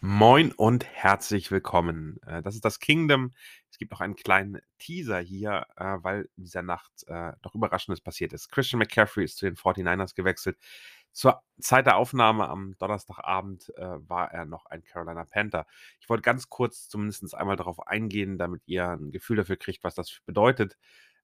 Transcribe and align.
Moin 0.00 0.52
und 0.52 0.84
herzlich 0.84 1.50
willkommen. 1.50 2.20
Äh, 2.26 2.42
das 2.42 2.54
ist 2.54 2.64
das 2.66 2.80
Kingdom. 2.80 3.34
Es 3.70 3.78
gibt 3.78 3.92
noch 3.92 4.02
einen 4.02 4.14
kleinen 4.14 4.60
Teaser 4.78 5.20
hier, 5.20 5.66
äh, 5.76 5.96
weil 6.02 6.28
in 6.36 6.44
dieser 6.44 6.62
Nacht 6.62 6.92
äh, 7.06 7.32
doch 7.40 7.54
Überraschendes 7.54 8.02
passiert 8.02 8.34
ist. 8.34 8.50
Christian 8.52 8.78
McCaffrey 8.78 9.24
ist 9.24 9.38
zu 9.38 9.46
den 9.46 9.56
49ers 9.56 10.14
gewechselt. 10.14 10.58
Zur 11.12 11.42
Zeit 11.58 11.86
der 11.86 11.96
Aufnahme 11.96 12.46
am 12.46 12.76
Donnerstagabend 12.78 13.72
war 13.78 14.32
er 14.32 14.44
noch 14.44 14.66
ein 14.66 14.84
Carolina 14.84 15.24
Panther. 15.24 15.66
Ich 15.98 16.10
wollte 16.10 16.20
ganz 16.20 16.50
kurz 16.50 16.90
zumindest 16.90 17.34
einmal 17.34 17.56
darauf 17.56 17.86
eingehen, 17.86 18.36
damit 18.36 18.60
ihr 18.66 18.86
ein 18.90 19.12
Gefühl 19.12 19.38
dafür 19.38 19.56
kriegt, 19.56 19.82
was 19.82 19.94
das 19.94 20.20
bedeutet. 20.26 20.76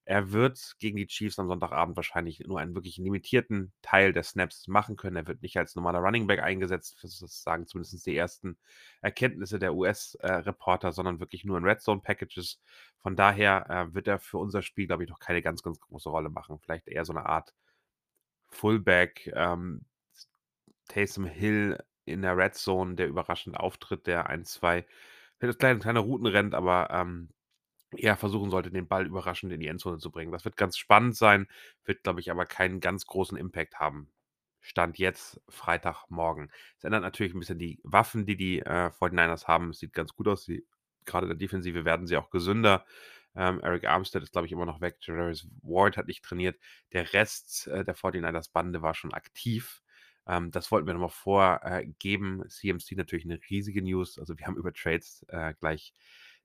Er 0.05 0.33
wird 0.33 0.75
gegen 0.81 0.97
die 0.97 1.07
Chiefs 1.07 1.39
am 1.39 1.47
Sonntagabend 1.47 1.97
wahrscheinlich 1.97 2.41
nur 2.41 2.59
einen 2.59 2.75
wirklich 2.75 2.97
limitierten 2.97 3.73
Teil 3.83 4.13
der 4.13 4.25
Snaps 4.25 4.67
machen 4.67 4.97
können. 4.97 5.17
Er 5.17 5.29
wird 5.29 5.43
nicht 5.43 5.57
als 5.57 5.77
normaler 5.77 6.01
Running 6.01 6.27
Back 6.27 6.43
eingesetzt, 6.43 6.99
das 7.03 7.21
sagen 7.43 7.67
zumindest 7.67 8.05
die 8.07 8.17
ersten 8.17 8.59
Erkenntnisse 9.01 9.61
der 9.61 9.75
US-Reporter, 9.75 10.91
sondern 10.93 11.21
wirklich 11.21 11.45
nur 11.45 11.57
in 11.57 11.65
Red 11.65 11.81
Zone 11.81 12.01
Packages. 12.03 12.61
Von 12.99 13.15
daher 13.15 13.71
äh, 13.71 13.95
wird 13.95 14.09
er 14.09 14.19
für 14.19 14.39
unser 14.39 14.63
Spiel, 14.63 14.89
glaube 14.89 15.05
ich, 15.05 15.11
noch 15.11 15.21
keine 15.21 15.41
ganz, 15.41 15.63
ganz 15.63 15.79
große 15.79 16.09
Rolle 16.09 16.31
machen. 16.31 16.59
Vielleicht 16.59 16.89
eher 16.89 17.05
so 17.05 17.13
eine 17.13 17.27
Art 17.27 17.55
Fullback, 18.51 19.33
ähm, 19.35 19.85
Taysom 20.89 21.27
Hill 21.27 21.79
in 22.05 22.23
der 22.23 22.37
Red 22.37 22.55
Zone, 22.55 22.97
der 22.97 23.09
überraschend 23.09 23.57
auftritt, 23.57 24.07
der 24.07 24.29
ein, 24.29 24.45
zwei 24.45 24.85
kleine, 25.39 25.79
kleine 25.79 25.99
Routen 26.01 26.27
rennt, 26.27 26.55
aber 26.55 26.91
ähm, 26.91 27.29
eher 27.97 28.17
versuchen 28.17 28.51
sollte, 28.51 28.71
den 28.71 28.89
Ball 28.89 29.07
überraschend 29.07 29.53
in 29.53 29.61
die 29.61 29.69
Endzone 29.69 29.99
zu 29.99 30.11
bringen. 30.11 30.33
Das 30.33 30.45
wird 30.45 30.57
ganz 30.57 30.77
spannend 30.77 31.17
sein, 31.17 31.47
wird, 31.85 32.03
glaube 32.03 32.21
ich, 32.21 32.31
aber 32.31 32.47
keinen 32.47 32.81
ganz 32.81 33.07
großen 33.07 33.37
Impact 33.37 33.79
haben. 33.79 34.11
Stand 34.61 34.99
jetzt 34.99 35.41
Freitagmorgen. 35.49 36.51
Es 36.79 36.85
ändert 36.85 37.03
natürlich 37.03 37.35
ein 37.35 37.41
bisschen 37.41 37.59
die 37.59 37.81
Waffen, 37.83 38.27
die 38.27 38.37
die 38.37 38.61
äh, 38.61 38.91
49ers 38.91 39.49
haben. 39.49 39.71
Es 39.71 39.81
sieht 39.81 39.93
ganz 39.93 40.15
gut 40.15 40.29
aus. 40.29 40.45
Sie, 40.45 40.65
gerade 41.05 41.27
in 41.27 41.31
der 41.31 41.39
Defensive 41.39 41.85
werden 41.85 42.07
sie 42.07 42.17
auch 42.17 42.31
gesünder. 42.31 42.85
Ähm, 43.35 43.61
Eric 43.61 43.85
Armstead 43.85 44.23
ist, 44.23 44.33
glaube 44.33 44.47
ich, 44.47 44.53
immer 44.53 44.67
noch 44.67 44.81
weg. 44.81 44.99
Jarvis 45.01 45.49
Ward 45.63 45.97
hat 45.97 46.07
nicht 46.07 46.25
trainiert. 46.25 46.59
Der 46.93 47.13
Rest 47.13 47.67
äh, 47.67 47.85
der 47.85 47.97
49ers-Bande 47.97 48.83
war 48.83 48.95
schon 48.95 49.13
aktiv. 49.13 49.83
Ähm, 50.27 50.51
das 50.51 50.71
wollten 50.71 50.87
wir 50.87 50.95
nochmal 50.95 51.09
vorgeben. 51.09 52.43
Äh, 52.45 52.49
CMC 52.49 52.93
natürlich 52.97 53.25
eine 53.25 53.41
riesige 53.51 53.83
News. 53.83 54.19
Also 54.19 54.39
wir 54.39 54.47
haben 54.47 54.57
über 54.57 54.73
Trades 54.73 55.25
äh, 55.29 55.55
gleich 55.55 55.93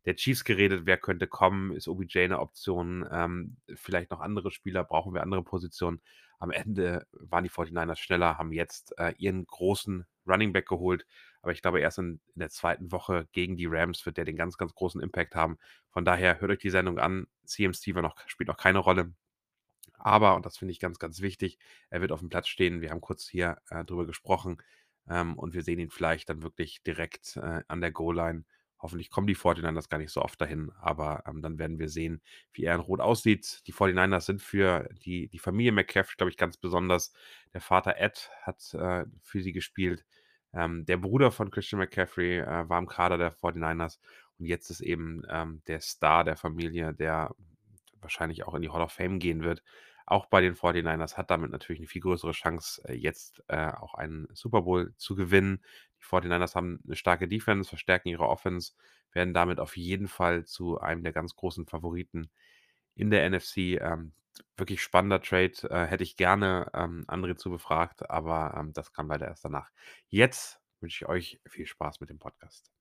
der 0.07 0.15
Chiefs 0.15 0.45
geredet, 0.45 0.85
wer 0.85 0.97
könnte 0.97 1.27
kommen, 1.27 1.75
ist 1.75 1.89
OBJ 1.89 2.19
eine 2.19 2.39
Option, 2.39 3.05
ähm, 3.11 3.57
vielleicht 3.75 4.09
noch 4.09 4.21
andere 4.21 4.51
Spieler, 4.51 4.85
brauchen 4.85 5.13
wir 5.13 5.21
andere 5.21 5.43
Positionen. 5.43 5.99
Am 6.39 6.49
Ende 6.49 7.05
waren 7.11 7.43
die 7.43 7.49
49ers 7.49 7.97
schneller, 7.97 8.37
haben 8.37 8.53
jetzt 8.53 8.97
äh, 8.97 9.13
ihren 9.17 9.45
großen 9.45 10.05
Running 10.25 10.53
Back 10.53 10.65
geholt, 10.65 11.05
aber 11.41 11.51
ich 11.51 11.61
glaube, 11.61 11.81
erst 11.81 11.97
in, 11.97 12.21
in, 12.35 12.39
der 12.39 12.49
zweiten 12.49 12.93
Woche 12.93 13.27
gegen 13.33 13.57
die 13.57 13.65
Rams 13.65 14.05
wird 14.05 14.15
der 14.15 14.23
den 14.23 14.37
ganz, 14.37 14.57
ganz 14.57 14.73
großen 14.73 15.01
Impact 15.01 15.35
haben. 15.35 15.57
Von 15.89 16.05
daher 16.05 16.39
hört 16.39 16.51
euch 16.51 16.59
die 16.59 16.69
Sendung 16.69 16.99
an. 16.99 17.27
CMC 17.43 17.87
noch, 17.95 18.15
spielt 18.27 18.47
noch 18.47 18.57
keine 18.57 18.79
Rolle. 18.79 19.13
Aber, 19.93 20.35
und 20.37 20.45
das 20.45 20.57
finde 20.57 20.71
ich 20.71 20.79
ganz, 20.79 20.99
ganz 20.99 21.19
wichtig, 21.19 21.59
er 21.89 21.99
wird 21.99 22.13
auf 22.13 22.21
dem 22.21 22.29
Platz 22.29 22.47
stehen. 22.47 22.79
Wir 22.79 22.91
haben 22.91 23.01
kurz 23.01 23.27
hier 23.27 23.57
äh, 23.69 23.83
drüber 23.83 24.05
gesprochen 24.05 24.63
ähm, 25.09 25.37
und 25.37 25.53
wir 25.53 25.63
sehen 25.63 25.79
ihn 25.79 25.89
vielleicht 25.89 26.29
dann 26.29 26.43
wirklich 26.43 26.81
direkt 26.83 27.35
äh, 27.35 27.63
an 27.67 27.81
der 27.81 27.91
Goal-Line 27.91 28.45
Hoffentlich 28.79 29.09
kommen 29.09 29.27
die 29.27 29.35
49ers 29.35 29.89
gar 29.89 29.97
nicht 29.97 30.11
so 30.11 30.21
oft 30.21 30.39
dahin, 30.39 30.71
aber 30.79 31.23
ähm, 31.27 31.41
dann 31.41 31.57
werden 31.57 31.79
wir 31.79 31.89
sehen, 31.89 32.21
wie 32.53 32.65
er 32.65 32.75
in 32.75 32.81
Rot 32.81 32.99
aussieht. 32.99 33.61
Die 33.67 33.73
49ers 33.73 34.21
sind 34.21 34.41
für 34.41 34.87
die, 35.03 35.27
die 35.29 35.39
Familie 35.39 35.71
McCaffrey, 35.71 36.15
glaube 36.17 36.29
ich, 36.29 36.37
ganz 36.37 36.57
besonders. 36.57 37.11
Der 37.53 37.61
Vater 37.61 37.97
Ed 37.97 38.29
hat 38.41 38.73
äh, 38.75 39.05
für 39.21 39.41
sie 39.41 39.51
gespielt. 39.51 40.05
Ähm, 40.53 40.85
der 40.85 40.97
Bruder 40.97 41.31
von 41.31 41.51
Christian 41.51 41.79
McCaffrey 41.79 42.39
äh, 42.39 42.69
war 42.69 42.79
im 42.79 42.87
Kader 42.87 43.17
der 43.17 43.33
49ers 43.33 43.99
und 44.39 44.45
jetzt 44.45 44.69
ist 44.69 44.81
eben 44.81 45.23
ähm, 45.29 45.61
der 45.67 45.81
Star 45.81 46.23
der 46.23 46.37
Familie, 46.37 46.93
der 46.93 47.35
wahrscheinlich 47.99 48.45
auch 48.45 48.53
in 48.53 48.61
die 48.61 48.69
Hall 48.69 48.81
of 48.81 48.91
Fame 48.91 49.19
gehen 49.19 49.43
wird. 49.43 49.63
Auch 50.05 50.27
bei 50.27 50.39
den 50.39 50.55
49ers 50.55 51.17
hat 51.17 51.31
damit 51.31 51.51
natürlich 51.51 51.81
eine 51.81 51.87
viel 51.87 52.01
größere 52.01 52.31
Chance, 52.31 52.81
äh, 52.87 52.93
jetzt 52.93 53.43
äh, 53.47 53.71
auch 53.71 53.93
einen 53.95 54.27
Super 54.33 54.61
Bowl 54.61 54.93
zu 54.95 55.15
gewinnen. 55.15 55.61
Die 56.01 56.05
49ers 56.05 56.55
haben 56.55 56.79
eine 56.85 56.95
starke 56.95 57.27
Defense, 57.27 57.69
verstärken 57.69 58.09
ihre 58.09 58.27
Offense, 58.27 58.73
werden 59.11 59.33
damit 59.33 59.59
auf 59.59 59.77
jeden 59.77 60.07
Fall 60.07 60.45
zu 60.45 60.79
einem 60.79 61.03
der 61.03 61.13
ganz 61.13 61.35
großen 61.35 61.65
Favoriten 61.65 62.29
in 62.95 63.09
der 63.09 63.29
NFC. 63.29 63.79
Ähm, 63.81 64.13
wirklich 64.55 64.81
spannender 64.81 65.21
Trade. 65.21 65.53
Äh, 65.69 65.85
hätte 65.85 66.03
ich 66.03 66.15
gerne 66.15 66.69
ähm, 66.73 67.03
andere 67.07 67.35
zu 67.35 67.49
befragt, 67.49 68.09
aber 68.09 68.55
ähm, 68.57 68.73
das 68.73 68.91
kam 68.93 69.07
leider 69.07 69.27
erst 69.27 69.45
danach. 69.45 69.71
Jetzt 70.07 70.59
wünsche 70.79 71.05
ich 71.05 71.09
euch 71.09 71.41
viel 71.47 71.65
Spaß 71.65 71.99
mit 71.99 72.09
dem 72.09 72.19
Podcast. 72.19 72.71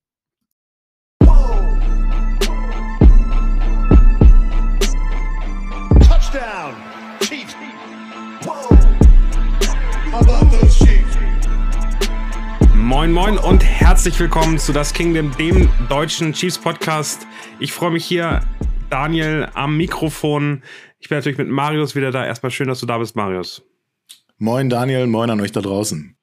Touchdown, 6.09 6.75
Moin, 12.87 13.11
moin 13.11 13.37
und 13.37 13.65
herzlich 13.65 14.21
willkommen 14.21 14.61
zu 14.61 14.73
Das 14.73 14.93
Kingdom, 14.93 15.37
dem 15.37 15.69
deutschen 15.89 16.33
Chiefs 16.33 16.57
Podcast. 16.57 17.27
Ich 17.59 17.73
freue 17.73 17.91
mich 17.91 18.05
hier, 18.05 18.45
Daniel 18.91 19.49
am 19.55 19.77
Mikrofon. 19.77 20.63
Ich 21.01 21.09
bin 21.09 21.19
natürlich 21.19 21.37
mit 21.37 21.49
Marius 21.49 21.97
wieder 21.97 22.13
da. 22.13 22.25
Erstmal 22.25 22.53
schön, 22.53 22.69
dass 22.69 22.79
du 22.79 22.87
da 22.87 22.99
bist, 22.99 23.17
Marius. 23.17 23.65
Moin, 24.39 24.69
Daniel. 24.71 25.09
Moin 25.09 25.31
an 25.31 25.41
euch 25.41 25.51
da 25.51 25.63
draußen. 25.63 26.17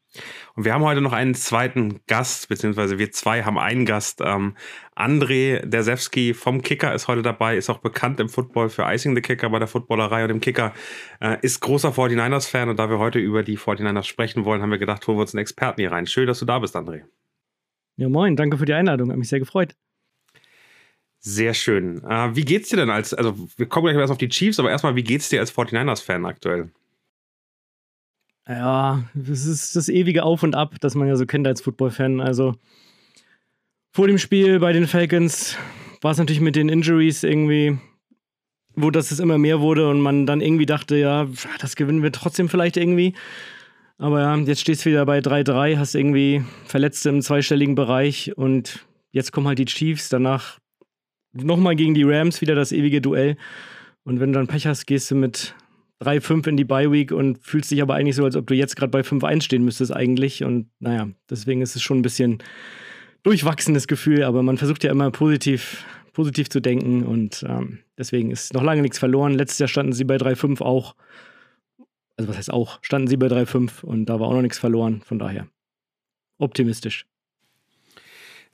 Und 0.56 0.66
wir 0.66 0.74
haben 0.74 0.84
heute 0.84 1.02
noch 1.02 1.14
einen 1.14 1.34
zweiten 1.34 2.02
Gast, 2.06 2.48
beziehungsweise 2.48 3.00
wir 3.00 3.12
zwei 3.12 3.44
haben 3.44 3.58
einen 3.58 3.86
Gast. 3.86 4.22
Ähm, 4.24 4.56
André 4.96 5.66
Dersewski 5.66 6.36
vom 6.36 6.62
Kicker 6.62 6.94
ist 6.94 7.08
heute 7.08 7.24
dabei, 7.24 7.58
ist 7.58 7.72
auch 7.72 7.80
bekannt 7.80 8.20
im 8.20 8.30
Football 8.30 8.70
für 8.70 8.84
Icing 8.84 9.16
the 9.16 9.22
Kicker 9.22 9.50
bei 9.50 9.58
der 9.58 9.68
Footballerei 9.68 10.24
und 10.26 10.30
im 10.30 10.42
Kicker. 10.42 10.74
Äh, 11.20 11.38
ist 11.42 11.60
großer 11.62 11.90
49ers-Fan 11.90 12.70
und 12.70 12.78
da 12.78 12.90
wir 12.92 13.00
heute 13.00 13.18
über 13.18 13.42
die 13.42 13.58
49ers 13.58 14.04
sprechen 14.04 14.46
wollen, 14.46 14.62
haben 14.62 14.70
wir 14.70 14.78
gedacht, 14.78 15.08
holen 15.08 15.18
wir 15.18 15.24
uns 15.24 15.34
einen 15.34 15.42
Experten 15.42 15.82
hier 15.82 15.92
rein. 15.92 16.06
Schön, 16.06 16.28
dass 16.28 16.38
du 16.38 16.46
da 16.46 16.60
bist, 16.60 16.76
André. 16.76 17.02
Ja, 17.96 18.10
moin, 18.10 18.36
danke 18.36 18.60
für 18.60 18.66
die 18.66 18.74
Einladung, 18.74 19.10
hat 19.10 19.18
mich 19.18 19.30
sehr 19.30 19.40
gefreut. 19.40 19.76
Sehr 21.18 21.56
schön. 21.56 22.04
Äh, 22.04 22.36
wie 22.36 22.46
geht's 22.46 22.70
dir 22.70 22.78
denn 22.78 22.92
als, 22.92 23.14
also 23.16 23.36
wir 23.58 23.66
kommen 23.66 23.86
gleich 23.88 23.98
erst 23.98 24.12
auf 24.12 24.18
die 24.20 24.30
Chiefs, 24.30 24.60
aber 24.60 24.70
erstmal, 24.70 24.96
wie 24.96 25.04
geht's 25.04 25.30
dir 25.30 25.40
als 25.40 25.56
49ers-Fan 25.56 26.26
aktuell? 26.26 26.70
Ja, 28.48 29.04
das 29.14 29.46
ist 29.46 29.76
das 29.76 29.88
ewige 29.88 30.24
Auf 30.24 30.44
und 30.44 30.56
Ab, 30.56 30.76
das 30.82 30.96
man 30.96 31.08
ja 31.08 31.16
so 31.16 31.26
kennt 31.26 31.48
als 31.48 31.62
Football-Fan. 31.62 32.20
Also 32.20 32.56
vor 33.92 34.08
dem 34.08 34.18
Spiel 34.18 34.60
bei 34.60 34.74
den 34.74 34.88
Falcons 34.88 35.58
war 36.02 36.12
es 36.12 36.18
natürlich 36.18 36.42
mit 36.42 36.56
den 36.56 36.68
Injuries 36.68 37.24
irgendwie, 37.24 37.78
wo 38.76 38.92
das 38.92 39.12
es 39.12 39.20
immer 39.20 39.38
mehr 39.38 39.62
wurde 39.62 39.88
und 39.88 40.02
man 40.02 40.26
dann 40.26 40.42
irgendwie 40.42 40.66
dachte, 40.66 40.98
ja, 40.98 41.28
das 41.60 41.76
gewinnen 41.76 42.04
wir 42.04 42.12
trotzdem 42.12 42.50
vielleicht 42.50 42.76
irgendwie. 42.76 43.14
Aber 43.98 44.20
ja, 44.20 44.36
jetzt 44.36 44.62
stehst 44.62 44.84
du 44.84 44.90
wieder 44.90 45.06
bei 45.06 45.20
3-3, 45.20 45.78
hast 45.78 45.96
irgendwie 45.96 46.44
Verletzte 46.66 47.10
im 47.10 47.22
zweistelligen 47.22 47.76
Bereich 47.76 48.36
und 48.36 48.86
jetzt 49.12 49.32
kommen 49.32 49.48
halt 49.48 49.60
die 49.60 49.66
Chiefs, 49.66 50.10
danach 50.10 50.60
nochmal 51.32 51.76
gegen 51.76 51.94
die 51.94 52.04
Rams, 52.04 52.42
wieder 52.42 52.56
das 52.56 52.72
ewige 52.74 53.00
Duell. 53.00 53.38
Und 54.04 54.20
wenn 54.20 54.34
du 54.34 54.40
dann 54.40 54.48
Pech 54.48 54.68
hast, 54.68 54.86
gehst 54.88 55.10
du 55.12 55.16
mit 55.16 55.56
3-5 56.02 56.48
in 56.48 56.58
die 56.58 56.64
Bye-Week 56.64 57.12
und 57.12 57.40
fühlst 57.40 57.72
dich 57.72 57.82
aber 57.82 57.96
eigentlich 57.96 58.16
so, 58.16 58.26
als 58.26 58.36
ob 58.36 58.48
du 58.48 58.54
jetzt 58.54 58.76
gerade 58.76 58.92
bei 58.92 59.02
5-1 59.02 59.42
stehen 59.42 59.64
müsstest 59.64 59.96
eigentlich. 59.96 60.44
Und 60.44 60.70
naja, 60.80 61.10
deswegen 61.30 61.62
ist 61.62 61.76
es 61.76 61.82
schon 61.82 62.00
ein 62.00 62.04
bisschen 62.04 62.40
durchwachsenes 63.24 63.88
Gefühl, 63.88 64.24
aber 64.24 64.44
man 64.44 64.58
versucht 64.58 64.84
ja 64.84 64.92
immer 64.92 65.10
positiv, 65.12 65.86
positiv 66.12 66.50
zu 66.50 66.60
denken 66.60 67.04
und 67.04 67.46
ähm, 67.48 67.80
deswegen 67.98 68.32
ist 68.32 68.54
noch 68.54 68.64
lange 68.64 68.82
nichts 68.82 69.00
verloren. 69.00 69.34
Letztes 69.34 69.60
Jahr 69.60 69.70
standen 69.70 69.94
sie 69.94 70.04
bei 70.04 70.18
3-5 70.18 70.62
auch. 70.62 70.96
Also 72.18 72.30
was 72.30 72.38
heißt 72.38 72.54
auch, 72.54 72.80
standen 72.82 73.08
sie 73.08 73.18
bei 73.18 73.28
3-5 73.28 73.84
und 73.84 74.06
da 74.06 74.20
war 74.20 74.28
auch 74.28 74.34
noch 74.34 74.42
nichts 74.42 74.60
verloren, 74.60 75.02
von 75.02 75.20
daher 75.20 75.48
optimistisch. 76.38 77.06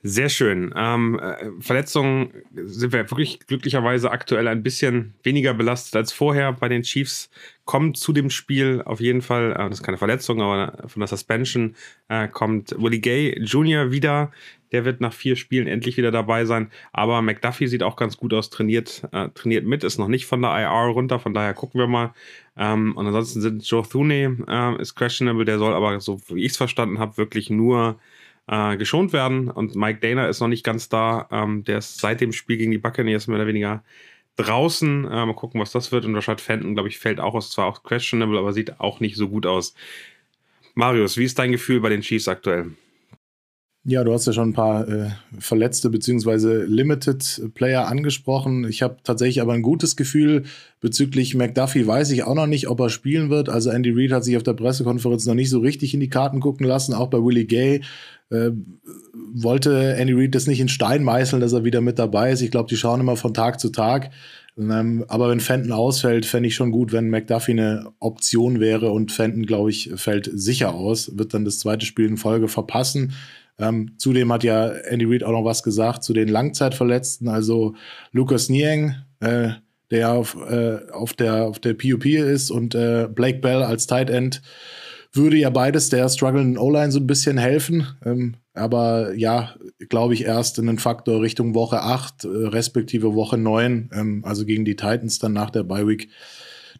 Sehr 0.02 0.30
schön. 0.30 0.72
Ähm, 0.74 1.18
äh, 1.18 1.50
Verletzungen 1.60 2.30
sind 2.54 2.90
wir 2.94 3.10
wirklich 3.10 3.40
glücklicherweise 3.46 4.10
aktuell 4.10 4.48
ein 4.48 4.62
bisschen 4.62 5.12
weniger 5.22 5.52
belastet 5.52 5.94
als 5.94 6.10
vorher 6.10 6.54
bei 6.54 6.70
den 6.70 6.82
Chiefs. 6.82 7.28
Kommt 7.66 7.98
zu 7.98 8.14
dem 8.14 8.30
Spiel 8.30 8.80
auf 8.86 8.98
jeden 9.00 9.20
Fall, 9.20 9.52
äh, 9.52 9.68
das 9.68 9.80
ist 9.80 9.82
keine 9.82 9.98
Verletzung, 9.98 10.40
aber 10.40 10.88
von 10.88 11.00
der 11.00 11.06
Suspension 11.06 11.74
äh, 12.08 12.28
kommt 12.28 12.74
Willie 12.78 13.00
Gay 13.00 13.38
Jr. 13.40 13.90
wieder. 13.90 14.30
Der 14.72 14.86
wird 14.86 15.02
nach 15.02 15.12
vier 15.12 15.36
Spielen 15.36 15.66
endlich 15.66 15.98
wieder 15.98 16.10
dabei 16.10 16.46
sein. 16.46 16.70
Aber 16.92 17.20
McDuffie 17.20 17.66
sieht 17.66 17.82
auch 17.82 17.96
ganz 17.96 18.16
gut 18.16 18.32
aus, 18.32 18.48
trainiert, 18.48 19.06
äh, 19.12 19.28
trainiert 19.34 19.66
mit, 19.66 19.84
ist 19.84 19.98
noch 19.98 20.08
nicht 20.08 20.24
von 20.24 20.40
der 20.40 20.52
IR 20.52 20.92
runter, 20.94 21.18
von 21.18 21.34
daher 21.34 21.52
gucken 21.52 21.78
wir 21.78 21.88
mal. 21.88 22.14
Ähm, 22.56 22.96
und 22.96 23.06
ansonsten 23.06 23.42
sind 23.42 23.68
Joe 23.68 23.86
Thuney 23.86 24.30
äh, 24.48 24.80
ist 24.80 24.94
questionable, 24.94 25.44
der 25.44 25.58
soll 25.58 25.74
aber, 25.74 26.00
so 26.00 26.22
wie 26.28 26.44
ich 26.44 26.52
es 26.52 26.56
verstanden 26.56 26.98
habe, 26.98 27.18
wirklich 27.18 27.50
nur 27.50 27.98
äh, 28.50 28.76
geschont 28.76 29.12
werden. 29.12 29.48
Und 29.48 29.76
Mike 29.76 30.00
Dana 30.00 30.26
ist 30.26 30.40
noch 30.40 30.48
nicht 30.48 30.64
ganz 30.64 30.88
da. 30.88 31.28
Ähm, 31.30 31.64
der 31.64 31.78
ist 31.78 31.98
seit 31.98 32.20
dem 32.20 32.32
Spiel 32.32 32.56
gegen 32.56 32.72
die 32.72 32.78
Buccaneers 32.78 33.28
mehr 33.28 33.36
oder 33.36 33.46
weniger 33.46 33.84
draußen. 34.36 35.04
Äh, 35.04 35.26
mal 35.26 35.34
gucken, 35.34 35.60
was 35.60 35.72
das 35.72 35.92
wird. 35.92 36.04
Und 36.04 36.16
Rashad 36.16 36.40
Fenton, 36.40 36.74
glaube 36.74 36.88
ich, 36.88 36.98
fällt 36.98 37.20
auch 37.20 37.34
aus. 37.34 37.50
Zwar 37.52 37.66
auch 37.66 37.84
questionable, 37.84 38.38
aber 38.38 38.52
sieht 38.52 38.80
auch 38.80 39.00
nicht 39.00 39.16
so 39.16 39.28
gut 39.28 39.46
aus. 39.46 39.74
Marius, 40.74 41.16
wie 41.16 41.24
ist 41.24 41.38
dein 41.38 41.52
Gefühl 41.52 41.80
bei 41.80 41.88
den 41.88 42.00
Chiefs 42.00 42.28
aktuell? 42.28 42.72
Ja, 43.84 44.04
du 44.04 44.12
hast 44.12 44.26
ja 44.26 44.34
schon 44.34 44.50
ein 44.50 44.52
paar 44.52 44.86
äh, 44.88 45.08
verletzte 45.38 45.88
bzw. 45.88 46.64
Limited 46.66 47.50
Player 47.54 47.88
angesprochen. 47.88 48.66
Ich 48.68 48.82
habe 48.82 48.98
tatsächlich 49.02 49.40
aber 49.40 49.54
ein 49.54 49.62
gutes 49.62 49.96
Gefühl 49.96 50.44
bezüglich 50.80 51.34
McDuffie. 51.34 51.86
Weiß 51.86 52.10
ich 52.10 52.24
auch 52.24 52.34
noch 52.34 52.46
nicht, 52.46 52.68
ob 52.68 52.78
er 52.80 52.90
spielen 52.90 53.30
wird. 53.30 53.48
Also 53.48 53.70
Andy 53.70 53.90
Reid 53.90 54.12
hat 54.12 54.24
sich 54.24 54.36
auf 54.36 54.42
der 54.42 54.52
Pressekonferenz 54.52 55.24
noch 55.24 55.34
nicht 55.34 55.48
so 55.48 55.60
richtig 55.60 55.94
in 55.94 56.00
die 56.00 56.10
Karten 56.10 56.40
gucken 56.40 56.66
lassen. 56.66 56.92
Auch 56.92 57.08
bei 57.08 57.24
Willie 57.24 57.46
Gay 57.46 57.80
äh, 58.28 58.50
wollte 59.32 59.94
Andy 59.94 60.12
Reid 60.12 60.34
das 60.34 60.46
nicht 60.46 60.60
in 60.60 60.68
Stein 60.68 61.02
meißeln, 61.02 61.40
dass 61.40 61.54
er 61.54 61.64
wieder 61.64 61.80
mit 61.80 61.98
dabei 61.98 62.32
ist. 62.32 62.42
Ich 62.42 62.50
glaube, 62.50 62.68
die 62.68 62.76
schauen 62.76 63.00
immer 63.00 63.16
von 63.16 63.32
Tag 63.32 63.60
zu 63.60 63.70
Tag. 63.70 64.10
Ähm, 64.58 65.06
aber 65.08 65.30
wenn 65.30 65.40
Fenton 65.40 65.72
ausfällt, 65.72 66.26
fände 66.26 66.48
ich 66.48 66.54
schon 66.54 66.70
gut, 66.70 66.92
wenn 66.92 67.08
McDuffie 67.08 67.52
eine 67.52 67.92
Option 67.98 68.60
wäre 68.60 68.90
und 68.90 69.10
Fenton, 69.10 69.46
glaube 69.46 69.70
ich, 69.70 69.90
fällt 69.96 70.30
sicher 70.32 70.74
aus, 70.74 71.16
wird 71.16 71.32
dann 71.32 71.46
das 71.46 71.60
zweite 71.60 71.86
Spiel 71.86 72.06
in 72.06 72.18
Folge 72.18 72.48
verpassen. 72.48 73.14
Ähm, 73.60 73.92
zudem 73.98 74.32
hat 74.32 74.42
ja 74.42 74.68
Andy 74.68 75.04
Reid 75.04 75.22
auch 75.22 75.32
noch 75.32 75.44
was 75.44 75.62
gesagt 75.62 76.02
zu 76.02 76.12
den 76.12 76.28
Langzeitverletzten. 76.28 77.28
Also 77.28 77.74
Lucas 78.12 78.48
Nieng, 78.48 78.94
äh, 79.20 79.50
der 79.90 80.12
auf, 80.12 80.36
äh, 80.48 80.78
auf, 80.92 81.12
der, 81.12 81.44
auf 81.44 81.58
der 81.58 81.74
PUP 81.74 82.06
ist 82.06 82.50
und 82.50 82.74
äh, 82.74 83.08
Blake 83.12 83.38
Bell 83.38 83.62
als 83.62 83.86
Tight 83.86 84.10
End 84.10 84.42
würde 85.12 85.36
ja 85.36 85.50
beides 85.50 85.88
der 85.88 86.08
strugglenden 86.08 86.58
O-Line 86.58 86.92
so 86.92 87.00
ein 87.00 87.06
bisschen 87.06 87.36
helfen. 87.36 87.86
Ähm, 88.04 88.36
aber 88.54 89.14
ja, 89.14 89.54
glaube 89.88 90.14
ich, 90.14 90.24
erst 90.24 90.58
in 90.58 90.66
den 90.66 90.78
Faktor 90.78 91.20
Richtung 91.20 91.54
Woche 91.54 91.82
8, 91.82 92.24
äh, 92.24 92.28
respektive 92.28 93.14
Woche 93.14 93.36
9, 93.36 93.90
ähm, 93.92 94.24
also 94.24 94.44
gegen 94.44 94.64
die 94.64 94.76
Titans 94.76 95.18
dann 95.18 95.32
nach 95.32 95.50
der 95.50 95.64
Bye 95.64 95.86
Week, 95.86 96.08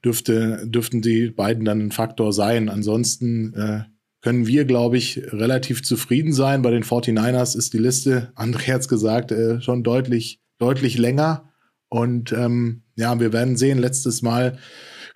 dürfte, 0.05 0.63
dürften 0.67 1.03
die 1.03 1.31
beiden 1.31 1.65
dann 1.65 1.81
ein 1.81 1.93
Faktor 1.93 2.33
sein. 2.33 2.69
Ansonsten 2.69 3.55
äh, 3.55 3.83
können 4.23 4.47
wir, 4.47 4.65
glaube 4.65 4.99
ich, 4.99 5.23
relativ 5.33 5.83
zufrieden 5.83 6.33
sein. 6.33 6.63
Bei 6.63 6.71
den 6.71 6.85
49ers 6.85 7.57
ist 7.57 7.73
die 7.73 7.79
Liste, 7.79 8.33
André 8.37 8.73
hat 8.73 8.83
es 8.83 8.89
gesagt, 8.89 9.33
äh, 9.33 9.61
schon 9.61 9.83
deutlich, 9.83 10.41
deutlich 10.59 10.99
länger. 10.99 11.51
Und 11.89 12.33
ähm, 12.33 12.83
ja, 12.97 13.19
wir 13.19 13.33
werden 13.33 13.57
sehen, 13.57 13.79
letztes 13.79 14.23
Mal, 14.23 14.59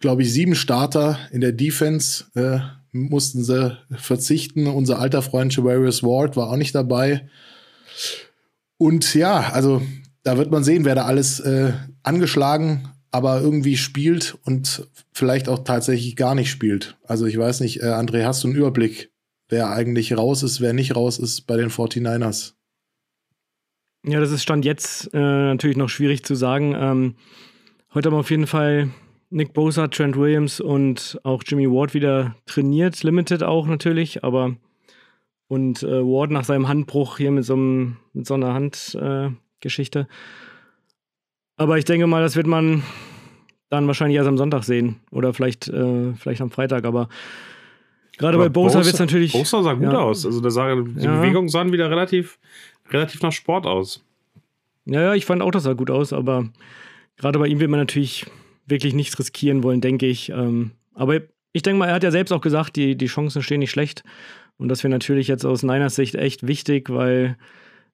glaube 0.01 0.23
ich, 0.23 0.33
sieben 0.33 0.55
Starter 0.55 1.19
in 1.31 1.41
der 1.41 1.53
Defense 1.53 2.25
äh, 2.35 2.61
mussten 2.93 3.45
sie 3.45 3.77
verzichten. 3.93 4.67
Unser 4.67 4.99
alter 4.99 5.23
Freund 5.23 5.55
Javarius 5.55 6.03
Ward 6.03 6.37
war 6.37 6.51
auch 6.51 6.57
nicht 6.57 6.75
dabei. 6.75 7.29
Und 8.79 9.15
ja, 9.15 9.51
also 9.53 9.83
da 10.23 10.39
wird 10.39 10.51
man 10.51 10.65
sehen, 10.65 10.85
wer 10.85 10.95
da 10.95 11.05
alles 11.05 11.41
äh, 11.41 11.73
angeschlagen 12.03 12.89
aber 13.15 13.41
irgendwie 13.41 13.77
spielt 13.77 14.37
und 14.45 14.89
vielleicht 15.13 15.49
auch 15.49 15.61
tatsächlich 15.61 16.17
gar 16.17 16.35
nicht 16.35 16.51
spielt. 16.51 16.99
Also 17.05 17.27
ich 17.27 17.39
weiß 17.39 17.61
nicht, 17.61 17.81
äh, 17.81 17.87
André, 17.87 18.25
hast 18.25 18.43
du 18.43 18.49
einen 18.49 18.57
Überblick, 18.57 19.13
wer 19.49 19.71
eigentlich 19.71 20.17
raus 20.17 20.43
ist, 20.43 20.61
wer 20.61 20.73
nicht 20.73 20.97
raus 20.97 21.21
ist 21.21 21.43
bei 21.43 21.57
den 21.57 21.71
49ers? 21.71 22.55
Ja, 24.05 24.19
das 24.19 24.33
ist 24.33 24.43
Stand 24.43 24.65
jetzt 24.65 25.15
äh, 25.15 25.19
natürlich 25.19 25.77
noch 25.77 25.91
schwierig 25.91 26.25
zu 26.25 26.35
sagen. 26.35 26.75
Ähm, 26.77 27.15
heute 27.95 28.11
haben 28.11 28.19
auf 28.19 28.31
jeden 28.31 28.49
Fall 28.49 28.91
Nick 29.31 29.53
Bosa, 29.53 29.87
Trent 29.87 30.17
Williams 30.17 30.59
und 30.59 31.21
auch 31.23 31.45
Jimmy 31.47 31.71
Ward 31.71 31.95
wieder 31.95 32.35
trainiert, 32.47 33.01
limited 33.05 33.45
auch 33.45 33.69
natürlich, 33.69 34.25
aber 34.25 34.57
und 35.47 35.85
äh, 35.85 36.03
Ward 36.03 36.33
nach 36.33 36.45
seinem 36.45 36.67
Handbruch 36.67 37.19
hier 37.19 37.31
mit 37.31 37.45
so, 37.45 37.55
einem, 37.55 37.97
mit 38.13 38.27
so 38.27 38.35
einer 38.35 38.55
Handgeschichte. 38.55 40.09
Aber 41.57 41.79
ich 41.79 41.85
denke 41.85 42.09
mal, 42.09 42.23
das 42.23 42.35
wird 42.35 42.49
man 42.49 42.83
dann 43.75 43.87
wahrscheinlich 43.87 44.17
erst 44.17 44.29
am 44.29 44.39
Sonntag 44.39 44.65
sehen. 44.65 44.97
Oder 45.11 45.33
vielleicht, 45.35 45.69
äh, 45.69 46.13
vielleicht 46.15 46.41
am 46.41 46.51
Freitag. 46.51 46.85
Aber 46.85 47.09
gerade 48.17 48.39
bei 48.39 48.49
Bosa 48.49 48.85
wird 48.85 48.95
es 48.95 49.01
natürlich. 49.01 49.33
Bosa 49.33 49.63
sah 49.63 49.75
gut 49.75 49.93
ja. 49.93 49.99
aus. 49.99 50.25
Also 50.25 50.41
da 50.41 50.51
sah, 50.51 50.75
die 50.75 51.05
ja. 51.05 51.21
Bewegungen 51.21 51.49
sahen 51.49 51.73
wieder 51.73 51.91
relativ, 51.91 52.39
relativ 52.91 53.23
nach 53.23 53.33
Sport 53.33 53.67
aus. 53.67 54.05
Ja, 54.87 55.01
ja, 55.01 55.15
ich 55.15 55.25
fand 55.25 55.43
auch, 55.43 55.51
das 55.51 55.65
sah 55.65 55.73
gut 55.73 55.91
aus. 55.91 56.13
Aber 56.13 56.49
gerade 57.17 57.39
bei 57.39 57.47
ihm 57.47 57.61
wird 57.61 57.71
man 57.71 57.81
natürlich 57.81 58.27
wirklich 58.67 58.95
nichts 58.95 59.19
riskieren 59.19 59.63
wollen, 59.63 59.81
denke 59.81 60.07
ich. 60.07 60.31
Ähm, 60.31 60.73
aber 60.95 61.21
ich 61.53 61.63
denke 61.63 61.79
mal, 61.79 61.89
er 61.89 61.95
hat 61.95 62.03
ja 62.03 62.11
selbst 62.11 62.33
auch 62.33 62.41
gesagt, 62.41 62.77
die, 62.77 62.97
die 62.97 63.07
Chancen 63.07 63.43
stehen 63.43 63.61
nicht 63.61 63.71
schlecht. 63.71 64.03
Und 64.57 64.69
das 64.69 64.83
wäre 64.83 64.91
natürlich 64.91 65.29
jetzt 65.29 65.45
aus 65.45 65.63
Niners 65.63 65.97
Sicht 65.97 66.15
echt 66.15 66.47
wichtig, 66.47 66.91
weil 66.91 67.37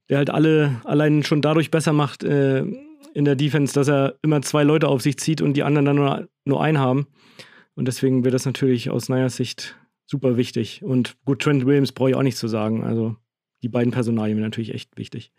der 0.09 0.19
halt 0.19 0.31
alle 0.31 0.81
allein 0.85 1.23
schon 1.23 1.41
dadurch 1.41 1.71
besser 1.71 1.93
macht, 1.93 2.25
äh, 2.25 2.65
in 3.15 3.25
der 3.25 3.37
Defense, 3.37 3.75
dass 3.75 3.89
er 3.89 4.17
immer 4.23 4.43
zwei 4.43 4.63
Leute 4.63 4.89
auf 4.89 5.03
sich 5.03 5.19
zieht 5.19 5.41
und 5.43 5.55
die 5.55 5.63
anderen 5.63 5.87
dann 5.87 5.97
nur, 5.97 6.29
nur 6.45 6.63
einen 6.63 6.79
haben. 6.79 7.07
Und 7.75 7.87
deswegen 7.87 8.25
wäre 8.25 8.33
das 8.33 8.47
natürlich 8.47 8.91
aus 8.91 9.09
Niners 9.09 9.37
Sicht 9.37 9.77
super 10.07 10.37
wichtig. 10.37 10.83
Und 10.83 11.17
gut, 11.25 11.43
Trent 11.43 11.67
Williams 11.67 11.93
brauche 11.93 12.11
ich 12.11 12.17
auch 12.17 12.23
nichts 12.23 12.41
zu 12.41 12.49
sagen. 12.49 12.85
Also 12.85 13.17
die 13.63 13.69
beiden 13.69 13.93
Personalien 13.93 14.41
natürlich 14.41 14.75
echt 14.75 14.97
wichtig. 14.97 15.33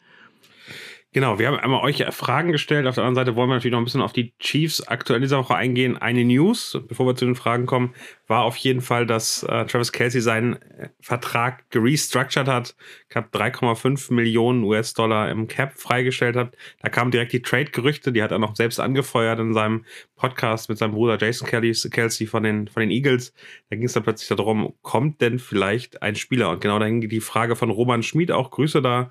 Genau, 1.13 1.40
wir 1.40 1.48
haben 1.48 1.60
einmal 1.60 1.81
euch 1.81 2.06
Fragen 2.12 2.54
gestellt. 2.54 2.88
Auf 2.88 2.96
der 2.96 3.04
anderen 3.04 3.25
Seite 3.25 3.36
wollen 3.36 3.50
wir 3.50 3.56
natürlich 3.56 3.74
noch 3.74 3.81
ein 3.81 3.84
bisschen 3.84 4.02
auf 4.02 4.13
die 4.13 4.34
Chiefs 4.40 4.88
aktuell 4.88 5.19
dieser 5.19 5.40
Woche 5.40 5.56
eingehen. 5.56 5.98
Eine 5.98 6.24
News, 6.24 6.80
bevor 6.88 7.06
wir 7.06 7.18
zu 7.18 7.25
den 7.25 7.36
Fragen 7.36 7.66
kommen, 7.66 7.94
war 8.28 8.44
auf 8.44 8.56
jeden 8.56 8.80
Fall, 8.80 9.06
dass 9.06 9.44
äh, 9.44 9.66
Travis 9.66 9.92
Kelsey 9.92 10.22
seinen 10.22 10.54
äh, 10.54 10.88
Vertrag 11.02 11.69
gerestructured 11.69 12.48
hat, 12.48 12.78
knapp 13.10 13.36
3,5 13.36 14.13
Millionen 14.13 14.63
US-Dollar 14.63 15.30
im 15.31 15.50
Cap 15.50 15.78
freigestellt 15.78 16.38
hat. 16.38 16.56
Da 16.81 16.88
kamen 16.88 17.12
direkt 17.12 17.34
die 17.34 17.42
Trade-Gerüchte, 17.42 18.14
die 18.14 18.24
hat 18.24 18.31
er 18.31 18.40
noch 18.40 18.56
selbst 18.56 18.80
angefeuert 18.80 19.40
in 19.40 19.54
seinem 19.54 19.84
Podcast 20.16 20.69
mit 20.69 20.78
seinem 20.78 20.94
Bruder 20.94 21.18
Jason 21.19 21.46
Kelsey 21.50 22.25
von 22.25 22.44
den, 22.44 22.69
von 22.69 22.80
den 22.80 22.90
Eagles. 22.90 23.34
Da 23.69 23.75
ging 23.75 23.84
es 23.84 23.92
dann 23.92 24.04
plötzlich 24.04 24.30
darum, 24.30 24.75
kommt 24.81 25.19
denn 25.19 25.40
vielleicht 25.40 26.02
ein 26.02 26.16
Spieler? 26.16 26.52
Und 26.52 26.62
genau 26.62 26.80
da 26.80 26.86
hing 26.86 27.02
die 27.02 27.19
Frage 27.19 27.57
von 27.57 27.69
Roman 27.69 28.02
Schmid 28.02 28.31
auch. 28.31 28.50
Grüße 28.50 28.81
da 28.81 29.10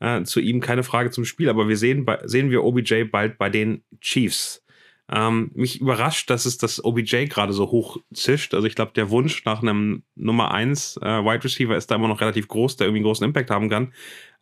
äh, 0.00 0.22
zu 0.24 0.40
ihm, 0.40 0.60
keine 0.60 0.82
Frage 0.82 1.10
zum 1.10 1.24
Spiel, 1.24 1.48
aber 1.48 1.68
wir 1.68 1.76
sehen, 1.76 2.06
sehen 2.24 2.50
wir 2.50 2.64
OBJ 2.64 3.04
bald 3.04 3.38
bei 3.38 3.48
den 3.48 3.84
Chiefs. 4.00 4.64
Ähm, 5.12 5.50
mich 5.54 5.80
überrascht, 5.80 6.30
dass 6.30 6.46
es 6.46 6.56
das 6.56 6.84
OBJ 6.84 7.26
gerade 7.26 7.52
so 7.52 7.70
hoch 7.70 7.98
zischt. 8.14 8.54
Also 8.54 8.66
ich 8.66 8.76
glaube, 8.76 8.92
der 8.94 9.10
Wunsch 9.10 9.44
nach 9.44 9.60
einem 9.60 10.04
Nummer 10.14 10.52
1 10.52 10.98
äh, 10.98 11.24
Wide 11.24 11.42
Receiver 11.42 11.76
ist 11.76 11.90
da 11.90 11.96
immer 11.96 12.06
noch 12.06 12.20
relativ 12.20 12.46
groß, 12.46 12.76
der 12.76 12.86
irgendwie 12.86 12.98
einen 12.98 13.06
großen 13.06 13.26
Impact 13.26 13.50
haben 13.50 13.68
kann. 13.68 13.92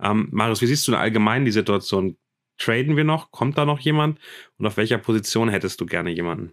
Ähm, 0.00 0.28
Marius, 0.30 0.60
wie 0.60 0.66
siehst 0.66 0.86
du 0.86 0.92
denn 0.92 1.00
allgemein 1.00 1.46
die 1.46 1.52
Situation? 1.52 2.18
Traden 2.58 2.96
wir 2.96 3.04
noch? 3.04 3.30
Kommt 3.30 3.56
da 3.56 3.64
noch 3.64 3.80
jemand? 3.80 4.18
Und 4.58 4.66
auf 4.66 4.76
welcher 4.76 4.98
Position 4.98 5.48
hättest 5.48 5.80
du 5.80 5.86
gerne 5.86 6.10
jemanden? 6.10 6.52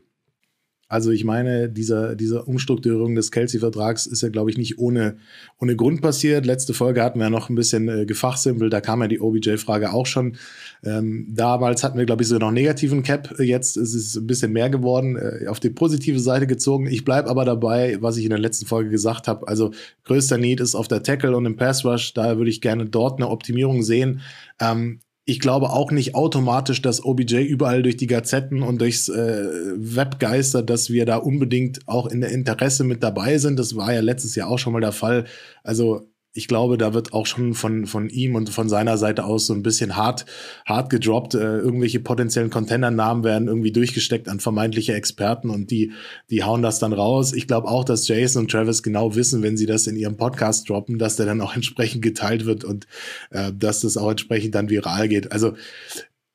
Also 0.87 1.09
ich 1.09 1.23
meine, 1.23 1.67
dieser, 1.67 2.15
diese 2.15 2.43
Umstrukturierung 2.43 3.15
des 3.15 3.31
Kelsey-Vertrags 3.31 4.05
ist 4.05 4.21
ja, 4.21 4.29
glaube 4.29 4.51
ich, 4.51 4.57
nicht 4.57 4.77
ohne, 4.77 5.17
ohne 5.59 5.75
Grund 5.75 6.01
passiert. 6.01 6.45
Letzte 6.45 6.75
Folge 6.75 7.03
hatten 7.03 7.17
wir 7.17 7.25
ja 7.25 7.29
noch 7.31 7.49
ein 7.49 7.55
bisschen 7.55 7.89
äh, 7.89 8.05
gefachsimpelt, 8.05 8.71
da 8.71 8.81
kam 8.81 9.01
ja 9.01 9.07
die 9.07 9.19
OBJ-Frage 9.19 9.91
auch 9.91 10.05
schon. 10.05 10.37
Ähm, 10.83 11.27
damals 11.29 11.83
hatten 11.83 11.97
wir, 11.97 12.05
glaube 12.05 12.21
ich, 12.21 12.29
so 12.29 12.37
noch 12.37 12.51
negativen 12.51 13.01
Cap. 13.01 13.39
Jetzt 13.39 13.77
ist 13.77 13.95
es 13.95 14.15
ein 14.15 14.27
bisschen 14.27 14.53
mehr 14.53 14.69
geworden, 14.69 15.15
äh, 15.15 15.47
auf 15.47 15.59
die 15.59 15.71
positive 15.71 16.19
Seite 16.19 16.45
gezogen. 16.45 16.85
Ich 16.85 17.03
bleibe 17.03 17.29
aber 17.29 17.45
dabei, 17.45 17.97
was 18.01 18.17
ich 18.17 18.23
in 18.23 18.29
der 18.29 18.39
letzten 18.39 18.67
Folge 18.67 18.91
gesagt 18.91 19.27
habe. 19.27 19.47
Also 19.47 19.71
größter 20.03 20.37
Need 20.37 20.59
ist 20.59 20.75
auf 20.75 20.87
der 20.87 21.01
Tackle 21.01 21.35
und 21.35 21.47
im 21.47 21.55
Pass 21.55 21.83
Rush. 21.83 22.13
Daher 22.13 22.37
würde 22.37 22.51
ich 22.51 22.61
gerne 22.61 22.85
dort 22.85 23.19
eine 23.19 23.29
Optimierung 23.29 23.81
sehen. 23.81 24.21
Ähm, 24.59 24.99
ich 25.27 25.39
glaube 25.39 25.71
auch 25.71 25.91
nicht 25.91 26.13
automatisch, 26.13 26.83
dass 26.83 27.03
OBJ 27.03 27.37
überall 27.37 27.81
durch 27.81 27.97
die 27.97 28.05
Gazetten 28.05 28.61
und 28.61 28.79
durchs 28.79 29.09
äh, 29.09 29.45
Web 29.75 30.19
geistert, 30.19 30.69
dass 30.69 30.91
wir 30.91 31.05
da 31.07 31.17
unbedingt 31.17 31.87
auch 31.87 32.05
in 32.05 32.21
der 32.21 32.29
Interesse 32.29 32.83
mit 32.83 33.01
dabei 33.01 33.39
sind. 33.39 33.57
Das 33.57 33.75
war 33.75 33.91
ja 33.91 34.01
letztes 34.01 34.35
Jahr 34.35 34.49
auch 34.49 34.59
schon 34.59 34.73
mal 34.73 34.81
der 34.81 34.91
Fall. 34.91 35.25
Also 35.63 36.11
ich 36.37 36.49
glaube, 36.49 36.77
da 36.77 36.93
wird 36.93 37.13
auch 37.13 37.25
schon 37.25 37.53
von, 37.53 37.85
von 37.85 38.09
ihm 38.09 38.35
und 38.35 38.49
von 38.49 38.67
seiner 38.67 38.97
Seite 38.97 39.23
aus 39.23 39.47
so 39.47 39.53
ein 39.53 39.63
bisschen 39.63 39.95
hart, 39.95 40.25
hart 40.65 40.89
gedroppt. 40.89 41.33
Äh, 41.33 41.59
irgendwelche 41.59 42.01
potenziellen 42.01 42.49
Contender-Namen 42.49 43.23
werden 43.23 43.47
irgendwie 43.47 43.71
durchgesteckt 43.71 44.27
an 44.27 44.41
vermeintliche 44.41 44.93
Experten 44.93 45.49
und 45.49 45.71
die, 45.71 45.93
die 46.29 46.43
hauen 46.43 46.61
das 46.61 46.79
dann 46.79 46.91
raus. 46.91 47.31
Ich 47.31 47.47
glaube 47.47 47.69
auch, 47.69 47.85
dass 47.85 48.09
Jason 48.09 48.43
und 48.43 48.51
Travis 48.51 48.83
genau 48.83 49.15
wissen, 49.15 49.43
wenn 49.43 49.55
sie 49.55 49.65
das 49.65 49.87
in 49.87 49.95
ihrem 49.95 50.17
Podcast 50.17 50.69
droppen, 50.69 50.99
dass 50.99 51.15
der 51.15 51.25
dann 51.25 51.39
auch 51.39 51.55
entsprechend 51.55 52.01
geteilt 52.01 52.45
wird 52.45 52.65
und 52.65 52.85
äh, 53.29 53.53
dass 53.57 53.79
das 53.79 53.95
auch 53.95 54.11
entsprechend 54.11 54.55
dann 54.55 54.69
viral 54.69 55.07
geht. 55.07 55.31
Also 55.31 55.53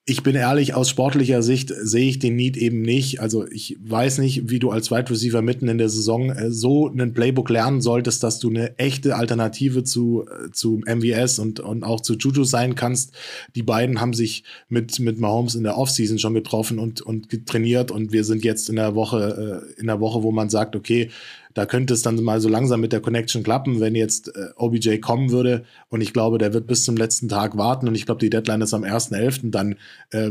ich 0.07 0.23
bin 0.23 0.35
ehrlich, 0.35 0.75
aus 0.75 0.89
sportlicher 0.89 1.43
Sicht 1.43 1.73
sehe 1.83 2.09
ich 2.09 2.19
den 2.19 2.35
Need 2.35 2.57
eben 2.57 2.81
nicht. 2.83 3.21
Also 3.21 3.47
ich 3.47 3.77
weiß 3.81 4.19
nicht, 4.19 4.49
wie 4.49 4.59
du 4.59 4.71
als 4.71 4.91
Wide 4.91 5.11
Receiver 5.11 5.43
mitten 5.43 5.69
in 5.69 5.79
der 5.79 5.91
Saison 5.91 6.31
äh, 6.31 6.51
so 6.51 6.89
einen 6.89 7.13
Playbook 7.13 7.51
lernen 7.51 7.81
solltest, 7.81 8.23
dass 8.23 8.41
du 8.41 8.49
eine 8.49 8.79
echte 8.79 9.15
Alternative 9.15 9.85
zu, 9.85 10.25
äh, 10.27 10.51
zu 10.53 10.81
MVS 10.87 11.39
und, 11.39 11.61
und 11.61 11.85
auch 11.85 12.01
zu 12.01 12.15
Juju 12.15 12.45
sein 12.45 12.75
kannst. 12.75 13.13
Die 13.55 13.63
beiden 13.63 14.01
haben 14.01 14.15
sich 14.15 14.43
mit, 14.69 14.99
mit 15.01 15.21
Mahomes 15.21 15.55
in 15.55 15.65
der 15.65 15.77
Offseason 15.77 16.19
schon 16.19 16.35
getroffen 16.35 16.79
und, 16.79 17.03
und 17.03 17.47
trainiert 17.47 17.91
und 17.91 18.11
wir 18.11 18.25
sind 18.25 18.43
jetzt 18.43 18.71
in 18.71 18.77
der 18.77 18.95
Woche, 18.95 19.71
äh, 19.77 19.81
in 19.81 19.87
der 19.87 20.01
Woche, 20.01 20.23
wo 20.23 20.33
man 20.33 20.49
sagt, 20.49 20.75
okay, 20.77 21.11
da 21.55 21.67
könnte 21.67 21.95
es 21.95 22.03
dann 22.03 22.23
mal 22.23 22.41
so 22.41 22.49
langsam 22.49 22.81
mit 22.81 22.93
der 22.93 23.01
Connection 23.01 23.43
klappen, 23.43 23.81
wenn 23.81 23.95
jetzt 23.95 24.29
äh, 24.29 24.51
OBJ 24.57 24.99
kommen 24.99 25.31
würde. 25.31 25.65
Und 25.89 26.01
ich 26.01 26.13
glaube, 26.13 26.39
der 26.39 26.53
wird 26.53 26.67
bis 26.67 26.85
zum 26.85 26.97
letzten 26.97 27.29
Tag 27.29 27.57
warten. 27.57 27.89
Und 27.89 27.95
ich 27.95 28.07
glaube, 28.07 28.21
die 28.21 28.31
Deadline 28.31 28.63
ist 28.63 28.75
am 28.75 28.85
1.11. 28.85 29.51
Dann 29.51 29.77
äh, 30.11 30.31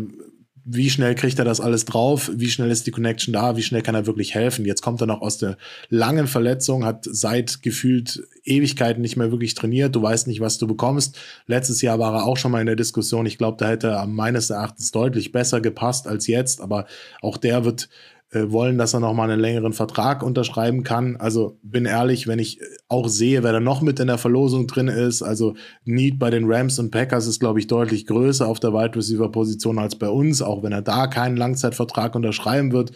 wie 0.72 0.90
schnell 0.90 1.16
kriegt 1.16 1.40
er 1.40 1.46
das 1.46 1.62
alles 1.62 1.86
drauf, 1.86 2.30
wie 2.34 2.50
schnell 2.50 2.70
ist 2.70 2.86
die 2.86 2.92
Connection 2.92 3.34
da, 3.34 3.58
wie 3.58 3.64
schnell 3.64 3.82
kann 3.82 3.96
er 3.96 4.06
wirklich 4.06 4.36
helfen. 4.36 4.66
Jetzt 4.66 4.82
kommt 4.82 5.02
er 5.02 5.08
noch 5.08 5.22
aus 5.22 5.40
der 5.40 5.58
langen 5.90 6.28
Verletzung, 6.28 6.86
hat 6.86 7.08
seit 7.10 7.64
gefühlt 7.64 8.24
Ewigkeiten 8.44 9.02
nicht 9.02 9.18
mehr 9.18 9.32
wirklich 9.32 9.56
trainiert, 9.56 9.96
du 9.96 10.02
weißt 10.04 10.28
nicht, 10.28 10.42
was 10.42 10.60
du 10.60 10.68
bekommst. 10.68 11.18
Letztes 11.48 11.82
Jahr 11.82 11.98
war 11.98 12.14
er 12.14 12.26
auch 12.26 12.38
schon 12.38 12.52
mal 12.52 12.60
in 12.60 12.68
der 12.68 12.76
Diskussion, 12.76 13.26
ich 13.26 13.40
glaube, 13.40 13.58
da 13.58 13.68
hätte 13.68 13.88
er 13.88 14.06
meines 14.06 14.52
Erachtens 14.52 14.92
deutlich 14.92 15.32
besser 15.32 15.60
gepasst 15.60 16.08
als 16.08 16.28
jetzt, 16.28 16.62
aber 16.62 16.86
auch 17.22 17.38
der 17.38 17.66
wird 17.66 17.90
wollen, 18.32 18.78
dass 18.78 18.94
er 18.94 19.00
nochmal 19.00 19.32
einen 19.32 19.42
längeren 19.42 19.74
Vertrag 19.74 20.22
unterschreiben 20.22 20.84
kann. 20.84 21.16
Also 21.18 21.58
bin 21.64 21.86
ehrlich, 21.86 22.28
wenn 22.28 22.38
ich 22.38 22.60
auch 22.88 23.08
sehe, 23.08 23.44
wer 23.44 23.54
da 23.54 23.60
noch 23.60 23.82
mit 23.82 24.00
in 24.00 24.08
der 24.08 24.20
Verlosung 24.20 24.68
drin 24.68 24.88
ist, 24.88 25.24
also 25.24 25.56
Need 25.84 26.20
bei 26.20 26.30
den 26.30 26.46
Rams 26.46 26.78
und 26.78 26.92
Packers 26.92 27.26
ist, 27.26 27.40
glaube 27.40 27.60
ich, 27.60 27.68
deutlich 27.68 28.06
größer 28.06 28.48
auf 28.48 28.60
der 28.60 28.72
Wide 28.72 28.96
Receiver 28.96 29.32
Position 29.32 29.80
als 29.80 29.96
bei 29.96 30.10
uns, 30.10 30.44
auch 30.44 30.62
wenn 30.62 30.72
er 30.72 30.84
da 30.84 31.08
keinen 31.08 31.38
Langzeitvertrag 31.38 32.14
unterschreiben 32.16 32.72
wird. 32.72 32.92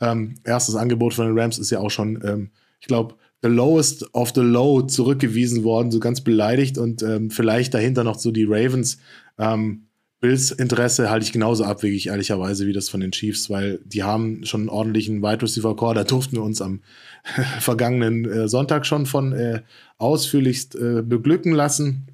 Ähm, 0.00 0.34
erstes 0.44 0.74
Angebot 0.74 1.14
von 1.14 1.26
den 1.26 1.38
Rams 1.38 1.58
ist 1.58 1.70
ja 1.70 1.80
auch 1.80 1.90
schon, 1.90 2.20
ähm, 2.22 2.50
ich 2.80 2.86
glaube, 2.86 3.14
the 3.42 3.48
lowest 3.48 4.14
of 4.14 4.32
the 4.34 4.42
low 4.42 4.82
zurückgewiesen 4.82 5.64
worden, 5.64 5.90
so 5.90 6.00
ganz 6.00 6.20
beleidigt 6.20 6.76
und 6.76 7.02
ähm, 7.02 7.30
vielleicht 7.30 7.72
dahinter 7.72 8.04
noch 8.04 8.18
so 8.18 8.30
die 8.30 8.44
Ravens. 8.44 8.98
Ähm, 9.38 9.83
Bills 10.24 10.50
Interesse 10.52 11.10
halte 11.10 11.26
ich 11.26 11.32
genauso 11.32 11.64
abwegig, 11.64 12.06
ehrlicherweise, 12.06 12.66
wie 12.66 12.72
das 12.72 12.88
von 12.88 13.00
den 13.00 13.12
Chiefs, 13.12 13.50
weil 13.50 13.78
die 13.84 14.04
haben 14.04 14.46
schon 14.46 14.62
einen 14.62 14.68
ordentlichen 14.70 15.22
Wide 15.22 15.42
Receiver 15.42 15.76
Core. 15.76 15.94
Da 15.94 16.04
durften 16.04 16.36
wir 16.36 16.42
uns 16.42 16.62
am 16.62 16.80
vergangenen 17.60 18.24
äh, 18.24 18.48
Sonntag 18.48 18.86
schon 18.86 19.04
von 19.04 19.34
äh, 19.34 19.60
ausführlichst 19.98 20.76
äh, 20.76 21.02
beglücken 21.02 21.52
lassen. 21.52 22.06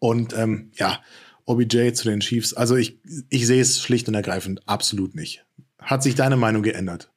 Und 0.00 0.36
ähm, 0.36 0.72
ja, 0.74 0.98
OBJ 1.44 1.92
zu 1.92 2.08
den 2.08 2.18
Chiefs. 2.18 2.52
Also 2.52 2.74
ich, 2.74 2.98
ich 3.28 3.46
sehe 3.46 3.62
es 3.62 3.80
schlicht 3.80 4.08
und 4.08 4.16
ergreifend 4.16 4.68
absolut 4.68 5.14
nicht. 5.14 5.46
Hat 5.78 6.02
sich 6.02 6.16
deine 6.16 6.36
Meinung 6.36 6.64
geändert? 6.64 7.12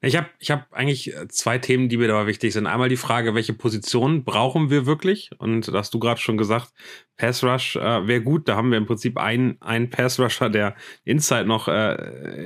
Ich 0.00 0.16
habe 0.16 0.28
ich 0.38 0.50
hab 0.50 0.72
eigentlich 0.72 1.14
äh, 1.14 1.28
zwei 1.28 1.58
Themen, 1.58 1.88
die 1.88 1.96
mir 1.96 2.08
dabei 2.08 2.26
wichtig 2.26 2.52
sind. 2.52 2.66
Einmal 2.66 2.88
die 2.88 2.96
Frage, 2.96 3.34
welche 3.34 3.52
Position 3.52 4.24
brauchen 4.24 4.70
wir 4.70 4.86
wirklich? 4.86 5.30
Und 5.38 5.68
da 5.68 5.78
hast 5.78 5.94
du 5.94 5.98
gerade 5.98 6.20
schon 6.20 6.36
gesagt, 6.36 6.72
Pass 7.16 7.44
Rush 7.44 7.76
äh, 7.76 8.06
wäre 8.06 8.22
gut. 8.22 8.48
Da 8.48 8.56
haben 8.56 8.70
wir 8.70 8.78
im 8.78 8.86
Prinzip 8.86 9.18
einen, 9.18 9.60
einen 9.60 9.90
Pass 9.90 10.18
Rusher, 10.18 10.50
der 10.50 10.74
Inside 11.04 11.46
noch 11.46 11.68
äh, 11.68 11.94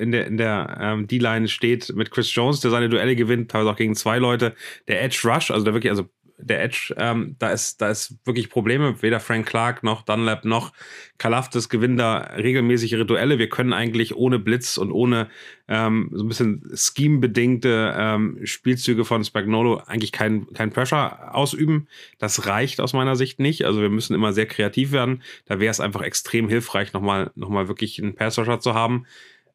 in 0.00 0.12
der, 0.12 0.26
in 0.26 0.36
der 0.36 0.78
ähm, 0.80 1.06
D-Line 1.06 1.48
steht 1.48 1.94
mit 1.94 2.10
Chris 2.10 2.34
Jones, 2.34 2.60
der 2.60 2.70
seine 2.70 2.88
Duelle 2.88 3.16
gewinnt, 3.16 3.50
teilweise 3.50 3.70
auch 3.70 3.76
gegen 3.76 3.94
zwei 3.94 4.18
Leute. 4.18 4.54
Der 4.88 5.02
Edge 5.02 5.20
Rush, 5.24 5.50
also 5.50 5.64
der 5.64 5.74
wirklich, 5.74 5.90
also 5.90 6.08
der 6.38 6.62
Edge, 6.62 6.94
ähm, 6.98 7.36
da 7.38 7.50
ist, 7.50 7.80
da 7.80 7.90
ist 7.90 8.16
wirklich 8.24 8.50
Probleme. 8.50 9.02
Weder 9.02 9.20
Frank 9.20 9.46
Clark 9.46 9.82
noch 9.82 10.02
Dunlap 10.02 10.44
noch 10.44 10.72
Kalaftis 11.18 11.68
gewinnen 11.68 11.96
da 11.96 12.18
regelmäßige 12.18 13.04
Duelle. 13.06 13.38
Wir 13.38 13.48
können 13.48 13.72
eigentlich 13.72 14.14
ohne 14.16 14.38
Blitz 14.38 14.76
und 14.76 14.92
ohne 14.92 15.28
ähm, 15.68 16.10
so 16.12 16.24
ein 16.24 16.28
bisschen 16.28 16.70
scheme-bedingte 16.74 17.94
ähm, 17.96 18.40
Spielzüge 18.44 19.04
von 19.04 19.24
Spagnolo 19.24 19.78
eigentlich 19.86 20.12
kein, 20.12 20.52
kein 20.52 20.70
Pressure 20.70 21.34
ausüben. 21.34 21.88
Das 22.18 22.46
reicht 22.46 22.80
aus 22.80 22.92
meiner 22.92 23.16
Sicht 23.16 23.40
nicht. 23.40 23.64
Also 23.64 23.80
wir 23.80 23.90
müssen 23.90 24.14
immer 24.14 24.32
sehr 24.32 24.46
kreativ 24.46 24.92
werden. 24.92 25.22
Da 25.46 25.58
wäre 25.58 25.70
es 25.70 25.80
einfach 25.80 26.02
extrem 26.02 26.48
hilfreich, 26.48 26.92
nochmal 26.92 27.30
noch 27.34 27.48
mal 27.48 27.68
wirklich 27.68 28.00
einen 28.02 28.14
Pass-Rusher 28.14 28.60
zu 28.60 28.74
haben. 28.74 29.06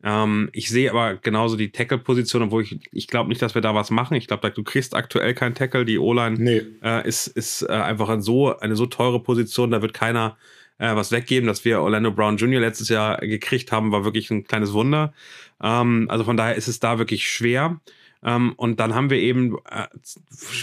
Ähm, 0.03 0.49
ich 0.53 0.69
sehe 0.69 0.89
aber 0.89 1.15
genauso 1.17 1.55
die 1.55 1.71
Tackle-Position, 1.71 2.43
obwohl 2.43 2.63
ich, 2.63 2.79
ich 2.91 3.07
glaube 3.07 3.29
nicht, 3.29 3.41
dass 3.41 3.55
wir 3.55 3.61
da 3.61 3.75
was 3.75 3.91
machen. 3.91 4.15
Ich 4.15 4.27
glaube, 4.27 4.49
du 4.49 4.63
kriegst 4.63 4.95
aktuell 4.95 5.33
keinen 5.33 5.55
Tackle. 5.55 5.85
Die 5.85 5.99
O-Line 5.99 6.37
nee. 6.39 6.61
äh, 6.83 7.07
ist, 7.07 7.27
ist 7.27 7.63
äh, 7.63 7.71
einfach 7.71 8.09
ein 8.09 8.21
so, 8.21 8.57
eine 8.57 8.75
so 8.75 8.85
teure 8.85 9.21
Position, 9.21 9.71
da 9.71 9.81
wird 9.81 9.93
keiner 9.93 10.37
äh, 10.77 10.95
was 10.95 11.11
weggeben. 11.11 11.47
Dass 11.47 11.65
wir 11.65 11.81
Orlando 11.81 12.11
Brown 12.11 12.37
Jr. 12.37 12.59
letztes 12.59 12.89
Jahr 12.89 13.17
gekriegt 13.17 13.71
haben, 13.71 13.91
war 13.91 14.03
wirklich 14.03 14.31
ein 14.31 14.43
kleines 14.43 14.73
Wunder. 14.73 15.13
Ähm, 15.61 16.07
also 16.09 16.23
von 16.23 16.37
daher 16.37 16.55
ist 16.55 16.67
es 16.67 16.79
da 16.79 16.97
wirklich 16.97 17.29
schwer. 17.29 17.79
Ähm, 18.23 18.53
und 18.57 18.79
dann 18.79 18.93
haben 18.93 19.09
wir 19.09 19.17
eben 19.17 19.57
äh, 19.69 19.87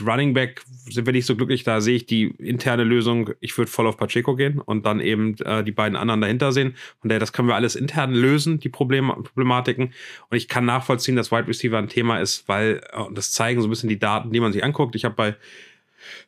Running 0.07 0.33
Back, 0.35 0.63
sind 0.89 1.07
wir 1.07 1.13
nicht 1.13 1.27
so 1.27 1.35
glücklich, 1.35 1.65
da 1.65 1.81
sehe 1.81 1.97
ich 1.97 2.07
die 2.07 2.27
interne 2.39 2.85
Lösung, 2.85 3.31
ich 3.41 3.57
würde 3.59 3.71
voll 3.71 3.87
auf 3.87 3.97
Pacheco 3.97 4.37
gehen 4.37 4.61
und 4.61 4.87
dann 4.87 5.01
eben 5.01 5.37
äh, 5.39 5.65
die 5.65 5.73
beiden 5.73 5.97
anderen 5.97 6.21
dahinter 6.21 6.53
sehen. 6.53 6.77
Von 7.01 7.09
daher, 7.09 7.21
das 7.21 7.33
können 7.33 7.49
wir 7.49 7.57
alles 7.57 7.75
intern 7.75 8.13
lösen, 8.13 8.61
die 8.61 8.69
Probleme, 8.69 9.15
Problematiken. 9.15 9.93
Und 10.31 10.37
ich 10.37 10.49
kann 10.49 10.65
nachvollziehen, 10.65 11.17
dass 11.17 11.33
Wide 11.33 11.49
Receiver 11.49 11.79
ein 11.79 11.89
Thema 11.89 12.21
ist, 12.21 12.49
weil, 12.49 12.81
äh, 12.93 13.13
das 13.13 13.33
zeigen 13.33 13.61
so 13.61 13.67
ein 13.67 13.71
bisschen 13.71 13.89
die 13.89 13.99
Daten, 13.99 14.33
die 14.33 14.41
man 14.41 14.53
sich 14.53 14.63
anguckt. 14.63 14.95
Ich 14.95 15.05
habe 15.05 15.15
bei 15.15 15.37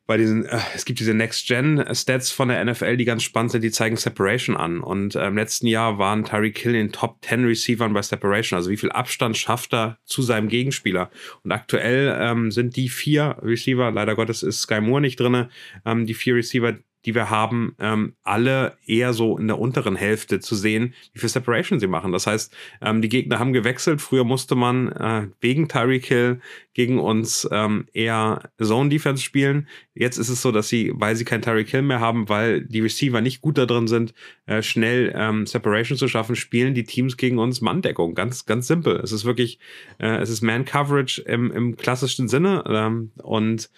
bei 0.06 0.16
diesen, 0.16 0.44
äh, 0.46 0.58
es 0.74 0.84
gibt 0.84 1.00
diese 1.00 1.14
Next-Gen-Stats 1.14 2.30
von 2.30 2.48
der 2.48 2.64
NFL, 2.64 2.96
die 2.96 3.04
ganz 3.04 3.22
spannend 3.22 3.52
sind, 3.52 3.62
die 3.62 3.70
zeigen 3.70 3.96
Separation 3.96 4.56
an. 4.56 4.80
Und 4.80 5.14
äh, 5.14 5.26
im 5.26 5.36
letzten 5.36 5.66
Jahr 5.66 5.98
waren 5.98 6.24
Tyreek 6.24 6.58
Hill 6.58 6.74
in 6.74 6.86
den 6.88 6.92
Top 6.92 7.24
10 7.24 7.44
Receivern 7.44 7.92
bei 7.92 8.02
Separation. 8.02 8.56
Also 8.56 8.70
wie 8.70 8.76
viel 8.76 8.90
Abstand 8.90 9.36
schafft 9.36 9.72
er 9.72 9.98
zu 10.04 10.22
seinem 10.22 10.48
Gegenspieler? 10.48 11.10
Und 11.44 11.52
aktuell 11.52 12.16
ähm, 12.20 12.50
sind 12.50 12.76
die 12.76 12.88
vier 12.88 13.36
Receiver, 13.42 13.90
leider 13.90 14.14
Gottes 14.14 14.42
ist 14.42 14.62
Sky 14.62 14.80
Moore 14.80 15.00
nicht 15.00 15.18
drin, 15.18 15.48
ähm, 15.84 16.06
die 16.06 16.14
vier 16.14 16.34
Receiver, 16.34 16.78
die 17.04 17.14
wir 17.14 17.30
haben, 17.30 17.74
ähm, 17.78 18.14
alle 18.22 18.76
eher 18.86 19.12
so 19.12 19.38
in 19.38 19.46
der 19.46 19.58
unteren 19.58 19.96
Hälfte 19.96 20.40
zu 20.40 20.54
sehen, 20.54 20.94
wie 21.12 21.18
viel 21.18 21.28
Separation 21.28 21.80
sie 21.80 21.86
machen. 21.86 22.12
Das 22.12 22.26
heißt, 22.26 22.54
ähm, 22.82 23.00
die 23.00 23.08
Gegner 23.08 23.38
haben 23.38 23.52
gewechselt. 23.52 24.02
Früher 24.02 24.24
musste 24.24 24.54
man 24.54 24.92
äh, 24.92 25.28
wegen 25.40 25.68
Tyreek 25.68 26.04
Hill 26.04 26.40
gegen 26.74 26.98
uns 26.98 27.48
ähm, 27.50 27.86
eher 27.92 28.50
Zone 28.62 28.90
Defense 28.90 29.22
spielen. 29.22 29.68
Jetzt 29.94 30.18
ist 30.18 30.28
es 30.28 30.42
so, 30.42 30.52
dass 30.52 30.68
sie, 30.68 30.92
weil 30.94 31.16
sie 31.16 31.24
kein 31.24 31.42
Tyreek 31.42 31.68
Hill 31.68 31.82
mehr 31.82 32.00
haben, 32.00 32.28
weil 32.28 32.62
die 32.64 32.80
Receiver 32.80 33.20
nicht 33.20 33.40
gut 33.40 33.58
da 33.58 33.66
drin 33.66 33.88
sind, 33.88 34.14
äh, 34.46 34.62
schnell 34.62 35.12
ähm, 35.16 35.46
Separation 35.46 35.96
zu 35.96 36.08
schaffen, 36.08 36.36
spielen 36.36 36.74
die 36.74 36.84
Teams 36.84 37.16
gegen 37.16 37.38
uns 37.38 37.60
Manndeckung. 37.60 38.14
Ganz, 38.14 38.46
ganz 38.46 38.66
simpel. 38.66 38.96
Es 38.96 39.12
ist 39.12 39.24
wirklich, 39.24 39.58
äh, 39.98 40.18
es 40.18 40.30
ist 40.30 40.42
Man 40.42 40.64
Coverage 40.64 41.22
im, 41.22 41.50
im 41.50 41.76
klassischen 41.76 42.28
Sinne 42.28 42.62
ähm, 42.66 43.12
und 43.22 43.70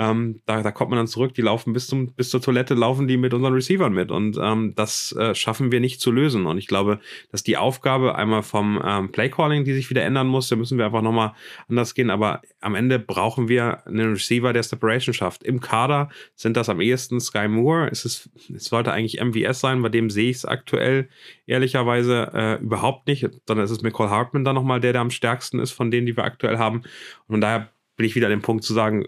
ähm, 0.00 0.40
da, 0.46 0.62
da 0.62 0.72
kommt 0.72 0.90
man 0.90 0.96
dann 0.96 1.06
zurück, 1.06 1.34
die 1.34 1.42
laufen 1.42 1.74
bis, 1.74 1.86
zum, 1.86 2.14
bis 2.14 2.30
zur 2.30 2.40
Toilette, 2.40 2.72
laufen 2.72 3.06
die 3.06 3.18
mit 3.18 3.34
unseren 3.34 3.52
Receivern 3.52 3.92
mit. 3.92 4.10
Und 4.10 4.38
ähm, 4.40 4.72
das 4.74 5.12
äh, 5.12 5.34
schaffen 5.34 5.70
wir 5.72 5.80
nicht 5.80 6.00
zu 6.00 6.10
lösen. 6.10 6.46
Und 6.46 6.56
ich 6.56 6.66
glaube, 6.66 7.00
dass 7.30 7.42
die 7.42 7.58
Aufgabe 7.58 8.14
einmal 8.14 8.42
vom 8.42 8.80
ähm, 8.82 9.12
Playcalling, 9.12 9.64
die 9.64 9.74
sich 9.74 9.90
wieder 9.90 10.02
ändern 10.02 10.26
muss, 10.26 10.48
da 10.48 10.56
müssen 10.56 10.78
wir 10.78 10.86
einfach 10.86 11.02
nochmal 11.02 11.34
anders 11.68 11.94
gehen. 11.94 12.08
Aber 12.08 12.40
am 12.60 12.74
Ende 12.74 12.98
brauchen 12.98 13.48
wir 13.48 13.86
einen 13.86 14.12
Receiver, 14.12 14.54
der 14.54 14.62
Separation 14.62 15.12
schafft. 15.12 15.42
Im 15.42 15.60
Kader 15.60 16.08
sind 16.34 16.56
das 16.56 16.70
am 16.70 16.80
ehesten 16.80 17.20
Sky 17.20 17.46
Moore. 17.48 17.90
Es, 17.90 18.06
ist, 18.06 18.30
es 18.54 18.64
sollte 18.64 18.92
eigentlich 18.92 19.22
MVS 19.22 19.60
sein, 19.60 19.82
bei 19.82 19.90
dem 19.90 20.08
sehe 20.08 20.30
ich 20.30 20.38
es 20.38 20.44
aktuell 20.46 21.10
ehrlicherweise 21.46 22.30
äh, 22.32 22.62
überhaupt 22.62 23.06
nicht, 23.06 23.28
sondern 23.46 23.64
es 23.64 23.70
ist 23.70 23.82
McCall 23.82 24.08
Hartman 24.08 24.44
dann 24.44 24.54
nochmal 24.54 24.80
der, 24.80 24.94
der 24.94 25.02
am 25.02 25.10
stärksten 25.10 25.58
ist 25.58 25.72
von 25.72 25.90
denen, 25.90 26.06
die 26.06 26.16
wir 26.16 26.24
aktuell 26.24 26.56
haben. 26.56 26.78
Und 27.26 27.34
von 27.34 27.40
daher 27.42 27.70
bin 27.96 28.06
ich 28.06 28.14
wieder 28.14 28.28
an 28.28 28.30
dem 28.30 28.40
Punkt 28.40 28.64
zu 28.64 28.72
sagen, 28.72 29.04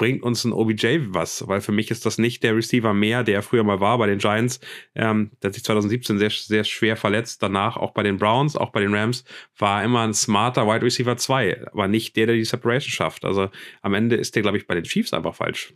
bringt 0.00 0.22
uns 0.22 0.44
ein 0.44 0.54
OBJ 0.54 1.08
was, 1.08 1.46
weil 1.46 1.60
für 1.60 1.72
mich 1.72 1.90
ist 1.90 2.06
das 2.06 2.16
nicht 2.16 2.42
der 2.42 2.56
Receiver 2.56 2.94
mehr, 2.94 3.22
der 3.22 3.42
früher 3.42 3.64
mal 3.64 3.80
war 3.80 3.98
bei 3.98 4.06
den 4.06 4.16
Giants. 4.16 4.58
Ähm, 4.94 5.32
der 5.42 5.48
hat 5.48 5.54
sich 5.54 5.62
2017 5.62 6.18
sehr, 6.18 6.30
sehr 6.30 6.64
schwer 6.64 6.96
verletzt. 6.96 7.42
Danach 7.42 7.76
auch 7.76 7.90
bei 7.90 8.02
den 8.02 8.16
Browns, 8.16 8.56
auch 8.56 8.70
bei 8.70 8.80
den 8.80 8.94
Rams, 8.94 9.24
war 9.58 9.84
immer 9.84 10.00
ein 10.00 10.14
smarter 10.14 10.66
Wide 10.66 10.86
Receiver 10.86 11.18
2, 11.18 11.66
aber 11.72 11.86
nicht 11.86 12.16
der, 12.16 12.24
der 12.24 12.36
die 12.36 12.46
Separation 12.46 12.90
schafft. 12.90 13.26
Also 13.26 13.50
am 13.82 13.92
Ende 13.92 14.16
ist 14.16 14.34
der, 14.34 14.40
glaube 14.40 14.56
ich, 14.56 14.66
bei 14.66 14.74
den 14.74 14.84
Chiefs 14.84 15.12
einfach 15.12 15.34
falsch. 15.34 15.74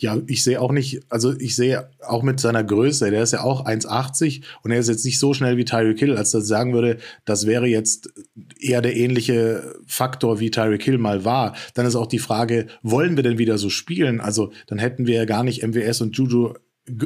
Ja, 0.00 0.16
ich 0.28 0.44
sehe 0.44 0.60
auch 0.60 0.70
nicht, 0.70 1.00
also 1.08 1.34
ich 1.38 1.56
sehe 1.56 1.90
auch 2.06 2.22
mit 2.22 2.38
seiner 2.38 2.62
Größe, 2.62 3.10
der 3.10 3.24
ist 3.24 3.32
ja 3.32 3.42
auch 3.42 3.66
1,80 3.66 4.42
und 4.62 4.70
er 4.70 4.78
ist 4.78 4.88
jetzt 4.88 5.04
nicht 5.04 5.18
so 5.18 5.34
schnell 5.34 5.56
wie 5.56 5.64
Tyreek 5.64 5.98
Hill, 5.98 6.16
als 6.16 6.30
dass 6.30 6.44
ich 6.44 6.48
sagen 6.48 6.72
würde, 6.72 6.98
das 7.24 7.48
wäre 7.48 7.66
jetzt 7.66 8.12
eher 8.60 8.80
der 8.80 8.94
ähnliche 8.94 9.74
Faktor, 9.88 10.38
wie 10.38 10.52
Tyreek 10.52 10.84
Hill 10.84 10.98
mal 10.98 11.24
war. 11.24 11.56
Dann 11.74 11.84
ist 11.84 11.96
auch 11.96 12.06
die 12.06 12.20
Frage, 12.20 12.68
wollen 12.82 13.16
wir 13.16 13.24
denn 13.24 13.38
wieder 13.38 13.58
so 13.58 13.70
spielen? 13.70 14.20
Also 14.20 14.52
dann 14.68 14.78
hätten 14.78 15.08
wir 15.08 15.16
ja 15.16 15.24
gar 15.24 15.42
nicht 15.42 15.66
MWS 15.66 16.00
und 16.00 16.16
Juju 16.16 16.54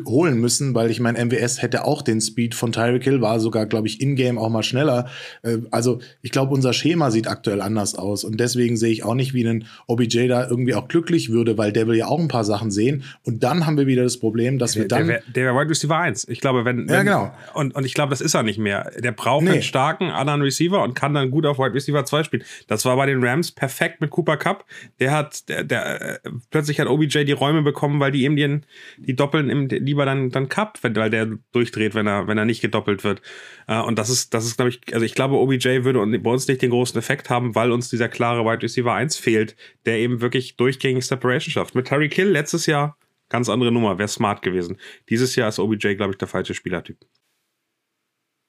holen 0.06 0.38
müssen, 0.38 0.74
weil 0.74 0.90
ich 0.90 1.00
meine, 1.00 1.24
MWS 1.24 1.62
hätte 1.62 1.84
auch 1.84 2.02
den 2.02 2.20
Speed 2.20 2.54
von 2.54 2.72
Tyreek 2.72 3.04
Hill, 3.04 3.20
war 3.20 3.40
sogar, 3.40 3.66
glaube 3.66 3.86
ich, 3.86 4.00
in-game 4.00 4.38
auch 4.38 4.48
mal 4.48 4.62
schneller. 4.62 5.08
Äh, 5.42 5.58
also 5.70 6.00
ich 6.22 6.30
glaube, 6.30 6.54
unser 6.54 6.72
Schema 6.72 7.10
sieht 7.10 7.28
aktuell 7.28 7.60
anders 7.60 7.94
aus 7.94 8.24
und 8.24 8.38
deswegen 8.38 8.76
sehe 8.76 8.92
ich 8.92 9.04
auch 9.04 9.14
nicht, 9.14 9.34
wie 9.34 9.46
ein 9.46 9.66
OBJ 9.86 10.28
da 10.28 10.48
irgendwie 10.48 10.74
auch 10.74 10.88
glücklich 10.88 11.30
würde, 11.30 11.58
weil 11.58 11.72
der 11.72 11.86
will 11.86 11.96
ja 11.96 12.06
auch 12.06 12.20
ein 12.20 12.28
paar 12.28 12.44
Sachen 12.44 12.70
sehen 12.70 13.04
und 13.24 13.42
dann 13.42 13.66
haben 13.66 13.76
wir 13.76 13.86
wieder 13.86 14.02
das 14.02 14.18
Problem, 14.18 14.58
dass 14.58 14.76
wir 14.76 14.88
dann... 14.88 15.06
Der 15.06 15.22
wäre 15.34 15.54
Wide 15.54 15.70
Receiver 15.70 15.96
1. 15.96 16.28
Ich 16.28 16.40
glaube, 16.40 16.64
wenn... 16.64 16.88
wenn 16.88 16.94
ja, 16.94 17.02
genau. 17.02 17.34
Und, 17.54 17.74
und 17.74 17.84
ich 17.84 17.94
glaube, 17.94 18.10
das 18.10 18.20
ist 18.20 18.34
er 18.34 18.42
nicht 18.42 18.58
mehr. 18.58 18.90
Der 18.98 19.12
braucht 19.12 19.44
nee. 19.44 19.50
einen 19.50 19.62
starken 19.62 20.10
anderen 20.10 20.42
Receiver 20.42 20.82
und 20.82 20.94
kann 20.94 21.14
dann 21.14 21.30
gut 21.30 21.46
auf 21.46 21.58
Wide 21.58 21.74
Receiver 21.74 22.04
2 22.04 22.24
spielen. 22.24 22.44
Das 22.66 22.84
war 22.84 22.96
bei 22.96 23.06
den 23.06 23.24
Rams 23.24 23.52
perfekt 23.52 24.00
mit 24.00 24.10
Cooper 24.10 24.36
Cup. 24.36 24.64
Der 25.00 25.12
hat, 25.12 25.48
der, 25.48 25.64
der 25.64 26.24
äh, 26.24 26.30
plötzlich 26.50 26.80
hat 26.80 26.88
OBJ 26.88 27.24
die 27.24 27.32
Räume 27.32 27.62
bekommen, 27.62 28.00
weil 28.00 28.12
die 28.12 28.24
eben 28.24 28.36
die, 28.36 28.60
die 28.98 29.14
Doppeln 29.14 29.50
im 29.50 29.68
lieber 29.78 30.04
dann, 30.04 30.30
dann 30.30 30.48
wenn, 30.82 30.96
weil 30.96 31.10
der 31.10 31.38
durchdreht, 31.52 31.94
wenn 31.94 32.06
er, 32.06 32.26
wenn 32.28 32.38
er 32.38 32.44
nicht 32.44 32.60
gedoppelt 32.60 33.04
wird. 33.04 33.22
Äh, 33.66 33.80
und 33.80 33.98
das 33.98 34.10
ist, 34.10 34.34
das 34.34 34.44
ist, 34.44 34.56
glaube 34.56 34.70
ich, 34.70 34.80
also 34.92 35.04
ich 35.04 35.14
glaube, 35.14 35.36
OBJ 35.36 35.84
würde 35.84 36.18
bei 36.18 36.30
uns 36.30 36.48
nicht 36.48 36.62
den 36.62 36.70
großen 36.70 36.98
Effekt 36.98 37.30
haben, 37.30 37.54
weil 37.54 37.72
uns 37.72 37.90
dieser 37.90 38.08
klare 38.08 38.44
Wide 38.44 38.62
Receiver 38.62 38.92
1 38.92 39.16
fehlt, 39.16 39.56
der 39.86 39.98
eben 39.98 40.20
wirklich 40.20 40.56
durchgängig 40.56 41.06
Separation 41.06 41.52
schafft. 41.52 41.74
Mit 41.74 41.86
Terry 41.86 42.08
Kill 42.08 42.28
letztes 42.28 42.66
Jahr 42.66 42.96
ganz 43.32 43.48
andere 43.48 43.72
Nummer, 43.72 43.98
wäre 43.98 44.08
smart 44.08 44.42
gewesen. 44.42 44.76
Dieses 45.08 45.34
Jahr 45.34 45.48
ist 45.48 45.58
OBJ, 45.58 45.94
glaube 45.94 46.12
ich, 46.12 46.18
der 46.18 46.28
falsche 46.28 46.54
Spielertyp. 46.54 46.98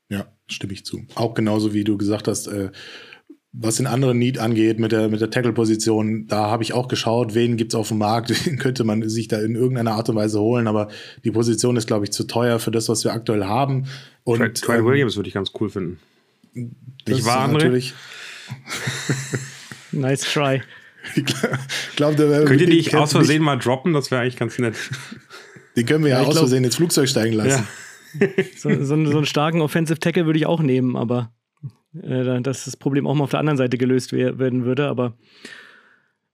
Ja, 0.10 0.32
stimme 0.48 0.74
ich 0.74 0.86
zu. 0.86 1.06
Auch 1.15 1.34
genauso 1.34 1.74
wie 1.74 1.86
du 1.86 1.98
gesagt 1.98 2.27
hast, 2.27 2.48
äh, 2.48 2.70
was 3.56 3.76
den 3.76 3.86
anderen 3.86 4.18
Need 4.18 4.40
angeht 4.40 4.80
mit 4.80 4.92
der, 4.92 5.10
mit 5.10 5.22
der 5.22 5.30
Tackle-Position, 5.30 6.26
da 6.28 6.48
habe 6.48 6.64
ich 6.64 6.74
auch 6.74 6.88
geschaut, 6.88 7.36
wen 7.36 7.56
gibt 7.56 7.74
es 7.74 7.76
auf 7.76 7.90
dem 7.90 8.00
Markt, 8.00 8.30
wen 8.46 8.58
könnte 8.58 8.84
man 8.84 9.08
sich 9.08 9.28
da 9.28 9.40
in 9.40 9.56
irgendeiner 9.56 9.94
Art 9.94 10.10
und 10.10 10.16
Weise 10.16 10.40
holen, 10.40 10.68
aber 10.68 10.90
die 11.24 11.32
Position 11.32 11.78
ist, 11.78 11.86
glaube 11.86 12.06
ich, 12.06 12.12
zu 12.12 12.26
teuer 12.26 12.58
für 12.58 12.72
das, 12.72 12.90
was 12.90 13.04
wir 13.04 13.14
aktuell 13.14 13.46
haben. 13.46 13.86
Und, 14.24 14.40
Trent, 14.40 14.62
Trent 14.62 14.80
ähm, 14.80 14.86
Williams 14.86 15.16
würde 15.16 15.28
ich 15.28 15.36
ganz 15.36 15.52
cool 15.60 15.70
finden. 15.70 16.00
Ich 17.08 17.26
war 17.26 17.48
natürlich. 17.48 17.94
nice 19.92 20.22
try. 20.22 20.62
Ich 21.16 21.26
glaub, 21.98 22.16
der 22.16 22.46
Könnt 22.46 22.62
ihr 22.62 22.68
die 22.68 22.78
nicht 22.78 22.96
aus 22.96 23.12
Versehen 23.12 23.44
mal 23.44 23.58
droppen? 23.58 23.92
Das 23.92 24.10
wäre 24.10 24.22
eigentlich 24.22 24.38
ganz 24.38 24.58
nett. 24.58 24.76
Den 25.76 25.86
können 25.86 26.06
wir 26.06 26.12
ja, 26.12 26.22
ja 26.22 26.28
aus 26.28 26.38
Versehen 26.38 26.64
ins 26.64 26.78
Flugzeug 26.78 27.10
steigen 27.10 27.34
lassen. 27.34 27.68
Ja. 28.22 28.28
so, 28.56 28.70
so, 28.70 28.86
so, 28.86 28.94
einen 29.18 29.26
starken 29.26 29.60
Offensive 29.60 30.00
Tackle 30.00 30.26
würde 30.26 30.40
ich 30.40 30.46
auch 30.46 30.62
nehmen, 30.62 30.96
aber 30.96 31.34
äh, 32.02 32.42
dass 32.42 32.66
das 32.66 32.78
Problem 32.78 33.08
auch 33.08 33.16
mal 33.16 33.24
auf 33.24 33.32
der 33.32 33.40
anderen 33.40 33.58
Seite 33.58 33.78
gelöst 33.78 34.14
werden 34.14 34.66
würde. 34.66 34.88
Aber 34.88 35.14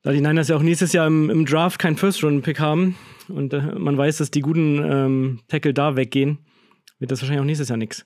da 0.02 0.12
die 0.12 0.22
Niners 0.22 0.48
ja 0.48 0.56
auch 0.56 0.62
nächstes 0.62 0.94
Jahr 0.94 1.08
im, 1.08 1.30
im 1.30 1.46
Draft 1.46 1.80
keinen 1.80 1.98
First-Round-Pick 1.98 2.60
haben 2.60 2.96
und 3.28 3.54
äh, 3.54 3.62
man 3.78 3.98
weiß, 3.98 4.18
dass 4.18 4.32
die 4.32 4.42
guten 4.42 4.84
ähm, 4.84 5.40
Tackle 5.48 5.74
da 5.74 5.96
weggehen, 5.96 6.40
wird 7.00 7.12
das 7.12 7.22
wahrscheinlich 7.22 7.42
auch 7.42 7.46
nächstes 7.46 7.70
Jahr 7.70 7.78
nichts 7.78 8.06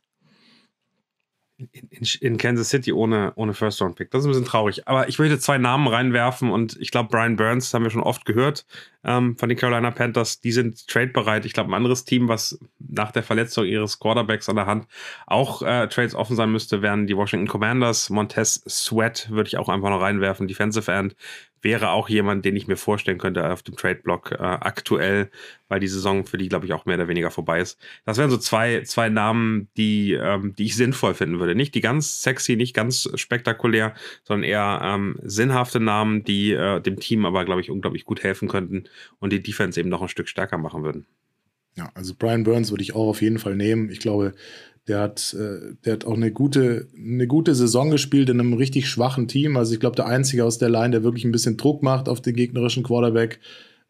in, 1.71 2.07
in, 2.21 2.37
Kansas 2.37 2.69
City 2.69 2.91
ohne, 2.93 3.33
ohne 3.35 3.53
First-Round-Pick. 3.53 4.11
Das 4.11 4.21
ist 4.21 4.25
ein 4.25 4.31
bisschen 4.31 4.45
traurig. 4.45 4.87
Aber 4.87 5.07
ich 5.09 5.19
möchte 5.19 5.39
zwei 5.39 5.57
Namen 5.57 5.87
reinwerfen 5.87 6.51
und 6.51 6.77
ich 6.79 6.91
glaube, 6.91 7.09
Brian 7.09 7.35
Burns 7.35 7.73
haben 7.73 7.83
wir 7.83 7.89
schon 7.89 8.03
oft 8.03 8.25
gehört 8.25 8.65
ähm, 9.03 9.37
von 9.37 9.49
den 9.49 9.57
Carolina 9.57 9.91
Panthers. 9.91 10.41
Die 10.41 10.51
sind 10.51 10.87
trade-bereit. 10.87 11.45
Ich 11.45 11.53
glaube, 11.53 11.71
ein 11.71 11.73
anderes 11.73 12.05
Team, 12.05 12.27
was 12.27 12.59
nach 12.79 13.11
der 13.11 13.23
Verletzung 13.23 13.65
ihres 13.65 13.99
Quarterbacks 13.99 14.49
an 14.49 14.55
der 14.55 14.65
Hand 14.65 14.87
auch 15.27 15.61
äh, 15.61 15.87
Trades 15.87 16.15
offen 16.15 16.35
sein 16.35 16.51
müsste, 16.51 16.81
wären 16.81 17.07
die 17.07 17.17
Washington 17.17 17.47
Commanders. 17.47 18.09
Montez 18.09 18.63
Sweat 18.67 19.29
würde 19.29 19.47
ich 19.47 19.57
auch 19.57 19.69
einfach 19.69 19.89
noch 19.89 20.01
reinwerfen. 20.01 20.47
Defensive 20.47 20.91
End 20.91 21.15
wäre 21.63 21.91
auch 21.91 22.09
jemand, 22.09 22.45
den 22.45 22.55
ich 22.55 22.67
mir 22.67 22.75
vorstellen 22.75 23.17
könnte 23.17 23.49
auf 23.51 23.63
dem 23.63 23.75
Trade-Block 23.75 24.33
äh, 24.33 24.35
aktuell, 24.37 25.29
weil 25.69 25.79
die 25.79 25.87
Saison 25.87 26.25
für 26.25 26.37
die, 26.37 26.49
glaube 26.49 26.65
ich, 26.65 26.73
auch 26.73 26.85
mehr 26.85 26.97
oder 26.97 27.07
weniger 27.07 27.31
vorbei 27.31 27.61
ist. 27.61 27.79
Das 28.05 28.17
wären 28.17 28.29
so 28.29 28.37
zwei, 28.37 28.83
zwei 28.83 29.09
Namen, 29.09 29.69
die, 29.77 30.13
ähm, 30.13 30.53
die 30.55 30.65
ich 30.65 30.75
sinnvoll 30.75 31.13
finden 31.13 31.39
würde. 31.39 31.55
Nicht 31.55 31.73
die 31.73 31.81
ganz 31.81 32.21
sexy, 32.21 32.55
nicht 32.55 32.73
ganz 32.73 33.09
spektakulär, 33.15 33.95
sondern 34.23 34.43
eher 34.43 34.81
ähm, 34.83 35.15
sinnhafte 35.23 35.79
Namen, 35.79 36.23
die 36.23 36.51
äh, 36.51 36.81
dem 36.81 36.99
Team 36.99 37.25
aber, 37.25 37.45
glaube 37.45 37.61
ich, 37.61 37.71
unglaublich 37.71 38.05
gut 38.05 38.23
helfen 38.23 38.47
könnten 38.49 38.83
und 39.19 39.31
die 39.31 39.41
Defense 39.41 39.79
eben 39.79 39.89
noch 39.89 40.01
ein 40.01 40.09
Stück 40.09 40.27
stärker 40.27 40.57
machen 40.57 40.83
würden. 40.83 41.05
Ja, 41.75 41.89
also 41.95 42.13
Brian 42.17 42.43
Burns 42.43 42.69
würde 42.69 42.83
ich 42.83 42.93
auch 42.93 43.07
auf 43.07 43.21
jeden 43.21 43.39
Fall 43.39 43.55
nehmen. 43.55 43.89
Ich 43.89 43.99
glaube, 43.99 44.33
der 44.87 44.99
hat, 44.99 45.33
äh, 45.33 45.75
der 45.85 45.93
hat 45.93 46.05
auch 46.05 46.15
eine 46.15 46.31
gute, 46.31 46.87
eine 46.95 47.27
gute 47.27 47.55
Saison 47.55 47.89
gespielt 47.89 48.29
in 48.29 48.39
einem 48.39 48.53
richtig 48.53 48.89
schwachen 48.89 49.27
Team. 49.27 49.55
Also 49.55 49.73
ich 49.73 49.79
glaube, 49.79 49.95
der 49.95 50.07
Einzige 50.07 50.43
aus 50.45 50.57
der 50.57 50.69
Line, 50.69 50.91
der 50.91 51.03
wirklich 51.03 51.23
ein 51.25 51.31
bisschen 51.31 51.57
Druck 51.57 51.83
macht 51.83 52.09
auf 52.09 52.21
den 52.21 52.35
gegnerischen 52.35 52.83
Quarterback. 52.83 53.39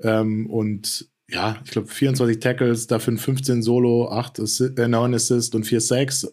Ähm, 0.02 0.50
und 0.50 1.08
ja, 1.30 1.58
ich 1.66 1.72
glaube, 1.72 1.88
24 1.88 2.40
Tackles, 2.40 2.88
dafür 2.88 3.18
15 3.18 3.64
Solo, 3.64 4.10
8 4.10 4.40
Assi 4.40 4.70
äh, 4.78 4.88
9 4.88 5.16
Assists 5.16 5.56
und 5.56 5.64
4 5.66 5.82
Sacks. 5.82 6.28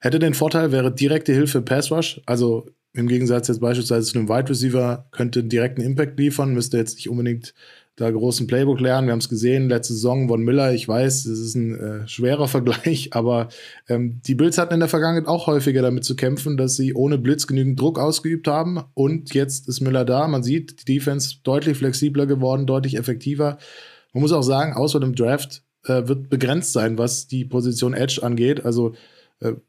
Hätte 0.00 0.18
den 0.18 0.34
Vorteil, 0.34 0.72
wäre 0.72 0.92
direkte 0.92 1.32
Hilfe 1.32 1.62
Pass 1.62 1.90
Rush. 1.90 2.20
Also 2.26 2.66
im 2.94 3.06
Gegensatz 3.06 3.48
jetzt 3.48 3.60
beispielsweise 3.60 4.10
zu 4.10 4.18
einem 4.18 4.28
Wide 4.28 4.48
Receiver 4.48 5.06
könnte 5.12 5.44
direkten 5.44 5.82
Impact 5.82 6.18
liefern, 6.18 6.52
müsste 6.52 6.78
jetzt 6.78 6.96
nicht 6.96 7.08
unbedingt 7.08 7.54
da 7.98 8.10
großen 8.10 8.46
Playbook 8.46 8.80
lernen. 8.80 9.08
Wir 9.08 9.12
haben 9.12 9.18
es 9.18 9.28
gesehen, 9.28 9.68
letzte 9.68 9.92
Saison 9.92 10.28
von 10.28 10.42
Miller. 10.42 10.72
Ich 10.72 10.86
weiß, 10.86 11.26
es 11.26 11.38
ist 11.40 11.56
ein 11.56 11.74
äh, 11.74 12.08
schwerer 12.08 12.48
Vergleich, 12.48 13.10
aber 13.12 13.48
ähm, 13.88 14.20
die 14.24 14.36
Bills 14.36 14.56
hatten 14.56 14.74
in 14.74 14.80
der 14.80 14.88
Vergangenheit 14.88 15.28
auch 15.28 15.48
häufiger 15.48 15.82
damit 15.82 16.04
zu 16.04 16.14
kämpfen, 16.14 16.56
dass 16.56 16.76
sie 16.76 16.94
ohne 16.94 17.18
Blitz 17.18 17.46
genügend 17.46 17.80
Druck 17.80 17.98
ausgeübt 17.98 18.46
haben. 18.46 18.80
Und 18.94 19.34
jetzt 19.34 19.68
ist 19.68 19.80
Miller 19.80 20.04
da. 20.04 20.28
Man 20.28 20.44
sieht, 20.44 20.80
die 20.80 20.94
Defense 20.94 21.36
deutlich 21.42 21.76
flexibler 21.76 22.26
geworden, 22.26 22.66
deutlich 22.66 22.96
effektiver. 22.96 23.58
Man 24.12 24.22
muss 24.22 24.32
auch 24.32 24.42
sagen, 24.42 24.74
außer 24.74 25.00
dem 25.00 25.16
Draft 25.16 25.62
äh, 25.84 26.06
wird 26.06 26.30
begrenzt 26.30 26.72
sein, 26.72 26.98
was 26.98 27.26
die 27.26 27.44
Position 27.44 27.94
Edge 27.94 28.20
angeht. 28.22 28.64
Also 28.64 28.94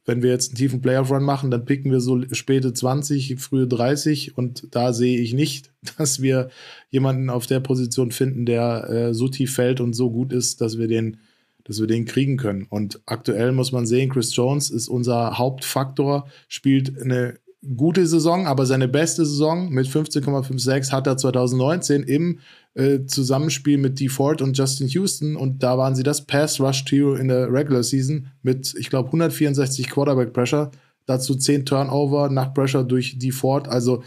wenn 0.06 0.24
wir 0.24 0.32
jetzt 0.32 0.52
einen 0.52 0.58
tiefen 0.58 0.82
Playoff-Run 0.82 1.24
machen, 1.24 1.52
dann 1.52 1.66
picken 1.66 1.92
wir 1.92 2.02
so 2.02 2.22
späte 2.32 2.74
20, 2.74 3.40
frühe 3.40 3.68
30 3.68 4.38
und 4.38 4.74
da 4.76 4.94
sehe 4.94 5.20
ich 5.20 5.34
nicht, 5.34 5.72
dass 5.98 6.22
wir 6.22 6.50
jemanden 6.90 7.30
auf 7.30 7.46
der 7.46 7.60
Position 7.60 8.12
finden, 8.12 8.46
der 8.46 8.90
äh, 8.90 9.14
so 9.14 9.28
tief 9.28 9.54
fällt 9.54 9.80
und 9.80 9.94
so 9.94 10.10
gut 10.10 10.34
ist, 10.34 10.62
dass 10.62 10.78
wir 10.78 10.88
den 10.88 11.18
dass 11.66 11.80
wir 11.80 11.86
den 11.86 12.06
kriegen 12.06 12.38
können. 12.38 12.66
Und 12.68 13.00
aktuell 13.06 13.52
muss 13.52 13.72
man 13.72 13.86
sehen, 13.86 14.10
Chris 14.10 14.36
Jones 14.36 14.72
ist 14.72 14.88
unser 14.88 15.38
Hauptfaktor, 15.38 16.28
spielt 16.48 17.00
eine 17.00 17.36
gute 17.76 18.08
Saison, 18.08 18.48
aber 18.48 18.66
seine 18.66 18.88
beste 18.88 19.24
Saison 19.24 19.70
mit 19.70 19.86
15,56 19.88 20.92
hat 20.92 21.06
er 21.06 21.18
2019 21.18 22.04
im 22.04 22.40
äh, 22.76 23.06
Zusammenspiel 23.06 23.78
mit 23.78 24.00
DeFord 24.00 24.42
und 24.42 24.58
Justin 24.58 24.88
Houston 24.88 25.36
und 25.36 25.64
da 25.64 25.78
waren 25.78 25.96
sie 25.96 26.04
das 26.04 26.26
Pass 26.26 26.60
Rush 26.60 26.86
Trio 26.86 27.16
in 27.16 27.28
der 27.28 27.52
Regular 27.52 27.84
Season 27.84 28.28
mit, 28.42 28.76
ich 28.78 28.90
glaube, 28.90 29.08
164 29.08 29.90
Quarterback 29.90 30.34
Pressure, 30.34 30.72
dazu 31.06 31.36
10 31.36 31.66
Turnover 31.66 32.30
nach 32.30 32.54
Pressure 32.54 32.84
durch 32.84 33.18
DeFord. 33.18 33.68
Also 33.68 34.04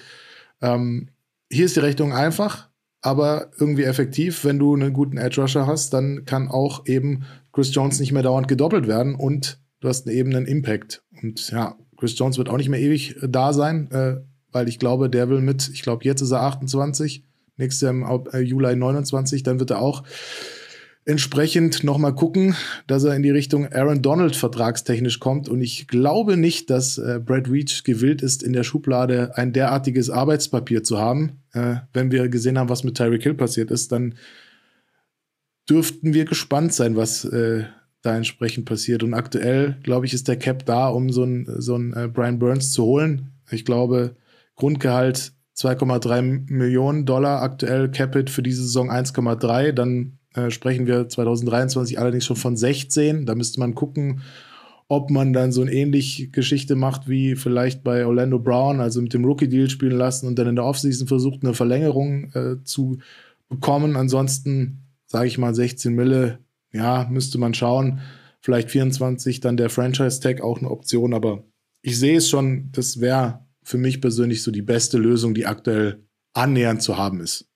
ähm, 0.61 1.09
hier 1.51 1.67
ist 1.67 1.77
die 1.77 1.81
Rechnung 1.81 2.13
einfach, 2.13 2.69
aber 3.03 3.51
irgendwie 3.59 3.83
effektiv. 3.83 4.45
Wenn 4.45 4.59
du 4.59 4.75
einen 4.75 4.93
guten 4.93 5.19
Edge 5.19 5.41
Rusher 5.41 5.67
hast, 5.67 5.93
dann 5.93 6.25
kann 6.25 6.49
auch 6.49 6.87
eben 6.87 7.25
Chris 7.53 7.75
Jones 7.75 8.01
nicht 8.01 8.13
mehr 8.13 8.23
dauernd 8.23 8.49
gedoppelt 8.49 8.87
werden 8.87 9.15
und 9.17 9.61
du 9.81 9.89
hast 9.89 10.07
eben 10.07 10.35
einen 10.35 10.47
Impact. 10.47 11.03
Und 11.21 11.51
ja, 11.51 11.77
Chris 11.97 12.19
Jones 12.19 12.39
wird 12.39 12.49
auch 12.49 12.57
nicht 12.57 12.69
mehr 12.69 12.81
ewig 12.81 13.17
da 13.21 13.53
sein, 13.53 13.91
äh, 13.91 14.21
weil 14.53 14.69
ich 14.69 14.79
glaube, 14.79 15.11
der 15.11 15.29
will 15.29 15.41
mit, 15.41 15.69
ich 15.73 15.83
glaube, 15.83 16.05
jetzt 16.05 16.21
ist 16.21 16.31
er 16.31 16.43
28 16.43 17.25
nächstes 17.63 17.81
Jahr 17.83 17.93
im 17.93 18.27
äh, 18.33 18.41
Juli 18.41 18.77
29, 18.77 19.43
dann 19.43 19.59
wird 19.59 19.71
er 19.71 19.81
auch 19.81 20.03
entsprechend 21.05 21.83
nochmal 21.83 22.15
gucken, 22.15 22.55
dass 22.87 23.05
er 23.05 23.15
in 23.17 23.23
die 23.23 23.31
Richtung 23.31 23.67
Aaron 23.73 24.03
Donald 24.03 24.37
vertragstechnisch 24.37 25.19
kommt. 25.19 25.49
Und 25.49 25.61
ich 25.61 25.89
glaube 25.89 26.37
nicht, 26.37 26.71
dass 26.71 26.99
äh, 26.99 27.21
Brad 27.25 27.51
Reach 27.51 27.83
gewillt 27.85 28.23
ist, 28.23 28.43
in 28.43 28.53
der 28.53 28.63
Schublade 28.63 29.37
ein 29.37 29.53
derartiges 29.53 30.11
Arbeitspapier 30.11 30.85
zu 30.85 30.99
haben. 30.99 31.41
Äh, 31.53 31.77
wenn 31.93 32.13
wir 32.13 32.29
gesehen 32.29 32.59
haben, 32.59 32.69
was 32.69 32.85
mit 32.85 32.97
Tyreek 32.97 33.23
Hill 33.23 33.35
passiert 33.35 33.71
ist, 33.71 33.91
dann 33.91 34.15
dürften 35.69 36.15
wir 36.15 36.25
gespannt 36.25 36.73
sein, 36.73 36.97
was 36.97 37.25
äh, 37.25 37.65
da 38.03 38.17
entsprechend 38.17 38.65
passiert. 38.67 39.03
Und 39.03 39.15
aktuell, 39.15 39.79
glaube 39.83 40.07
ich, 40.07 40.15
ist 40.15 40.29
der 40.29 40.37
Cap 40.37 40.67
da, 40.67 40.89
um 40.89 41.11
so 41.11 41.25
einen 41.25 41.47
so 41.61 41.77
äh, 41.77 42.09
Brian 42.09 42.39
Burns 42.39 42.73
zu 42.73 42.85
holen. 42.85 43.33
Ich 43.51 43.65
glaube, 43.65 44.17
Grundgehalt 44.55 45.33
2,3 45.57 46.51
Millionen 46.51 47.05
Dollar 47.05 47.43
aktuell, 47.43 47.91
Capit 47.91 48.31
für 48.31 48.43
diese 48.43 48.63
Saison 48.63 48.91
1,3. 48.91 49.73
Dann 49.73 50.19
äh, 50.35 50.51
sprechen 50.51 50.87
wir 50.87 51.09
2023 51.09 51.99
allerdings 51.99 52.25
schon 52.25 52.37
von 52.37 52.57
16. 52.57 53.27
Da 53.27 53.35
müsste 53.35 53.61
man 53.61 53.75
gucken, 53.75 54.23
ob 54.89 55.11
man 55.11 55.33
dann 55.33 55.53
so 55.53 55.63
eine 55.63 55.73
ähnliche 55.73 56.29
Geschichte 56.29 56.75
macht 56.75 57.09
wie 57.09 57.35
vielleicht 57.35 57.83
bei 57.83 58.05
Orlando 58.07 58.39
Brown, 58.39 58.81
also 58.81 59.01
mit 59.01 59.15
dem 59.15 59.25
Rookie-Deal 59.25 59.71
spielen 59.71 59.97
lassen 59.97 60.27
und 60.27 60.39
dann 60.39 60.49
in 60.49 60.57
der 60.57 60.65
Offseason 60.65 61.07
versucht, 61.07 61.43
eine 61.43 61.55
Verlängerung 61.55 62.31
äh, 62.33 62.63
zu 62.65 62.99
bekommen. 63.49 63.97
Ansonsten 63.97 64.83
sage 65.07 65.29
ich 65.29 65.39
mal 65.39 65.55
16 65.55 65.95
Mille, 65.95 66.39
ja, 66.73 67.07
müsste 67.11 67.39
man 67.39 67.55
schauen. 67.55 68.01
Vielleicht 68.41 68.71
24, 68.71 69.41
dann 69.41 69.57
der 69.57 69.71
Franchise-Tag 69.71 70.41
auch 70.41 70.59
eine 70.59 70.71
Option, 70.71 71.15
aber 71.15 71.45
ich 71.83 71.99
sehe 71.99 72.17
es 72.17 72.29
schon, 72.29 72.71
das 72.73 73.01
wäre 73.01 73.41
für 73.63 73.79
mich 73.79 74.01
persönlich 74.01 74.43
so 74.43 74.51
die 74.51 74.63
beste 74.63 74.99
Lösung, 74.99 75.35
die 75.35 75.47
aktuell 75.47 76.07
annähernd 76.35 76.83
zu 76.83 76.97
haben 76.97 77.21
ist. 77.21 77.49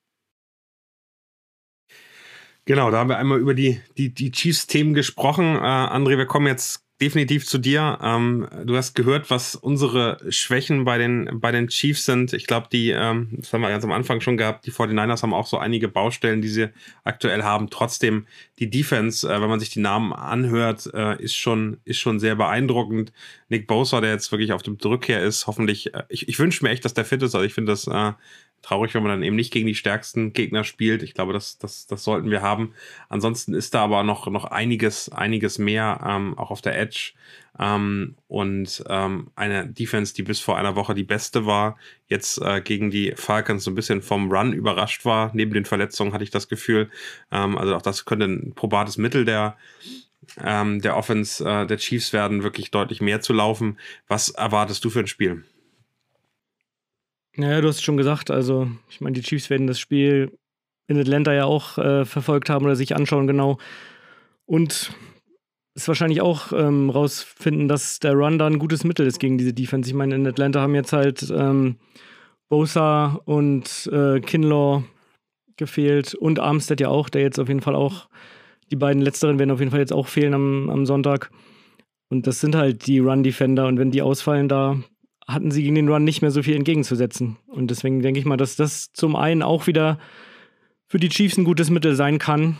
Genau, 2.65 2.91
da 2.91 2.97
haben 2.97 3.09
wir 3.09 3.17
einmal 3.17 3.39
über 3.39 3.53
die, 3.53 3.81
die, 3.97 4.13
die 4.13 4.31
Chiefs-Themen 4.31 4.93
gesprochen. 4.93 5.55
Äh, 5.55 5.59
André, 5.59 6.17
wir 6.17 6.25
kommen 6.25 6.47
jetzt 6.47 6.86
definitiv 6.99 7.45
zu 7.45 7.59
dir. 7.59 7.99
Ähm, 8.01 8.47
du 8.65 8.75
hast 8.75 8.95
gehört, 8.95 9.29
was 9.29 9.55
unsere 9.55 10.19
Schwächen 10.29 10.83
bei 10.83 10.97
den, 10.97 11.39
bei 11.39 11.51
den 11.51 11.67
Chiefs 11.67 12.05
sind. 12.05 12.33
Ich 12.33 12.47
glaube, 12.47 12.67
die, 12.71 12.89
ähm, 12.89 13.29
das 13.31 13.53
haben 13.53 13.61
wir 13.61 13.69
ganz 13.69 13.83
am 13.83 13.91
Anfang 13.91 14.19
schon 14.19 14.37
gehabt, 14.37 14.65
die 14.65 14.71
49ers 14.71 15.21
haben 15.21 15.33
auch 15.33 15.45
so 15.45 15.59
einige 15.59 15.87
Baustellen, 15.87 16.41
die 16.41 16.47
sie 16.47 16.69
aktuell 17.03 17.43
haben. 17.43 17.69
Trotzdem, 17.69 18.25
die 18.57 18.69
Defense, 18.69 19.27
äh, 19.27 19.41
wenn 19.41 19.49
man 19.49 19.59
sich 19.59 19.69
die 19.69 19.79
Namen 19.79 20.11
anhört, 20.11 20.89
äh, 20.93 21.21
ist, 21.21 21.35
schon, 21.35 21.77
ist 21.85 21.99
schon 21.99 22.19
sehr 22.19 22.35
beeindruckend. 22.35 23.13
Nick 23.49 23.67
Bosa, 23.67 24.01
der 24.01 24.11
jetzt 24.11 24.31
wirklich 24.31 24.51
auf 24.51 24.63
dem 24.63 24.77
Rückkehr 24.83 25.23
ist, 25.23 25.45
hoffentlich, 25.45 25.93
äh, 25.93 26.03
ich, 26.09 26.27
ich 26.27 26.39
wünsche 26.39 26.63
mir 26.63 26.71
echt, 26.71 26.83
dass 26.83 26.95
der 26.95 27.05
fit 27.05 27.21
ist. 27.21 27.35
Also 27.35 27.45
ich 27.45 27.53
finde 27.53 27.71
das 27.71 27.85
äh, 27.87 28.13
traurig, 28.61 28.93
wenn 28.93 29.03
man 29.03 29.11
dann 29.11 29.23
eben 29.23 29.35
nicht 29.35 29.53
gegen 29.53 29.67
die 29.67 29.75
stärksten 29.75 30.33
Gegner 30.33 30.63
spielt. 30.63 31.03
Ich 31.03 31.13
glaube, 31.13 31.33
das, 31.33 31.57
das, 31.57 31.87
das 31.87 32.03
sollten 32.03 32.31
wir 32.31 32.41
haben. 32.41 32.73
Ansonsten 33.09 33.53
ist 33.53 33.73
da 33.73 33.83
aber 33.83 34.03
noch, 34.03 34.27
noch 34.27 34.45
einiges, 34.45 35.09
einiges 35.09 35.57
mehr, 35.57 36.01
ähm, 36.05 36.37
auch 36.37 36.51
auf 36.51 36.61
der 36.61 36.77
Edge. 36.77 37.13
Ähm, 37.59 38.15
und 38.27 38.83
ähm, 38.87 39.31
eine 39.35 39.67
Defense, 39.67 40.13
die 40.13 40.23
bis 40.23 40.39
vor 40.39 40.57
einer 40.57 40.75
Woche 40.75 40.93
die 40.93 41.03
beste 41.03 41.45
war, 41.45 41.77
jetzt 42.07 42.41
äh, 42.41 42.61
gegen 42.61 42.91
die 42.91 43.13
Falcons 43.15 43.63
so 43.63 43.71
ein 43.71 43.75
bisschen 43.75 44.01
vom 44.01 44.31
Run 44.31 44.53
überrascht 44.53 45.05
war. 45.05 45.31
Neben 45.33 45.53
den 45.53 45.65
Verletzungen 45.65 46.13
hatte 46.13 46.23
ich 46.23 46.31
das 46.31 46.47
Gefühl. 46.47 46.89
Ähm, 47.31 47.57
also 47.57 47.75
auch 47.75 47.81
das 47.81 48.05
könnte 48.05 48.25
ein 48.25 48.53
probates 48.53 48.97
Mittel 48.97 49.25
der 49.25 49.57
ähm, 50.43 50.81
der 50.81 50.97
Offense 50.97 51.43
äh, 51.47 51.65
der 51.65 51.77
Chiefs 51.77 52.11
werden 52.11 52.43
wirklich 52.43 52.69
deutlich 52.69 53.01
mehr 53.01 53.21
zu 53.21 53.33
laufen. 53.33 53.79
Was 54.07 54.29
erwartest 54.29 54.83
du 54.83 54.89
für 54.89 54.99
ein 54.99 55.07
Spiel? 55.07 55.43
Naja, 57.37 57.61
du 57.61 57.67
hast 57.67 57.77
es 57.77 57.83
schon 57.83 57.97
gesagt. 57.97 58.31
Also, 58.31 58.67
ich 58.89 58.99
meine, 58.99 59.13
die 59.13 59.21
Chiefs 59.21 59.49
werden 59.49 59.67
das 59.67 59.79
Spiel 59.79 60.37
in 60.87 60.99
Atlanta 60.99 61.33
ja 61.33 61.45
auch 61.45 61.77
äh, 61.77 62.03
verfolgt 62.03 62.49
haben 62.49 62.65
oder 62.65 62.75
sich 62.75 62.95
anschauen, 62.95 63.27
genau. 63.27 63.59
Und 64.45 64.91
es 65.75 65.87
wahrscheinlich 65.87 66.21
auch 66.21 66.51
ähm, 66.51 66.89
rausfinden, 66.89 67.67
dass 67.67 67.99
der 67.99 68.13
Run 68.13 68.39
da 68.39 68.47
ein 68.47 68.57
gutes 68.57 68.83
Mittel 68.83 69.05
ist 69.05 69.19
gegen 69.19 69.37
diese 69.37 69.53
Defense. 69.53 69.87
Ich 69.87 69.93
meine, 69.93 70.15
in 70.15 70.25
Atlanta 70.25 70.61
haben 70.61 70.73
jetzt 70.73 70.93
halt 70.93 71.29
ähm, 71.29 71.75
Bosa 72.49 73.19
und 73.25 73.87
äh, 73.93 74.19
Kinlaw 74.19 74.83
gefehlt 75.57 76.15
und 76.15 76.39
Armstead 76.39 76.81
ja 76.81 76.87
auch, 76.87 77.09
der 77.09 77.21
jetzt 77.21 77.39
auf 77.39 77.49
jeden 77.49 77.61
Fall 77.61 77.75
auch, 77.75 78.09
die 78.71 78.75
beiden 78.75 79.01
letzteren 79.03 79.37
werden 79.37 79.51
auf 79.51 79.59
jeden 79.59 79.71
Fall 79.71 79.81
jetzt 79.81 79.93
auch 79.93 80.07
fehlen 80.07 80.33
am, 80.33 80.69
am 80.71 80.87
Sonntag. 80.87 81.29
Und 82.09 82.25
das 82.25 82.39
sind 82.39 82.55
halt 82.55 82.87
die 82.87 82.99
Run-Defender 82.99 83.67
und 83.67 83.77
wenn 83.77 83.91
die 83.91 84.01
ausfallen, 84.01 84.47
da 84.49 84.77
hatten 85.27 85.51
sie 85.51 85.61
gegen 85.63 85.75
den 85.75 85.89
Run 85.89 86.03
nicht 86.03 86.21
mehr 86.21 86.31
so 86.31 86.41
viel 86.41 86.55
entgegenzusetzen. 86.55 87.37
Und 87.47 87.69
deswegen 87.69 88.01
denke 88.01 88.19
ich 88.19 88.25
mal, 88.25 88.37
dass 88.37 88.55
das 88.55 88.91
zum 88.93 89.15
einen 89.15 89.43
auch 89.43 89.67
wieder 89.67 89.99
für 90.87 90.99
die 90.99 91.09
Chiefs 91.09 91.37
ein 91.37 91.43
gutes 91.43 91.69
Mittel 91.69 91.95
sein 91.95 92.17
kann. 92.17 92.57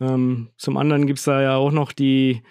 Ähm, 0.00 0.48
zum 0.56 0.76
anderen 0.76 1.06
gibt 1.06 1.18
es 1.18 1.24
da 1.24 1.40
ja 1.40 1.56
auch 1.56 1.72
noch 1.72 1.92
die 1.92 2.42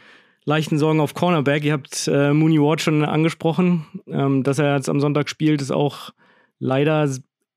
leichten 0.43 0.79
Sorgen 0.79 0.99
auf 0.99 1.13
Cornerback. 1.13 1.63
Ihr 1.63 1.73
habt 1.73 2.07
äh, 2.07 2.33
Mooney 2.33 2.59
Ward 2.59 2.81
schon 2.81 3.05
angesprochen. 3.05 3.85
Ähm, 4.07 4.43
dass 4.43 4.57
er 4.57 4.75
jetzt 4.75 4.89
am 4.89 4.99
Sonntag 4.99 5.29
spielt, 5.29 5.61
ist 5.61 5.71
auch 5.71 6.11
leider 6.57 7.07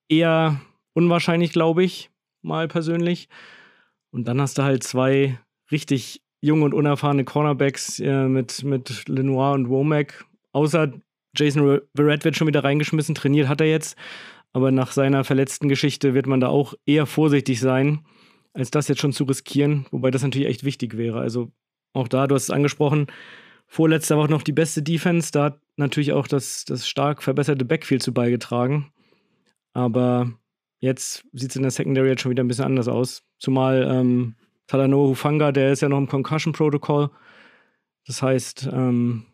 eher 0.09 0.61
unwahrscheinlich, 0.93 1.53
glaube 1.53 1.83
ich, 1.83 2.11
mal 2.43 2.69
persönlich. 2.69 3.29
Und 4.11 4.29
dann 4.29 4.41
hast 4.41 4.59
du 4.59 4.63
halt 4.63 4.83
zwei 4.83 5.39
richtig 5.71 6.23
junge 6.43 6.67
und 6.67 6.75
unerfahrene 6.75 7.25
Cornerbacks 7.25 7.99
äh, 8.01 8.29
mit, 8.29 8.63
mit 8.65 9.09
Lenoir 9.09 9.53
und 9.53 9.71
Womack. 9.71 10.27
Außer 10.53 10.93
Jason 11.37 11.81
Verrett 11.95 12.25
wird 12.25 12.37
schon 12.37 12.47
wieder 12.47 12.65
reingeschmissen, 12.65 13.15
trainiert 13.15 13.49
hat 13.49 13.61
er 13.61 13.69
jetzt. 13.69 13.97
Aber 14.53 14.71
nach 14.71 14.93
seiner 14.93 15.25
verletzten 15.25 15.69
Geschichte 15.69 16.15
wird 16.15 16.27
man 16.27 16.41
da 16.41 16.49
auch 16.49 16.75
eher 16.85 17.07
vorsichtig 17.07 17.61
sein, 17.61 18.05
als 18.53 18.71
das 18.71 18.89
jetzt 18.89 19.01
schon 19.01 19.13
zu 19.13 19.25
riskieren. 19.25 19.87
Wobei 19.91 20.11
das 20.11 20.23
natürlich 20.23 20.49
echt 20.49 20.65
wichtig 20.65 20.97
wäre. 20.97 21.21
Also 21.21 21.51
auch 21.95 22.09
da, 22.09 22.27
du 22.27 22.35
hast 22.35 22.45
es 22.45 22.51
angesprochen, 22.51 23.07
vorletzte 23.67 24.17
Woche 24.17 24.31
noch 24.31 24.43
die 24.43 24.53
beste 24.53 24.83
Defense. 24.83 25.33
Da 25.33 25.45
hat 25.45 25.61
natürlich 25.77 26.13
auch 26.13 26.29
das, 26.29 26.65
das 26.67 26.87
stark 26.87 27.23
verbesserte 27.23 27.65
Backfield 27.65 28.03
zu 28.03 28.13
beigetragen. 28.13 28.93
Aber 29.73 30.31
jetzt 30.81 31.25
sieht 31.33 31.51
es 31.51 31.57
in 31.57 31.63
der 31.63 31.71
Secondary 31.71 32.09
jetzt 32.09 32.21
schon 32.21 32.31
wieder 32.31 32.45
ein 32.45 32.49
bisschen 32.49 32.67
anders 32.67 32.89
aus. 32.89 33.25
Zumal 33.39 33.89
ähm, 33.91 34.35
Talanoa 34.67 35.09
Hufanga, 35.09 35.53
der 35.53 35.73
ist 35.73 35.81
ja 35.81 35.89
noch 35.89 35.99
im 35.99 36.09
Concussion-Protokoll. 36.09 37.11
Das 38.07 38.21
heißt, 38.21 38.69
ähm, 38.71 39.25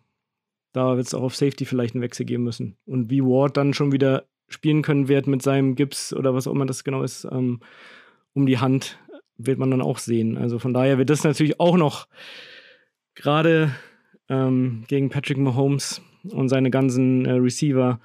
da 0.78 0.96
wird 0.96 1.08
es 1.08 1.14
auch 1.14 1.24
auf 1.24 1.34
Safety 1.34 1.64
vielleicht 1.64 1.96
einen 1.96 2.02
Wechsel 2.02 2.24
geben 2.24 2.44
müssen. 2.44 2.76
Und 2.86 3.10
wie 3.10 3.20
Ward 3.20 3.56
dann 3.56 3.74
schon 3.74 3.90
wieder 3.90 4.26
spielen 4.46 4.82
können 4.82 5.08
wird 5.08 5.26
mit 5.26 5.42
seinem 5.42 5.74
Gips 5.74 6.12
oder 6.12 6.34
was 6.34 6.46
auch 6.46 6.52
immer 6.52 6.66
das 6.66 6.84
genau 6.84 7.02
ist, 7.02 7.26
ähm, 7.32 7.58
um 8.32 8.46
die 8.46 8.58
Hand, 8.58 8.96
wird 9.36 9.58
man 9.58 9.72
dann 9.72 9.82
auch 9.82 9.98
sehen. 9.98 10.38
Also 10.38 10.60
von 10.60 10.72
daher 10.72 10.96
wird 10.96 11.10
das 11.10 11.24
natürlich 11.24 11.58
auch 11.58 11.76
noch 11.76 12.06
gerade 13.16 13.74
ähm, 14.28 14.84
gegen 14.86 15.10
Patrick 15.10 15.38
Mahomes 15.38 16.00
und 16.22 16.48
seine 16.48 16.70
ganzen 16.70 17.26
äh, 17.26 17.32
Receiver 17.32 18.00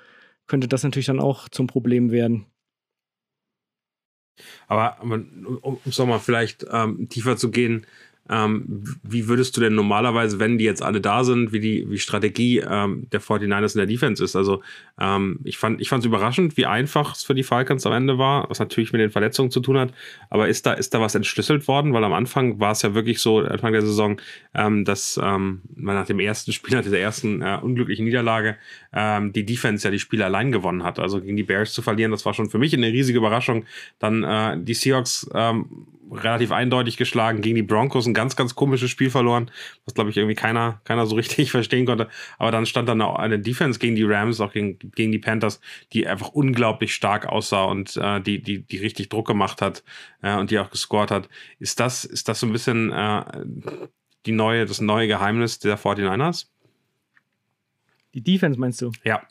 könnte 0.47 0.67
das 0.67 0.83
natürlich 0.83 1.05
dann 1.05 1.19
auch 1.19 1.49
zum 1.49 1.67
Problem 1.67 2.09
werden. 2.09 2.47
Aber, 4.67 4.99
aber 4.99 5.21
um 5.61 5.79
es 5.85 5.99
nochmal 5.99 6.19
vielleicht 6.19 6.65
ähm, 6.71 7.07
tiefer 7.07 7.37
zu 7.37 7.51
gehen, 7.51 7.85
ähm, 8.29 8.83
wie 9.03 9.27
würdest 9.27 9.57
du 9.57 9.61
denn 9.61 9.75
normalerweise, 9.75 10.39
wenn 10.39 10.57
die 10.57 10.63
jetzt 10.63 10.81
alle 10.81 11.01
da 11.01 11.25
sind, 11.25 11.51
wie 11.51 11.59
die 11.59 11.89
wie 11.89 11.97
Strategie 11.97 12.59
ähm, 12.59 13.07
der 13.11 13.21
49ers 13.21 13.73
in 13.73 13.79
der 13.79 13.85
Defense 13.85 14.23
ist? 14.23 14.37
Also 14.37 14.61
ähm, 14.99 15.39
ich 15.43 15.57
fand 15.57 15.81
es 15.81 16.05
überraschend, 16.05 16.55
wie 16.55 16.65
einfach 16.65 17.15
es 17.15 17.23
für 17.23 17.35
die 17.35 17.43
Falcons 17.43 17.85
am 17.85 17.91
Ende 17.91 18.17
war, 18.17 18.49
was 18.49 18.59
natürlich 18.59 18.93
mit 18.93 19.01
den 19.01 19.11
Verletzungen 19.11 19.51
zu 19.51 19.59
tun 19.59 19.77
hat. 19.77 19.93
Aber 20.29 20.47
ist 20.47 20.65
da 20.65 20.73
ist 20.73 20.93
da 20.93 21.01
was 21.01 21.15
entschlüsselt 21.15 21.67
worden? 21.67 21.93
Weil 21.93 22.03
am 22.05 22.13
Anfang 22.13 22.61
war 22.61 22.71
es 22.71 22.81
ja 22.81 22.93
wirklich 22.93 23.19
so, 23.19 23.39
Anfang 23.39 23.73
der 23.73 23.81
Saison, 23.81 24.21
ähm, 24.53 24.85
dass 24.85 25.19
ähm, 25.21 25.61
man 25.75 25.95
nach 25.95 26.05
dem 26.05 26.19
ersten 26.19 26.53
Spiel, 26.53 26.75
nach 26.77 26.83
dieser 26.83 26.99
ersten 26.99 27.41
äh, 27.41 27.59
unglücklichen 27.61 28.05
Niederlage, 28.05 28.55
ähm, 28.93 29.33
die 29.33 29.45
Defense 29.45 29.85
ja 29.85 29.91
die 29.91 29.99
Spiele 29.99 30.23
allein 30.23 30.53
gewonnen 30.53 30.83
hat. 30.83 30.97
Also 30.97 31.19
gegen 31.19 31.35
die 31.35 31.43
Bears 31.43 31.73
zu 31.73 31.81
verlieren, 31.81 32.11
das 32.11 32.25
war 32.25 32.33
schon 32.33 32.49
für 32.49 32.57
mich 32.57 32.73
eine 32.73 32.87
riesige 32.87 33.17
Überraschung. 33.17 33.65
Dann 33.99 34.23
äh, 34.23 34.57
die 34.63 34.73
Seahawks 34.73 35.29
relativ 36.13 36.51
eindeutig 36.51 36.97
geschlagen, 36.97 37.41
gegen 37.41 37.55
die 37.55 37.63
Broncos 37.63 38.05
ein 38.05 38.13
ganz, 38.13 38.35
ganz 38.35 38.55
komisches 38.55 38.89
Spiel 38.89 39.09
verloren, 39.09 39.51
was 39.85 39.93
glaube 39.93 40.09
ich 40.09 40.17
irgendwie 40.17 40.35
keiner, 40.35 40.81
keiner 40.83 41.05
so 41.05 41.15
richtig 41.17 41.51
verstehen 41.51 41.85
konnte. 41.85 42.09
Aber 42.37 42.51
dann 42.51 42.65
stand 42.65 42.89
dann 42.89 43.01
auch 43.01 43.15
eine 43.15 43.39
Defense 43.39 43.79
gegen 43.79 43.95
die 43.95 44.03
Rams, 44.03 44.39
auch 44.39 44.53
gegen, 44.53 44.77
gegen 44.95 45.11
die 45.11 45.19
Panthers, 45.19 45.59
die 45.93 46.07
einfach 46.07 46.29
unglaublich 46.29 46.93
stark 46.93 47.25
aussah 47.25 47.65
und 47.65 47.97
äh, 47.97 48.21
die, 48.21 48.41
die, 48.41 48.63
die 48.63 48.77
richtig 48.77 49.09
Druck 49.09 49.27
gemacht 49.27 49.61
hat 49.61 49.83
äh, 50.21 50.35
und 50.35 50.51
die 50.51 50.59
auch 50.59 50.69
gescored 50.69 51.11
hat. 51.11 51.29
Ist 51.59 51.79
das, 51.79 52.05
ist 52.05 52.27
das 52.27 52.39
so 52.39 52.47
ein 52.47 52.53
bisschen 52.53 52.91
äh, 52.91 53.23
die 54.25 54.31
neue, 54.31 54.65
das 54.65 54.81
neue 54.81 55.07
Geheimnis 55.07 55.59
der 55.59 55.77
49ers? 55.77 56.47
Die 58.13 58.21
Defense 58.21 58.59
meinst 58.59 58.81
du? 58.81 58.91
Ja. 59.03 59.23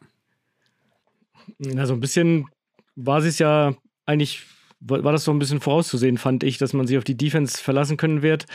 Na, 1.58 1.86
so 1.86 1.94
ein 1.94 2.00
bisschen 2.00 2.48
war 2.96 3.22
sie 3.22 3.28
es 3.28 3.38
ja 3.38 3.74
eigentlich 4.06 4.44
war 4.88 5.12
das 5.12 5.24
so 5.24 5.30
ein 5.32 5.38
bisschen 5.38 5.60
vorauszusehen, 5.60 6.18
fand 6.18 6.44
ich, 6.44 6.58
dass 6.58 6.72
man 6.72 6.86
sich 6.86 6.98
auf 6.98 7.04
die 7.04 7.16
Defense 7.16 7.62
verlassen 7.62 7.96
können 7.96 8.22
wird. 8.22 8.46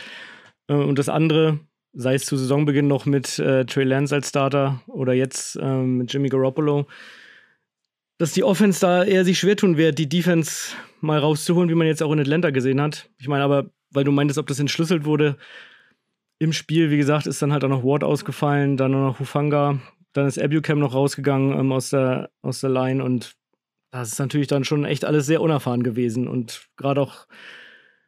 Äh, 0.68 0.74
und 0.74 0.98
das 0.98 1.08
andere, 1.08 1.60
sei 1.92 2.14
es 2.14 2.26
zu 2.26 2.36
Saisonbeginn 2.36 2.86
noch 2.86 3.06
mit 3.06 3.38
äh, 3.38 3.64
Trey 3.64 3.84
Lance 3.84 4.14
als 4.14 4.28
Starter 4.28 4.82
oder 4.86 5.12
jetzt 5.12 5.56
äh, 5.56 5.82
mit 5.82 6.12
Jimmy 6.12 6.28
Garoppolo, 6.28 6.86
dass 8.18 8.32
die 8.32 8.44
Offense 8.44 8.80
da 8.80 9.04
eher 9.04 9.24
sich 9.24 9.38
schwer 9.38 9.56
tun 9.56 9.76
wird, 9.76 9.98
die 9.98 10.08
Defense 10.08 10.74
mal 11.00 11.18
rauszuholen, 11.18 11.70
wie 11.70 11.74
man 11.74 11.86
jetzt 11.86 12.02
auch 12.02 12.12
in 12.12 12.20
Atlanta 12.20 12.50
gesehen 12.50 12.80
hat. 12.80 13.08
Ich 13.18 13.28
meine 13.28 13.44
aber, 13.44 13.70
weil 13.90 14.04
du 14.04 14.12
meintest, 14.12 14.38
ob 14.38 14.46
das 14.46 14.58
entschlüsselt 14.58 15.04
wurde 15.04 15.36
im 16.40 16.52
Spiel, 16.52 16.90
wie 16.90 16.96
gesagt, 16.96 17.26
ist 17.26 17.42
dann 17.42 17.52
halt 17.52 17.64
auch 17.64 17.68
noch 17.68 17.84
Ward 17.84 18.04
ausgefallen, 18.04 18.76
dann 18.76 18.92
noch 18.92 19.18
Hufanga, 19.18 19.80
dann 20.12 20.26
ist 20.26 20.40
Abucam 20.40 20.78
noch 20.78 20.94
rausgegangen 20.94 21.58
ähm, 21.58 21.72
aus, 21.72 21.90
der, 21.90 22.30
aus 22.42 22.60
der 22.60 22.70
Line 22.70 23.02
und 23.02 23.34
das 23.90 24.12
ist 24.12 24.18
natürlich 24.18 24.48
dann 24.48 24.64
schon 24.64 24.84
echt 24.84 25.04
alles 25.04 25.26
sehr 25.26 25.40
unerfahren 25.40 25.82
gewesen. 25.82 26.28
Und 26.28 26.68
gerade 26.76 27.00
auch, 27.00 27.26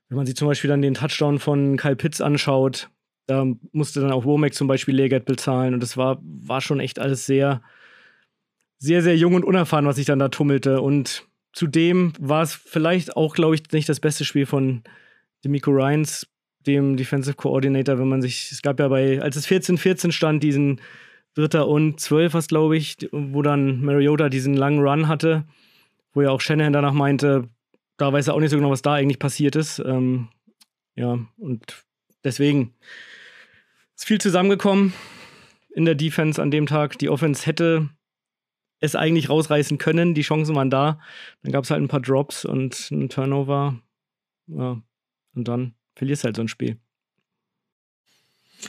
wenn 0.08 0.16
man 0.16 0.26
sich 0.26 0.36
zum 0.36 0.48
Beispiel 0.48 0.68
dann 0.68 0.82
den 0.82 0.94
Touchdown 0.94 1.38
von 1.38 1.76
Kyle 1.76 1.96
Pitts 1.96 2.20
anschaut, 2.20 2.90
da 3.26 3.46
musste 3.72 4.00
dann 4.00 4.12
auch 4.12 4.24
Womack 4.24 4.54
zum 4.54 4.66
Beispiel 4.66 4.94
Lehrgeld 4.94 5.24
bezahlen. 5.24 5.74
Und 5.74 5.82
das 5.82 5.96
war, 5.96 6.18
war 6.22 6.60
schon 6.60 6.80
echt 6.80 6.98
alles 6.98 7.26
sehr, 7.26 7.62
sehr, 8.78 9.02
sehr 9.02 9.16
jung 9.16 9.34
und 9.34 9.44
unerfahren, 9.44 9.86
was 9.86 9.96
sich 9.96 10.06
dann 10.06 10.18
da 10.18 10.28
tummelte. 10.28 10.82
Und 10.82 11.26
zudem 11.52 12.12
war 12.18 12.42
es 12.42 12.54
vielleicht 12.54 13.16
auch, 13.16 13.34
glaube 13.34 13.54
ich, 13.54 13.62
nicht 13.72 13.88
das 13.88 14.00
beste 14.00 14.24
Spiel 14.24 14.46
von 14.46 14.82
Demico 15.44 15.70
Ryans, 15.70 16.26
dem 16.66 16.96
Defensive 16.96 17.36
Coordinator, 17.36 17.98
wenn 17.98 18.08
man 18.08 18.20
sich, 18.20 18.50
es 18.52 18.60
gab 18.60 18.78
ja 18.80 18.88
bei, 18.88 19.22
als 19.22 19.36
es 19.36 19.48
14-14 19.48 20.12
stand, 20.12 20.42
diesen 20.42 20.80
Dritter 21.34 21.68
und 21.68 22.00
Zwölf, 22.00 22.34
was 22.34 22.48
glaube 22.48 22.76
ich, 22.76 22.96
wo 23.12 23.40
dann 23.40 23.82
Mariota 23.82 24.28
diesen 24.28 24.54
langen 24.54 24.80
Run 24.80 25.08
hatte 25.08 25.44
wo 26.12 26.22
ja 26.22 26.30
auch 26.30 26.40
Shanahan 26.40 26.72
danach 26.72 26.92
meinte, 26.92 27.48
da 27.96 28.12
weiß 28.12 28.28
er 28.28 28.34
auch 28.34 28.40
nicht 28.40 28.50
so 28.50 28.56
genau, 28.56 28.70
was 28.70 28.82
da 28.82 28.94
eigentlich 28.94 29.18
passiert 29.18 29.56
ist. 29.56 29.78
Ähm, 29.78 30.28
ja, 30.94 31.18
und 31.36 31.84
deswegen 32.24 32.74
ist 33.96 34.06
viel 34.06 34.20
zusammengekommen 34.20 34.92
in 35.74 35.84
der 35.84 35.94
Defense 35.94 36.40
an 36.40 36.50
dem 36.50 36.66
Tag. 36.66 36.98
Die 36.98 37.08
Offense 37.08 37.46
hätte 37.46 37.88
es 38.80 38.96
eigentlich 38.96 39.28
rausreißen 39.28 39.78
können, 39.78 40.14
die 40.14 40.22
Chancen 40.22 40.56
waren 40.56 40.70
da. 40.70 40.98
Dann 41.42 41.52
gab 41.52 41.64
es 41.64 41.70
halt 41.70 41.82
ein 41.82 41.88
paar 41.88 42.00
Drops 42.00 42.44
und 42.44 42.90
ein 42.90 43.08
Turnover. 43.08 43.78
Ja, 44.46 44.82
und 45.34 45.48
dann 45.48 45.74
verlierst 45.94 46.22
du 46.22 46.26
halt 46.26 46.36
so 46.36 46.42
ein 46.42 46.48
Spiel. 46.48 46.78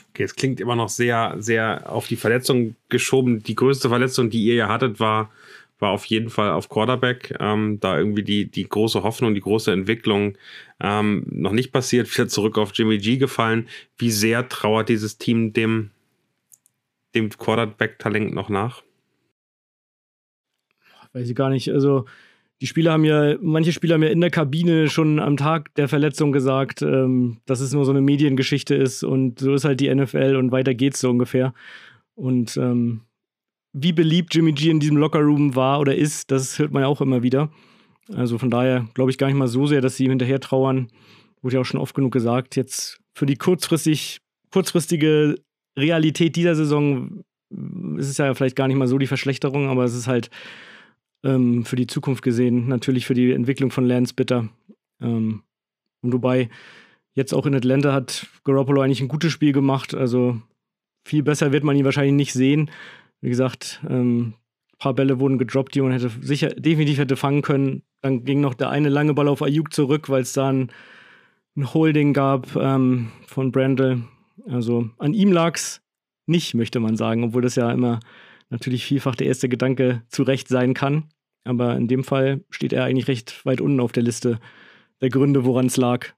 Okay, 0.10 0.24
es 0.24 0.36
klingt 0.36 0.60
immer 0.60 0.76
noch 0.76 0.90
sehr, 0.90 1.36
sehr 1.40 1.92
auf 1.92 2.08
die 2.08 2.16
Verletzung 2.16 2.76
geschoben. 2.90 3.44
Die 3.44 3.56
größte 3.56 3.90
Verletzung, 3.90 4.30
die 4.30 4.44
ihr 4.44 4.56
ja 4.56 4.68
hattet, 4.68 5.00
war 5.00 5.32
war 5.82 5.92
auf 5.92 6.06
jeden 6.06 6.30
Fall 6.30 6.52
auf 6.52 6.70
Quarterback. 6.70 7.36
Ähm, 7.40 7.80
da 7.80 7.98
irgendwie 7.98 8.24
die, 8.24 8.50
die 8.50 8.68
große 8.68 9.04
Hoffnung, 9.04 9.34
die 9.34 9.42
große 9.42 9.72
Entwicklung 9.72 10.38
ähm, 10.80 11.26
noch 11.30 11.52
nicht 11.52 11.72
passiert, 11.72 12.12
wieder 12.14 12.28
zurück 12.28 12.58
auf 12.58 12.72
Jimmy 12.74 13.00
G 13.00 13.18
gefallen. 13.18 13.68
Wie 13.98 14.12
sehr 14.12 14.48
trauert 14.48 14.90
dieses 14.90 15.18
Team 15.18 15.54
dem, 15.54 15.90
dem 17.16 17.30
Quarterback-Talent 17.30 18.34
noch 18.34 18.50
nach? 18.50 18.84
Weiß 21.14 21.30
ich 21.30 21.36
gar 21.36 21.50
nicht. 21.50 21.70
Also, 21.70 22.06
die 22.62 22.68
Spieler 22.68 22.94
haben 22.94 23.04
ja, 23.04 23.36
manche 23.42 23.74
Spieler 23.74 23.96
haben 23.96 24.04
ja 24.04 24.10
in 24.10 24.22
der 24.22 24.30
Kabine 24.30 24.88
schon 24.88 25.20
am 25.20 25.36
Tag 25.36 25.74
der 25.76 25.88
Verletzung 25.88 26.32
gesagt, 26.32 26.84
ähm, 26.84 27.40
dass 27.48 27.60
es 27.60 27.74
nur 27.74 27.86
so 27.86 27.92
eine 27.92 28.02
Mediengeschichte 28.02 28.76
ist 28.76 29.04
und 29.04 29.40
so 29.40 29.54
ist 29.56 29.66
halt 29.66 29.80
die 29.80 29.94
NFL 29.94 30.36
und 30.38 30.52
weiter 30.52 30.76
geht's 30.76 31.02
so 31.02 31.10
ungefähr. 31.10 31.54
Und 32.14 32.56
ähm, 32.58 33.02
wie 33.74 33.94
beliebt 33.94 34.34
Jimmy 34.36 34.52
G 34.52 34.70
in 34.70 34.80
diesem 34.80 34.98
Lockerroom 34.98 35.56
war 35.56 35.80
oder 35.80 35.96
ist, 35.96 36.32
das 36.32 36.60
hört 36.60 36.72
man 36.72 36.84
ja 36.84 36.88
auch 36.88 37.02
immer 37.02 37.24
wieder. 37.24 37.50
Also 38.14 38.38
von 38.38 38.50
daher 38.50 38.88
glaube 38.94 39.12
ich 39.12 39.18
gar 39.18 39.28
nicht 39.28 39.38
mal 39.38 39.48
so 39.48 39.68
sehr, 39.68 39.82
dass 39.82 39.96
sie 39.96 40.06
ihm 40.06 40.12
hinterher 40.12 40.40
trauern. 40.40 40.88
Wurde 41.42 41.56
ja 41.56 41.62
auch 41.62 41.66
schon 41.66 41.80
oft 41.80 41.96
genug 41.96 42.12
gesagt. 42.12 42.56
Jetzt 42.56 43.00
für 43.16 43.26
die 43.26 43.36
kurzfristig 43.36 44.20
kurzfristige 44.52 45.36
Realität 45.78 46.36
dieser 46.36 46.56
Saison 46.56 47.24
ist 47.98 48.10
es 48.10 48.18
ja 48.18 48.34
vielleicht 48.34 48.56
gar 48.56 48.68
nicht 48.68 48.78
mal 48.78 48.88
so 48.88 48.98
die 48.98 49.08
Verschlechterung, 49.08 49.70
aber 49.70 49.84
es 49.84 49.96
ist 49.96 50.08
halt 50.08 50.30
ähm, 51.24 51.66
für 51.66 51.76
die 51.76 51.88
Zukunft 51.88 52.24
gesehen 52.24 52.68
natürlich 52.68 53.06
für 53.06 53.14
die 53.14 53.32
Entwicklung 53.32 53.72
von 53.72 53.86
Lance 53.86 54.14
bitter. 54.14 54.50
Ähm, 55.02 55.44
und 56.02 56.14
wobei 56.14 56.50
jetzt 57.14 57.34
auch 57.34 57.46
in 57.46 57.56
Atlanta 57.56 57.94
hat 57.94 58.28
Garoppolo 58.44 58.82
eigentlich 58.82 59.02
ein 59.02 59.08
gutes 59.08 59.32
Spiel 59.32 59.52
gemacht. 59.52 59.94
Also 59.94 60.42
viel 61.06 61.24
besser 61.24 61.52
wird 61.52 61.64
man 61.64 61.76
ihn 61.76 61.86
wahrscheinlich 61.86 62.14
nicht 62.14 62.34
sehen. 62.34 62.70
Wie 63.22 63.30
gesagt, 63.30 63.82
ähm, 63.88 64.34
ein 64.74 64.78
paar 64.80 64.94
Bälle 64.94 65.20
wurden 65.20 65.38
gedroppt, 65.38 65.76
die 65.76 65.82
man 65.82 65.92
hätte 65.92 66.12
sicher 66.22 66.50
definitiv 66.50 66.98
hätte 66.98 67.16
fangen 67.16 67.44
können. 67.44 67.84
Dann 68.02 68.26
ging 68.26 68.42
noch 68.42 68.56
der 68.56 68.70
eine 68.70 68.90
lange 68.90 69.14
Ball 69.14 69.28
auf 69.28 69.44
Ayuk 69.44 69.74
zurück, 69.74 70.10
weil 70.10 70.24
es 70.24 70.34
da 70.34 70.50
ein, 70.50 70.72
ein, 71.56 71.74
Holding 71.74 72.14
gab 72.14 72.56
ähm, 72.56 73.12
von 73.28 73.52
Brandel. 73.52 74.04
Also 74.48 74.90
an 74.98 75.14
ihm 75.14 75.32
lag 75.32 75.56
es 75.56 75.82
nicht, 76.26 76.56
möchte 76.56 76.80
man 76.80 76.98
sagen, 76.98 77.24
obwohl 77.24 77.44
das 77.44 77.56
ja 77.56 77.72
immer 77.72 78.00
natürlich 78.50 78.86
vielfach 78.86 79.16
der 79.16 79.28
erste 79.28 79.50
Gedanke 79.50 80.02
zu 80.10 80.24
Recht 80.24 80.48
sein 80.48 80.74
kann. 80.74 81.06
Aber 81.44 81.76
in 81.76 81.88
dem 81.88 82.04
Fall 82.04 82.44
steht 82.50 82.74
er 82.74 82.84
eigentlich 82.84 83.08
recht 83.08 83.46
weit 83.46 83.62
unten 83.62 83.80
auf 83.80 83.92
der 83.92 84.04
Liste 84.04 84.40
der 85.02 85.10
Gründe, 85.10 85.46
woran 85.46 85.68
es 85.68 85.78
lag. 85.78 86.14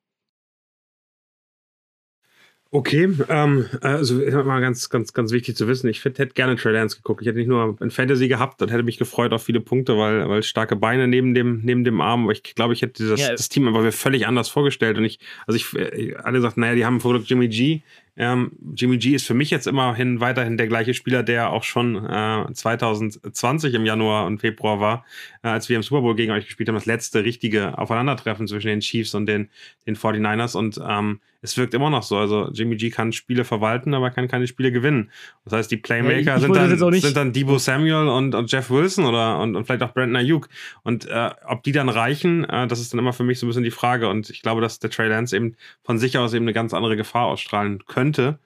Okay, 2.76 3.08
ähm, 3.30 3.68
also 3.82 4.16
mal 4.16 4.60
ganz, 4.60 4.90
ganz, 4.90 5.14
ganz 5.14 5.32
wichtig 5.32 5.56
zu 5.56 5.68
wissen. 5.68 5.88
Ich 5.90 6.04
hätte 6.04 6.26
gerne 6.26 6.56
Trey 6.56 6.74
Lance 6.74 6.98
geguckt. 6.98 7.22
Ich 7.22 7.28
hätte 7.28 7.38
nicht 7.38 7.48
nur 7.48 7.78
ein 7.80 7.92
Fantasy 7.92 8.28
gehabt 8.28 8.64
und 8.64 8.72
hätte 8.72 8.82
mich 8.82 8.98
gefreut 8.98 9.32
auf 9.32 9.44
viele 9.44 9.62
Punkte, 9.62 9.96
weil, 10.00 10.28
weil 10.28 10.42
starke 10.42 10.76
Beine 10.76 11.08
neben 11.08 11.36
dem, 11.36 11.62
neben 11.64 11.84
dem 11.84 12.02
Arm. 12.02 12.24
Aber 12.24 12.32
ich 12.32 12.42
glaube, 12.42 12.74
ich 12.74 12.82
hätte 12.82 12.94
dieses, 12.94 13.22
ja. 13.22 13.30
das 13.30 13.48
Team 13.48 13.68
einfach 13.68 13.94
völlig 13.94 14.26
anders 14.26 14.50
vorgestellt. 14.50 14.98
Und 14.98 15.06
ich, 15.06 15.20
also 15.46 15.56
ich, 15.56 15.72
äh, 15.80 16.16
alle 16.16 16.40
gesagt, 16.40 16.58
naja, 16.58 16.74
die 16.74 16.84
haben 16.84 16.96
ein 16.96 17.00
Jimmy 17.28 17.48
G. 17.48 17.82
Ähm, 18.16 18.52
Jimmy 18.76 18.98
G 18.98 19.16
ist 19.16 19.26
für 19.26 19.34
mich 19.34 19.50
jetzt 19.50 19.66
immerhin 19.66 20.20
weiterhin 20.20 20.56
der 20.58 20.68
gleiche 20.68 20.94
Spieler, 20.94 21.24
der 21.24 21.50
auch 21.50 21.64
schon 21.64 21.96
äh, 22.06 22.46
2020 22.54 23.74
im 23.74 23.86
Januar 23.86 24.28
und 24.28 24.40
Februar 24.40 24.80
war, 24.80 25.06
äh, 25.42 25.48
als 25.48 25.68
wir 25.68 25.78
im 25.78 25.84
Super 25.84 26.02
Bowl 26.02 26.16
gegen 26.16 26.32
euch 26.32 26.46
gespielt 26.46 26.70
haben, 26.70 26.76
das 26.76 26.86
letzte 26.86 27.24
richtige 27.24 27.78
Aufeinandertreffen 27.78 28.48
zwischen 28.48 28.68
den 28.68 28.82
Chiefs 28.82 29.16
und 29.16 29.26
den, 29.26 29.50
den 29.88 29.96
49ers. 29.96 30.56
Und 30.56 30.80
ähm, 30.88 31.22
es 31.42 31.58
wirkt 31.58 31.74
immer 31.74 31.90
noch 31.90 32.04
so. 32.04 32.18
Also 32.18 32.50
Jimmy 32.54 32.76
G 32.76 32.92
kann 32.92 33.12
Spiele 33.14 33.46
verwalten, 33.46 33.96
aber 33.96 34.12
kann 34.12 34.28
keine 34.28 34.46
Spiele 34.46 34.72
gewinnen. 34.72 35.10
Das 35.44 35.54
heißt, 35.54 35.72
die 35.72 35.78
Playmaker 35.78 36.22
ja, 36.22 36.38
ich, 36.38 36.44
ich 36.44 36.48
sind, 36.48 36.56
dann, 36.56 36.94
sind 36.94 37.18
dann 37.18 37.34
Debo 37.34 37.58
Samuel 37.58 38.08
und, 38.10 38.36
und 38.36 38.52
Jeff 38.52 38.70
Wilson 38.70 39.06
oder 39.06 39.40
und, 39.40 39.56
und 39.56 39.66
vielleicht 39.66 39.82
auch 39.82 39.94
Brandon 39.94 40.18
Ayuk. 40.18 40.50
Und 40.84 41.08
äh, 41.08 41.32
ob 41.48 41.64
die 41.64 41.72
dann 41.72 41.90
reichen, 41.90 42.44
äh, 42.46 42.68
das 42.68 42.80
ist 42.80 42.94
dann 42.94 43.00
immer 43.00 43.12
für 43.12 43.24
mich 43.24 43.40
so 43.40 43.48
ein 43.48 43.50
bisschen 43.50 43.64
die 43.64 43.72
Frage. 43.72 44.08
Und 44.08 44.30
ich 44.30 44.44
glaube, 44.44 44.62
dass 44.62 44.78
der 44.78 44.92
Trey 44.92 45.10
Lance 45.10 45.36
eben 45.36 45.56
von 45.84 45.98
sich 45.98 46.18
aus 46.20 46.34
eben 46.34 46.46
eine 46.46 46.54
ganz 46.54 46.76
andere 46.76 46.96
Gefahr 46.96 47.26
ausstrahlen 47.26 47.84
könnte 47.88 48.03
könnte. 48.04 48.40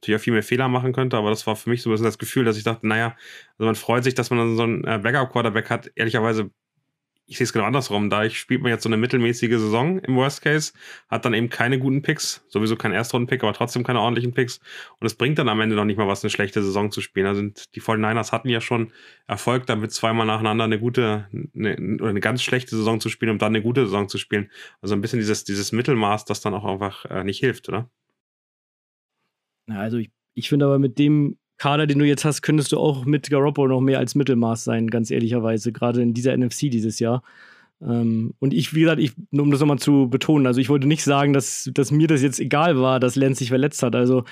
Natürlich 0.00 0.20
auch 0.20 0.24
viel 0.24 0.32
mehr 0.32 0.42
Fehler 0.42 0.68
machen 0.68 0.92
könnte, 0.92 1.16
aber 1.16 1.30
das 1.30 1.46
war 1.46 1.56
für 1.56 1.70
mich 1.70 1.82
so 1.82 1.88
ein 1.88 1.92
bisschen 1.92 2.04
das 2.04 2.18
Gefühl, 2.18 2.44
dass 2.44 2.58
ich 2.58 2.64
dachte, 2.64 2.86
naja, 2.86 3.16
also 3.58 3.66
man 3.66 3.74
freut 3.74 4.04
sich, 4.04 4.14
dass 4.14 4.30
man 4.30 4.56
so 4.56 4.62
einen 4.62 4.84
äh, 4.84 4.98
Backup-Quarterback 5.02 5.70
hat. 5.70 5.90
Ehrlicherweise, 5.94 6.50
ich 7.26 7.38
sehe 7.38 7.44
es 7.44 7.54
genau 7.54 7.64
andersrum. 7.64 8.10
Da 8.10 8.28
spielt 8.28 8.60
man 8.60 8.70
jetzt 8.70 8.82
so 8.82 8.88
eine 8.90 8.98
mittelmäßige 8.98 9.52
Saison 9.52 9.98
im 10.00 10.16
Worst 10.16 10.42
Case, 10.42 10.72
hat 11.08 11.24
dann 11.24 11.32
eben 11.32 11.48
keine 11.48 11.78
guten 11.78 12.02
Picks, 12.02 12.44
sowieso 12.48 12.76
kein 12.76 12.92
Erstrunden-Pick, 12.92 13.42
aber 13.44 13.54
trotzdem 13.54 13.82
keine 13.82 14.00
ordentlichen 14.00 14.34
Picks. 14.34 14.60
Und 15.00 15.06
es 15.06 15.14
bringt 15.14 15.38
dann 15.38 15.48
am 15.48 15.60
Ende 15.60 15.74
noch 15.74 15.86
nicht 15.86 15.96
mal 15.96 16.08
was, 16.08 16.22
eine 16.22 16.30
schlechte 16.30 16.62
Saison 16.62 16.90
zu 16.90 17.00
spielen. 17.00 17.26
Also 17.26 17.42
die 17.74 17.80
49ers 17.80 18.32
hatten 18.32 18.50
ja 18.50 18.60
schon 18.60 18.92
Erfolg 19.26 19.64
damit, 19.66 19.92
zweimal 19.92 20.26
nacheinander 20.26 20.64
eine 20.64 20.78
gute 20.78 21.28
eine, 21.54 21.76
oder 21.98 22.10
eine 22.10 22.20
ganz 22.20 22.42
schlechte 22.42 22.76
Saison 22.76 23.00
zu 23.00 23.08
spielen, 23.08 23.30
um 23.30 23.38
dann 23.38 23.54
eine 23.54 23.62
gute 23.62 23.86
Saison 23.86 24.08
zu 24.08 24.18
spielen. 24.18 24.50
Also 24.82 24.94
ein 24.94 25.00
bisschen 25.00 25.20
dieses, 25.20 25.44
dieses 25.44 25.72
Mittelmaß, 25.72 26.26
das 26.26 26.42
dann 26.42 26.52
auch 26.52 26.66
einfach 26.66 27.06
äh, 27.06 27.24
nicht 27.24 27.38
hilft, 27.38 27.70
oder? 27.70 27.88
Ja, 29.68 29.76
also 29.80 29.98
ich, 29.98 30.10
ich 30.34 30.48
finde 30.48 30.66
aber 30.66 30.78
mit 30.78 30.98
dem 30.98 31.36
Kader, 31.56 31.86
den 31.86 31.98
du 31.98 32.04
jetzt 32.04 32.24
hast, 32.24 32.42
könntest 32.42 32.72
du 32.72 32.78
auch 32.78 33.04
mit 33.04 33.30
Garoppolo 33.30 33.76
noch 33.76 33.80
mehr 33.80 33.98
als 33.98 34.14
Mittelmaß 34.14 34.64
sein, 34.64 34.88
ganz 34.88 35.10
ehrlicherweise, 35.10 35.72
gerade 35.72 36.02
in 36.02 36.14
dieser 36.14 36.36
NFC 36.36 36.70
dieses 36.70 36.98
Jahr. 36.98 37.22
Ähm, 37.80 38.34
und 38.40 38.54
ich, 38.54 38.74
wie 38.74 38.80
gesagt, 38.80 39.00
ich, 39.00 39.12
um 39.30 39.50
das 39.50 39.60
nochmal 39.60 39.78
zu 39.78 40.08
betonen, 40.08 40.46
also 40.46 40.60
ich 40.60 40.68
wollte 40.68 40.88
nicht 40.88 41.04
sagen, 41.04 41.32
dass, 41.32 41.70
dass 41.72 41.90
mir 41.90 42.08
das 42.08 42.22
jetzt 42.22 42.40
egal 42.40 42.78
war, 42.78 43.00
dass 43.00 43.16
Lenz 43.16 43.38
sich 43.38 43.48
verletzt 43.48 43.82
hat. 43.82 43.94
Also 43.94 44.24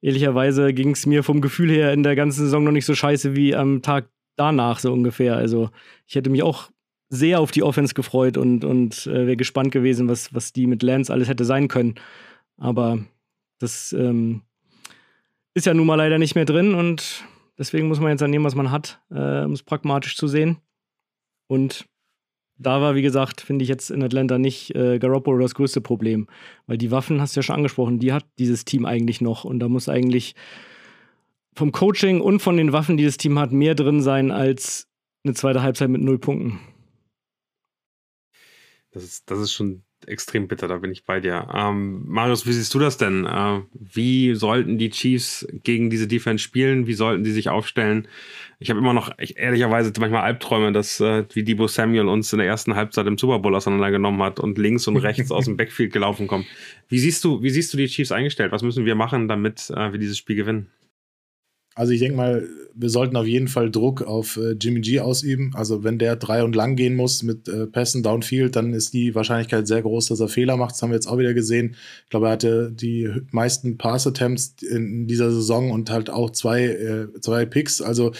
ehrlicherweise 0.00 0.72
ging 0.72 0.92
es 0.92 1.06
mir 1.06 1.22
vom 1.22 1.40
Gefühl 1.40 1.70
her 1.70 1.92
in 1.92 2.02
der 2.02 2.16
ganzen 2.16 2.44
Saison 2.44 2.64
noch 2.64 2.72
nicht 2.72 2.86
so 2.86 2.94
scheiße 2.94 3.36
wie 3.36 3.54
am 3.54 3.82
Tag 3.82 4.08
danach 4.36 4.78
so 4.78 4.92
ungefähr. 4.92 5.36
Also 5.36 5.70
ich 6.06 6.14
hätte 6.14 6.30
mich 6.30 6.42
auch 6.42 6.70
sehr 7.10 7.40
auf 7.40 7.50
die 7.50 7.62
Offense 7.62 7.94
gefreut 7.94 8.36
und, 8.36 8.64
und 8.64 9.06
äh, 9.06 9.26
wäre 9.26 9.36
gespannt 9.36 9.72
gewesen, 9.72 10.08
was, 10.08 10.32
was 10.32 10.52
die 10.52 10.66
mit 10.66 10.82
Lance 10.82 11.12
alles 11.12 11.28
hätte 11.28 11.44
sein 11.44 11.68
können. 11.68 11.96
Aber 12.56 13.04
das 13.58 13.92
ähm, 13.92 14.42
ist 15.54 15.66
ja 15.66 15.74
nun 15.74 15.86
mal 15.86 15.96
leider 15.96 16.18
nicht 16.18 16.34
mehr 16.34 16.44
drin 16.44 16.74
und 16.74 17.24
deswegen 17.58 17.88
muss 17.88 18.00
man 18.00 18.10
jetzt 18.10 18.22
annehmen, 18.22 18.44
was 18.44 18.54
man 18.54 18.70
hat, 18.70 19.00
äh, 19.10 19.44
um 19.44 19.52
es 19.52 19.62
pragmatisch 19.62 20.16
zu 20.16 20.28
sehen. 20.28 20.58
Und 21.48 21.86
da 22.56 22.80
war, 22.80 22.94
wie 22.94 23.02
gesagt, 23.02 23.40
finde 23.40 23.62
ich 23.62 23.68
jetzt 23.68 23.90
in 23.90 24.02
Atlanta 24.02 24.38
nicht 24.38 24.74
äh, 24.74 24.98
Garoppolo 24.98 25.38
das 25.38 25.54
größte 25.54 25.80
Problem. 25.80 26.28
Weil 26.66 26.76
die 26.76 26.90
Waffen, 26.90 27.20
hast 27.20 27.34
du 27.34 27.40
ja 27.40 27.42
schon 27.42 27.56
angesprochen, 27.56 27.98
die 27.98 28.12
hat 28.12 28.26
dieses 28.38 28.64
Team 28.64 28.84
eigentlich 28.84 29.20
noch. 29.20 29.44
Und 29.44 29.60
da 29.60 29.68
muss 29.68 29.88
eigentlich 29.88 30.34
vom 31.54 31.72
Coaching 31.72 32.20
und 32.20 32.40
von 32.40 32.56
den 32.56 32.72
Waffen, 32.72 32.96
die 32.96 33.04
das 33.04 33.16
Team 33.16 33.38
hat, 33.38 33.50
mehr 33.50 33.74
drin 33.74 34.02
sein 34.02 34.30
als 34.30 34.88
eine 35.24 35.34
zweite 35.34 35.62
Halbzeit 35.62 35.88
mit 35.88 36.02
null 36.02 36.18
Punkten. 36.18 36.60
Das 38.92 39.04
ist, 39.04 39.30
das 39.30 39.38
ist 39.38 39.52
schon 39.52 39.82
extrem 40.10 40.48
bitter, 40.48 40.68
da 40.68 40.78
bin 40.78 40.90
ich 40.92 41.04
bei 41.04 41.20
dir. 41.20 41.48
Ähm, 41.54 42.02
Marius, 42.06 42.46
wie 42.46 42.52
siehst 42.52 42.74
du 42.74 42.78
das 42.78 42.96
denn? 42.96 43.26
Äh, 43.26 43.60
wie 43.72 44.34
sollten 44.34 44.78
die 44.78 44.90
Chiefs 44.90 45.46
gegen 45.64 45.90
diese 45.90 46.06
Defense 46.06 46.42
spielen? 46.42 46.86
Wie 46.86 46.94
sollten 46.94 47.24
sie 47.24 47.32
sich 47.32 47.48
aufstellen? 47.48 48.08
Ich 48.58 48.68
habe 48.68 48.78
immer 48.78 48.92
noch 48.92 49.10
ich, 49.18 49.38
ehrlicherweise 49.38 49.92
manchmal 49.98 50.22
Albträume, 50.22 50.72
dass 50.72 51.00
äh, 51.00 51.24
wie 51.32 51.42
Debo 51.42 51.66
Samuel 51.66 52.08
uns 52.08 52.32
in 52.32 52.38
der 52.38 52.48
ersten 52.48 52.74
Halbzeit 52.74 53.06
im 53.06 53.16
Super 53.16 53.38
Bowl 53.38 53.54
auseinandergenommen 53.54 54.22
hat 54.22 54.38
und 54.38 54.58
links 54.58 54.86
und 54.86 54.98
rechts 54.98 55.30
aus 55.30 55.46
dem 55.46 55.56
Backfield 55.58 55.92
gelaufen 55.92 56.26
kommt. 56.26 56.46
Wie 56.88 56.98
siehst 56.98 57.24
du, 57.24 57.42
wie 57.42 57.50
siehst 57.50 57.72
du 57.72 57.78
die 57.78 57.86
Chiefs 57.86 58.12
eingestellt? 58.12 58.52
Was 58.52 58.62
müssen 58.62 58.84
wir 58.84 58.94
machen, 58.94 59.28
damit 59.28 59.70
äh, 59.70 59.92
wir 59.92 59.98
dieses 59.98 60.18
Spiel 60.18 60.36
gewinnen? 60.36 60.66
Also 61.80 61.94
ich 61.94 62.00
denke 62.00 62.18
mal, 62.18 62.46
wir 62.74 62.90
sollten 62.90 63.16
auf 63.16 63.26
jeden 63.26 63.48
Fall 63.48 63.70
Druck 63.70 64.02
auf 64.02 64.36
äh, 64.36 64.50
Jimmy 64.52 64.80
G 64.80 65.00
ausüben. 65.00 65.52
Also 65.54 65.82
wenn 65.82 65.98
der 65.98 66.14
drei 66.14 66.44
und 66.44 66.54
lang 66.54 66.76
gehen 66.76 66.94
muss 66.94 67.22
mit 67.22 67.48
äh, 67.48 67.66
Pässen 67.66 68.02
downfield, 68.02 68.54
dann 68.54 68.74
ist 68.74 68.92
die 68.92 69.14
Wahrscheinlichkeit 69.14 69.66
sehr 69.66 69.80
groß, 69.80 70.08
dass 70.08 70.20
er 70.20 70.28
Fehler 70.28 70.58
macht. 70.58 70.72
Das 70.72 70.82
haben 70.82 70.90
wir 70.90 70.96
jetzt 70.96 71.06
auch 71.06 71.16
wieder 71.16 71.32
gesehen. 71.32 71.76
Ich 72.04 72.10
glaube, 72.10 72.26
er 72.26 72.32
hatte 72.32 72.70
die 72.70 73.08
meisten 73.30 73.78
Pass-Attempts 73.78 74.62
in 74.62 75.06
dieser 75.06 75.30
Saison 75.32 75.70
und 75.70 75.88
halt 75.88 76.10
auch 76.10 76.28
zwei, 76.28 76.64
äh, 76.66 77.06
zwei 77.22 77.46
Picks. 77.46 77.80
Also 77.80 78.12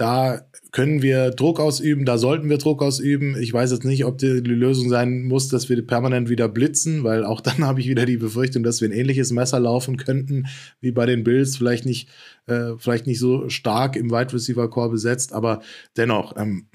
da 0.00 0.40
können 0.72 1.02
wir 1.02 1.30
Druck 1.30 1.60
ausüben, 1.60 2.06
da 2.06 2.16
sollten 2.16 2.48
wir 2.48 2.56
Druck 2.56 2.82
ausüben. 2.82 3.36
Ich 3.38 3.52
weiß 3.52 3.70
jetzt 3.70 3.84
nicht, 3.84 4.06
ob 4.06 4.16
die, 4.16 4.28
Lösung 4.28 4.88
sein 4.88 5.24
muss, 5.24 5.48
dass 5.48 5.68
wir 5.68 5.86
permanent 5.86 6.30
wieder 6.30 6.48
blitzen, 6.48 7.04
weil 7.04 7.22
auch 7.22 7.40
dann 7.42 7.66
habe 7.66 7.80
ich 7.80 7.88
wieder 7.88 8.06
die 8.06 8.16
Befürchtung, 8.16 8.62
dass 8.62 8.80
wir 8.80 8.88
ein 8.88 8.92
ähnliches 8.92 9.30
Messer 9.30 9.60
laufen 9.60 9.98
könnten 9.98 10.46
wie 10.80 10.90
bei 10.90 11.04
den 11.04 11.22
Bills. 11.22 11.58
Vielleicht 11.58 11.84
nicht, 11.84 12.08
äh, 12.46 12.72
vielleicht 12.78 13.06
nicht 13.06 13.18
so 13.18 13.50
stark 13.50 13.94
im 13.94 14.10
Wide 14.10 14.32
Receiver 14.32 14.70
Core 14.70 14.88
besetzt, 14.88 15.34
aber 15.34 15.60
dennoch. 15.98 16.34
Ähm, 16.38 16.68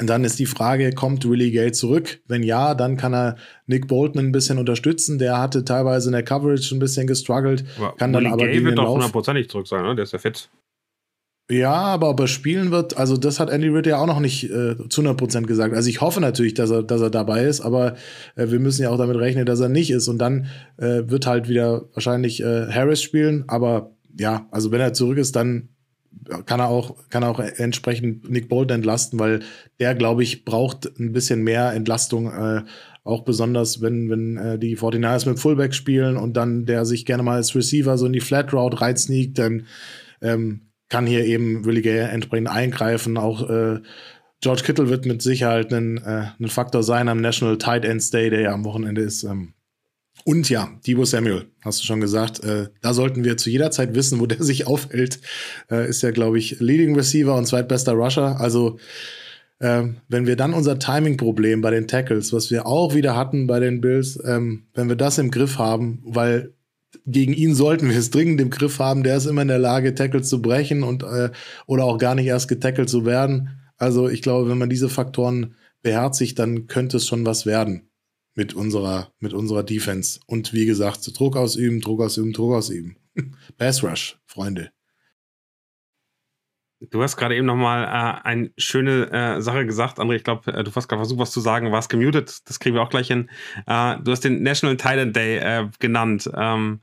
Und 0.00 0.06
dann 0.08 0.24
ist 0.24 0.40
die 0.40 0.46
Frage, 0.46 0.90
kommt 0.92 1.28
Willie 1.28 1.52
Gay 1.52 1.70
zurück? 1.70 2.22
Wenn 2.26 2.42
ja, 2.42 2.74
dann 2.74 2.96
kann 2.96 3.14
er 3.14 3.36
Nick 3.66 3.86
Bolton 3.86 4.20
ein 4.20 4.32
bisschen 4.32 4.58
unterstützen. 4.58 5.20
Der 5.20 5.38
hatte 5.38 5.64
teilweise 5.64 6.08
in 6.08 6.12
der 6.14 6.24
Coverage 6.24 6.74
ein 6.74 6.80
bisschen 6.80 7.06
gestruggelt. 7.06 7.64
Aber 7.76 7.94
kann 7.94 8.12
Willie 8.12 8.24
dann 8.24 8.32
aber 8.32 8.46
Gay 8.48 8.64
wird 8.64 8.78
doch 8.78 8.88
hundertprozentig 8.88 9.48
zurück 9.48 9.68
sein, 9.68 9.84
ne? 9.84 9.94
Der 9.94 10.02
ist 10.02 10.12
ja 10.12 10.18
fit. 10.18 10.50
Ja, 11.52 11.74
aber 11.74 12.08
ob 12.08 12.18
er 12.18 12.28
spielen 12.28 12.70
wird, 12.70 12.96
also 12.96 13.18
das 13.18 13.38
hat 13.38 13.50
Andy 13.50 13.68
Ridd 13.68 13.86
ja 13.86 13.98
auch 13.98 14.06
noch 14.06 14.20
nicht 14.20 14.44
äh, 14.44 14.74
zu 14.88 15.02
100% 15.02 15.42
gesagt. 15.42 15.74
Also 15.74 15.90
ich 15.90 16.00
hoffe 16.00 16.18
natürlich, 16.18 16.54
dass 16.54 16.70
er, 16.70 16.82
dass 16.82 17.02
er 17.02 17.10
dabei 17.10 17.44
ist, 17.44 17.60
aber 17.60 17.96
äh, 18.36 18.48
wir 18.48 18.58
müssen 18.58 18.82
ja 18.82 18.88
auch 18.88 18.96
damit 18.96 19.18
rechnen, 19.18 19.44
dass 19.44 19.60
er 19.60 19.68
nicht 19.68 19.90
ist. 19.90 20.08
Und 20.08 20.16
dann 20.16 20.46
äh, 20.78 21.02
wird 21.08 21.26
halt 21.26 21.50
wieder 21.50 21.84
wahrscheinlich 21.92 22.42
äh, 22.42 22.68
Harris 22.68 23.02
spielen. 23.02 23.44
Aber 23.48 23.90
ja, 24.18 24.46
also 24.50 24.70
wenn 24.70 24.80
er 24.80 24.94
zurück 24.94 25.18
ist, 25.18 25.36
dann 25.36 25.68
kann 26.46 26.60
er 26.60 26.68
auch, 26.68 26.96
kann 27.10 27.22
er 27.22 27.28
auch 27.28 27.38
entsprechend 27.38 28.30
Nick 28.30 28.48
Bolton 28.48 28.76
entlasten, 28.76 29.18
weil 29.18 29.40
der, 29.78 29.94
glaube 29.94 30.22
ich, 30.22 30.46
braucht 30.46 30.98
ein 30.98 31.12
bisschen 31.12 31.42
mehr 31.42 31.74
Entlastung, 31.74 32.32
äh, 32.32 32.62
auch 33.04 33.24
besonders, 33.24 33.82
wenn, 33.82 34.08
wenn 34.08 34.38
äh, 34.38 34.58
die 34.58 34.78
49ers 34.78 35.28
mit 35.28 35.38
Fullback 35.38 35.74
spielen 35.74 36.16
und 36.16 36.34
dann 36.34 36.64
der 36.64 36.86
sich 36.86 37.04
gerne 37.04 37.22
mal 37.22 37.36
als 37.36 37.54
Receiver 37.54 37.98
so 37.98 38.06
in 38.06 38.14
die 38.14 38.20
Flat 38.20 38.54
Route 38.54 38.80
reinsneakt, 38.80 39.38
dann 39.38 39.66
ähm, 40.22 40.71
kann 40.92 41.06
hier 41.06 41.24
eben 41.24 41.64
Willie 41.64 41.80
Gay 41.80 42.00
entsprechend 42.00 42.48
eingreifen. 42.48 43.16
Auch 43.16 43.48
äh, 43.48 43.80
George 44.42 44.62
Kittle 44.62 44.90
wird 44.90 45.06
mit 45.06 45.22
Sicherheit 45.22 45.72
ein, 45.72 45.96
äh, 45.96 46.26
ein 46.38 46.48
Faktor 46.48 46.82
sein 46.82 47.08
am 47.08 47.22
National 47.22 47.56
Tight 47.56 47.86
End 47.86 48.12
Day, 48.12 48.28
der 48.28 48.42
ja 48.42 48.52
am 48.52 48.66
Wochenende 48.66 49.00
ist. 49.00 49.22
Ähm. 49.22 49.54
Und 50.26 50.50
ja, 50.50 50.68
Debo 50.86 51.06
Samuel, 51.06 51.46
hast 51.62 51.80
du 51.80 51.86
schon 51.86 52.02
gesagt, 52.02 52.44
äh, 52.44 52.68
da 52.82 52.92
sollten 52.92 53.24
wir 53.24 53.38
zu 53.38 53.48
jeder 53.48 53.70
Zeit 53.70 53.94
wissen, 53.94 54.20
wo 54.20 54.26
der 54.26 54.42
sich 54.42 54.66
aufhält. 54.66 55.20
Äh, 55.70 55.88
ist 55.88 56.02
ja, 56.02 56.10
glaube 56.10 56.38
ich, 56.38 56.60
Leading 56.60 56.94
Receiver 56.94 57.34
und 57.36 57.46
zweitbester 57.46 57.92
Rusher. 57.92 58.38
Also 58.38 58.78
ähm, 59.62 59.96
wenn 60.08 60.26
wir 60.26 60.36
dann 60.36 60.52
unser 60.52 60.78
Timing-Problem 60.78 61.62
bei 61.62 61.70
den 61.70 61.88
Tackles, 61.88 62.34
was 62.34 62.50
wir 62.50 62.66
auch 62.66 62.94
wieder 62.94 63.16
hatten 63.16 63.46
bei 63.46 63.60
den 63.60 63.80
Bills, 63.80 64.22
ähm, 64.26 64.64
wenn 64.74 64.90
wir 64.90 64.96
das 64.96 65.16
im 65.16 65.30
Griff 65.30 65.56
haben, 65.56 66.02
weil 66.04 66.52
gegen 67.06 67.32
ihn 67.32 67.54
sollten 67.54 67.88
wir 67.88 67.98
es 67.98 68.10
dringend 68.10 68.40
im 68.40 68.50
Griff 68.50 68.78
haben. 68.78 69.02
Der 69.02 69.16
ist 69.16 69.26
immer 69.26 69.42
in 69.42 69.48
der 69.48 69.58
Lage, 69.58 69.94
Tackles 69.94 70.28
zu 70.28 70.42
brechen 70.42 70.82
und 70.82 71.02
äh, 71.02 71.30
oder 71.66 71.84
auch 71.84 71.98
gar 71.98 72.14
nicht 72.14 72.26
erst 72.26 72.48
getackelt 72.48 72.88
zu 72.88 73.04
werden. 73.04 73.60
Also 73.76 74.08
ich 74.08 74.22
glaube, 74.22 74.48
wenn 74.48 74.58
man 74.58 74.70
diese 74.70 74.88
Faktoren 74.88 75.56
beherzigt, 75.82 76.38
dann 76.38 76.66
könnte 76.66 76.98
es 76.98 77.06
schon 77.06 77.26
was 77.26 77.46
werden 77.46 77.90
mit 78.34 78.54
unserer, 78.54 79.12
mit 79.18 79.34
unserer 79.34 79.62
Defense. 79.62 80.20
Und 80.26 80.52
wie 80.52 80.66
gesagt, 80.66 81.18
Druck 81.18 81.36
ausüben, 81.36 81.80
Druck 81.80 82.00
ausüben, 82.00 82.32
Druck 82.32 82.54
ausüben. 82.54 82.96
Pass 83.58 83.82
Rush, 83.82 84.18
Freunde. 84.24 84.70
Du 86.90 87.02
hast 87.02 87.16
gerade 87.16 87.36
eben 87.36 87.46
nochmal 87.46 87.84
äh, 87.84 88.26
eine 88.26 88.50
schöne 88.56 89.10
äh, 89.10 89.40
Sache 89.40 89.66
gesagt, 89.66 89.98
André. 89.98 90.16
Ich 90.16 90.24
glaube, 90.24 90.52
äh, 90.52 90.64
du 90.64 90.74
hast 90.74 90.88
gerade 90.88 91.00
versucht, 91.00 91.20
was 91.20 91.30
zu 91.30 91.40
sagen, 91.40 91.70
warst 91.70 91.90
gemutet. 91.90 92.40
Das 92.48 92.58
kriegen 92.58 92.74
wir 92.74 92.82
auch 92.82 92.90
gleich 92.90 93.08
hin. 93.08 93.30
Äh, 93.66 93.96
du 94.02 94.10
hast 94.10 94.24
den 94.24 94.42
National 94.42 94.76
Titan 94.76 95.12
Day 95.12 95.38
äh, 95.38 95.68
genannt. 95.78 96.28
Ähm, 96.34 96.80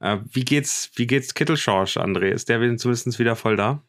äh, 0.00 0.18
wie 0.30 0.44
geht's, 0.44 0.90
wie 0.96 1.06
geht's 1.06 1.34
Kittelschorsch, 1.34 1.96
André? 1.96 2.28
Ist 2.28 2.48
der 2.48 2.58
zumindest 2.76 3.18
wieder 3.18 3.36
voll 3.36 3.56
da? 3.56 3.82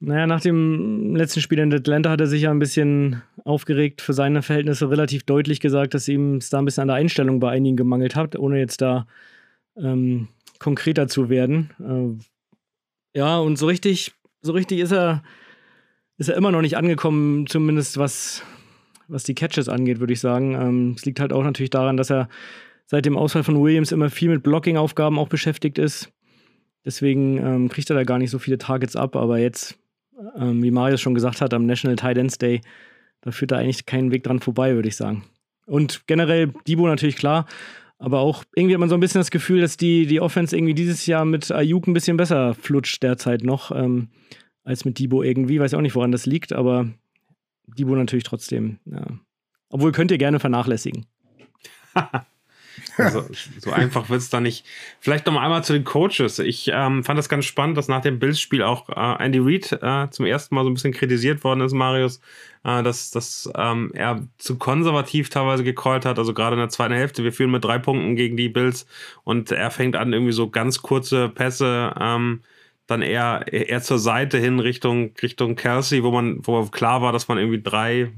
Naja, 0.00 0.26
nach 0.26 0.40
dem 0.40 1.14
letzten 1.14 1.40
Spiel 1.40 1.58
in 1.58 1.72
Atlanta 1.72 2.10
hat 2.10 2.20
er 2.20 2.26
sich 2.26 2.42
ja 2.42 2.50
ein 2.50 2.58
bisschen 2.58 3.22
aufgeregt 3.44 4.02
für 4.02 4.12
seine 4.12 4.42
Verhältnisse, 4.42 4.90
relativ 4.90 5.24
deutlich 5.24 5.60
gesagt, 5.60 5.94
dass 5.94 6.08
ihm 6.08 6.36
es 6.36 6.50
da 6.50 6.58
ein 6.58 6.64
bisschen 6.64 6.82
an 6.82 6.88
der 6.88 6.96
Einstellung 6.96 7.40
bei 7.40 7.50
einigen 7.50 7.76
gemangelt 7.76 8.16
hat, 8.16 8.36
ohne 8.36 8.58
jetzt 8.58 8.82
da 8.82 9.06
ähm, 9.76 10.28
konkreter 10.58 11.08
zu 11.08 11.28
werden. 11.28 11.70
Ja, 13.14 13.38
und 13.38 13.56
so 13.56 13.66
richtig, 13.66 14.12
so 14.42 14.52
richtig 14.52 14.80
ist 14.80 14.92
er, 14.92 15.22
ist 16.18 16.28
er 16.28 16.36
immer 16.36 16.50
noch 16.50 16.60
nicht 16.60 16.76
angekommen, 16.76 17.46
zumindest 17.46 17.96
was, 17.96 18.42
was 19.08 19.22
die 19.22 19.34
Catches 19.34 19.68
angeht, 19.68 20.00
würde 20.00 20.12
ich 20.12 20.20
sagen. 20.20 20.54
Ähm, 20.54 20.94
es 20.96 21.02
ähm, 21.02 21.06
liegt 21.06 21.20
halt 21.20 21.32
auch 21.32 21.44
natürlich 21.44 21.70
daran, 21.70 21.96
dass 21.96 22.10
er 22.10 22.28
seit 22.86 23.06
dem 23.06 23.16
Ausfall 23.16 23.44
von 23.44 23.62
Williams 23.62 23.92
immer 23.92 24.10
viel 24.10 24.30
mit 24.30 24.42
Blocking-Aufgaben 24.42 25.18
auch 25.18 25.28
beschäftigt 25.28 25.78
ist. 25.78 26.12
Deswegen 26.84 27.38
ähm, 27.38 27.68
kriegt 27.68 27.88
er 27.88 27.96
da 27.96 28.04
gar 28.04 28.18
nicht 28.18 28.30
so 28.30 28.38
viele 28.38 28.58
Targets 28.58 28.96
ab, 28.96 29.16
aber 29.16 29.38
jetzt 29.38 29.78
ähm, 30.36 30.62
wie 30.62 30.70
Marius 30.70 31.00
schon 31.00 31.14
gesagt 31.14 31.40
hat, 31.40 31.54
am 31.54 31.66
National 31.66 31.96
Titans 31.96 32.38
Day, 32.38 32.60
da 33.20 33.30
führt 33.30 33.52
da 33.52 33.56
eigentlich 33.56 33.86
keinen 33.86 34.12
Weg 34.12 34.22
dran 34.24 34.40
vorbei, 34.40 34.74
würde 34.74 34.88
ich 34.88 34.96
sagen. 34.96 35.24
Und 35.66 36.06
generell 36.06 36.52
Debo 36.66 36.86
natürlich 36.86 37.16
klar, 37.16 37.46
aber 37.98 38.20
auch 38.20 38.44
irgendwie 38.54 38.74
hat 38.74 38.80
man 38.80 38.88
so 38.88 38.96
ein 38.96 39.00
bisschen 39.00 39.20
das 39.20 39.30
Gefühl, 39.30 39.60
dass 39.60 39.76
die, 39.76 40.06
die 40.06 40.20
Offense 40.20 40.56
irgendwie 40.56 40.74
dieses 40.74 41.06
Jahr 41.06 41.24
mit 41.24 41.50
Ayuk 41.50 41.86
ein 41.86 41.94
bisschen 41.94 42.16
besser 42.16 42.54
flutscht 42.54 43.02
derzeit 43.02 43.42
noch 43.42 43.70
ähm, 43.70 44.08
als 44.64 44.84
mit 44.84 44.98
Debo 44.98 45.22
irgendwie. 45.22 45.60
Weiß 45.60 45.74
auch 45.74 45.80
nicht, 45.80 45.94
woran 45.94 46.12
das 46.12 46.26
liegt, 46.26 46.52
aber 46.52 46.88
Debo 47.66 47.94
natürlich 47.94 48.24
trotzdem. 48.24 48.78
Ja. 48.84 49.06
Obwohl 49.68 49.92
könnt 49.92 50.10
ihr 50.10 50.18
gerne 50.18 50.40
vernachlässigen. 50.40 51.06
Also, 52.96 53.24
so 53.58 53.72
einfach 53.72 54.08
wird 54.08 54.20
es 54.20 54.30
da 54.30 54.40
nicht. 54.40 54.64
Vielleicht 55.00 55.26
noch 55.26 55.36
einmal 55.36 55.64
zu 55.64 55.72
den 55.72 55.84
Coaches. 55.84 56.38
Ich 56.38 56.70
ähm, 56.72 57.04
fand 57.04 57.18
das 57.18 57.28
ganz 57.28 57.44
spannend, 57.44 57.76
dass 57.76 57.88
nach 57.88 58.02
dem 58.02 58.18
Bills-Spiel 58.18 58.62
auch 58.62 58.88
äh, 58.88 59.24
Andy 59.24 59.38
Reid 59.40 59.72
äh, 59.82 60.10
zum 60.10 60.26
ersten 60.26 60.54
Mal 60.54 60.64
so 60.64 60.70
ein 60.70 60.74
bisschen 60.74 60.92
kritisiert 60.92 61.44
worden 61.44 61.60
ist, 61.60 61.72
Marius, 61.72 62.20
äh, 62.64 62.82
dass, 62.82 63.10
dass 63.10 63.50
ähm, 63.56 63.90
er 63.94 64.26
zu 64.38 64.56
konservativ 64.58 65.28
teilweise 65.28 65.64
gecallt 65.64 66.04
hat, 66.04 66.18
also 66.18 66.34
gerade 66.34 66.54
in 66.54 66.60
der 66.60 66.68
zweiten 66.68 66.94
Hälfte. 66.94 67.24
Wir 67.24 67.32
führen 67.32 67.50
mit 67.50 67.64
drei 67.64 67.78
Punkten 67.78 68.16
gegen 68.16 68.36
die 68.36 68.48
Bills 68.48 68.86
und 69.24 69.50
er 69.50 69.70
fängt 69.70 69.96
an, 69.96 70.12
irgendwie 70.12 70.32
so 70.32 70.48
ganz 70.50 70.82
kurze 70.82 71.28
Pässe 71.28 71.94
ähm, 72.00 72.40
dann 72.86 73.02
eher, 73.02 73.46
eher 73.50 73.80
zur 73.82 73.98
Seite 73.98 74.38
hin 74.38 74.60
Richtung, 74.60 75.12
Richtung 75.22 75.56
Kelsey, 75.56 76.02
wo 76.02 76.10
man, 76.10 76.38
wo 76.42 76.62
klar 76.66 77.00
war, 77.00 77.12
dass 77.12 77.28
man 77.28 77.38
irgendwie 77.38 77.62
drei, 77.62 78.12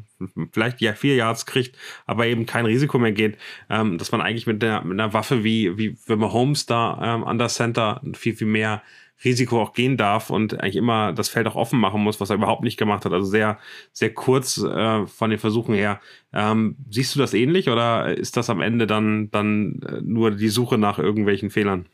vielleicht 0.53 0.81
ja 0.81 0.95
vier 0.95 1.15
Yards 1.15 1.47
kriegt, 1.47 1.77
aber 2.05 2.27
eben 2.27 2.47
kein 2.47 2.67
Risiko 2.67 2.99
mehr 2.99 3.13
geht, 3.13 3.39
ähm, 3.71 3.99
dass 3.99 4.11
man 4.13 4.21
eigentlich 4.21 4.47
mit, 4.47 4.63
der, 4.63 4.83
mit 4.83 4.99
einer 4.99 5.13
Waffe 5.13 5.45
wie, 5.45 5.79
wie 5.79 5.97
wenn 6.07 6.19
man 6.19 6.33
Holmes 6.33 6.67
da 6.67 7.01
ähm, 7.03 7.25
an 7.25 7.39
der 7.39 7.49
Center 7.49 8.01
viel, 8.15 8.35
viel 8.35 8.49
mehr 8.49 8.83
Risiko 9.25 9.63
auch 9.63 9.73
gehen 9.73 9.97
darf 9.97 10.31
und 10.31 10.61
eigentlich 10.61 10.77
immer 10.77 11.13
das 11.13 11.29
Feld 11.29 11.47
auch 11.47 11.55
offen 11.55 11.81
machen 11.81 12.03
muss, 12.03 12.21
was 12.21 12.31
er 12.31 12.37
überhaupt 12.37 12.63
nicht 12.63 12.77
gemacht 12.77 13.05
hat. 13.05 13.13
Also 13.13 13.27
sehr, 13.27 13.59
sehr 13.93 14.13
kurz 14.13 14.59
äh, 14.59 15.07
von 15.07 15.31
den 15.31 15.39
Versuchen 15.39 15.75
her. 15.75 16.01
Ähm, 16.33 16.77
siehst 16.91 17.15
du 17.15 17.19
das 17.19 17.33
ähnlich 17.33 17.71
oder 17.71 18.17
ist 18.17 18.37
das 18.37 18.51
am 18.51 18.61
Ende 18.61 18.87
dann, 18.87 19.31
dann 19.31 19.81
äh, 19.89 20.01
nur 20.03 20.33
die 20.33 20.49
Suche 20.49 20.77
nach 20.77 20.99
irgendwelchen 20.99 21.51
Fehlern? 21.51 21.87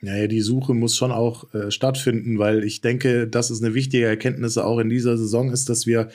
Naja, 0.00 0.26
die 0.26 0.42
Suche 0.42 0.74
muss 0.74 0.96
schon 0.96 1.10
auch 1.10 1.52
äh, 1.54 1.70
stattfinden, 1.70 2.38
weil 2.38 2.64
ich 2.64 2.80
denke, 2.80 3.26
das 3.26 3.50
ist 3.50 3.62
eine 3.62 3.74
wichtige 3.74 4.06
Erkenntnis 4.06 4.58
auch 4.58 4.78
in 4.78 4.88
dieser 4.88 5.16
Saison 5.16 5.50
ist, 5.50 5.68
dass 5.68 5.86
wir 5.86 6.08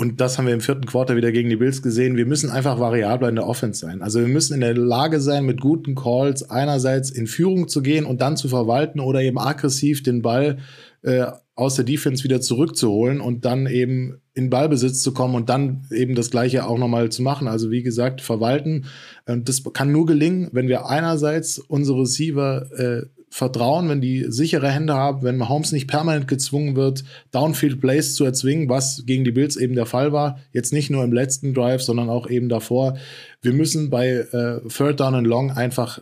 und 0.00 0.18
das 0.18 0.38
haben 0.38 0.46
wir 0.46 0.54
im 0.54 0.62
vierten 0.62 0.86
Quarter 0.86 1.14
wieder 1.14 1.30
gegen 1.30 1.50
die 1.50 1.56
Bills 1.56 1.82
gesehen. 1.82 2.16
Wir 2.16 2.24
müssen 2.24 2.48
einfach 2.48 2.80
variabler 2.80 3.28
in 3.28 3.34
der 3.34 3.46
Offense 3.46 3.80
sein. 3.80 4.00
Also 4.00 4.20
wir 4.20 4.28
müssen 4.28 4.54
in 4.54 4.60
der 4.60 4.74
Lage 4.74 5.20
sein, 5.20 5.44
mit 5.44 5.60
guten 5.60 5.94
Calls 5.94 6.48
einerseits 6.48 7.10
in 7.10 7.26
Führung 7.26 7.68
zu 7.68 7.82
gehen 7.82 8.06
und 8.06 8.22
dann 8.22 8.38
zu 8.38 8.48
verwalten 8.48 8.98
oder 9.00 9.20
eben 9.20 9.38
aggressiv 9.38 10.02
den 10.02 10.22
Ball 10.22 10.56
äh, 11.02 11.26
aus 11.54 11.74
der 11.74 11.84
Defense 11.84 12.24
wieder 12.24 12.40
zurückzuholen 12.40 13.20
und 13.20 13.44
dann 13.44 13.66
eben 13.66 14.22
in 14.40 14.48
Ballbesitz 14.48 15.02
zu 15.02 15.12
kommen 15.12 15.34
und 15.34 15.50
dann 15.50 15.82
eben 15.90 16.14
das 16.14 16.30
Gleiche 16.30 16.66
auch 16.66 16.78
nochmal 16.78 17.10
zu 17.10 17.22
machen. 17.22 17.46
Also 17.46 17.70
wie 17.70 17.82
gesagt, 17.82 18.22
verwalten. 18.22 18.86
Ähm, 19.26 19.44
das 19.44 19.62
kann 19.72 19.92
nur 19.92 20.06
gelingen, 20.06 20.48
wenn 20.52 20.68
wir 20.68 20.86
einerseits 20.86 21.58
unsere 21.58 22.00
Receiver 22.00 22.66
äh, 22.72 23.06
vertrauen, 23.28 23.88
wenn 23.88 24.00
die 24.00 24.26
sichere 24.28 24.70
Hände 24.70 24.94
haben, 24.94 25.22
wenn 25.22 25.36
Mahomes 25.36 25.70
nicht 25.70 25.88
permanent 25.88 26.26
gezwungen 26.26 26.74
wird, 26.74 27.04
Downfield 27.30 27.80
Plays 27.80 28.16
zu 28.16 28.24
erzwingen, 28.24 28.68
was 28.68 29.04
gegen 29.06 29.24
die 29.24 29.30
Bills 29.30 29.56
eben 29.56 29.76
der 29.76 29.86
Fall 29.86 30.12
war. 30.12 30.40
Jetzt 30.52 30.72
nicht 30.72 30.90
nur 30.90 31.04
im 31.04 31.12
letzten 31.12 31.54
Drive, 31.54 31.82
sondern 31.82 32.08
auch 32.08 32.28
eben 32.28 32.48
davor. 32.48 32.96
Wir 33.42 33.52
müssen 33.52 33.90
bei 33.90 34.08
äh, 34.08 34.68
Third 34.68 34.98
Down 34.98 35.14
and 35.14 35.26
Long 35.26 35.52
einfach 35.52 36.00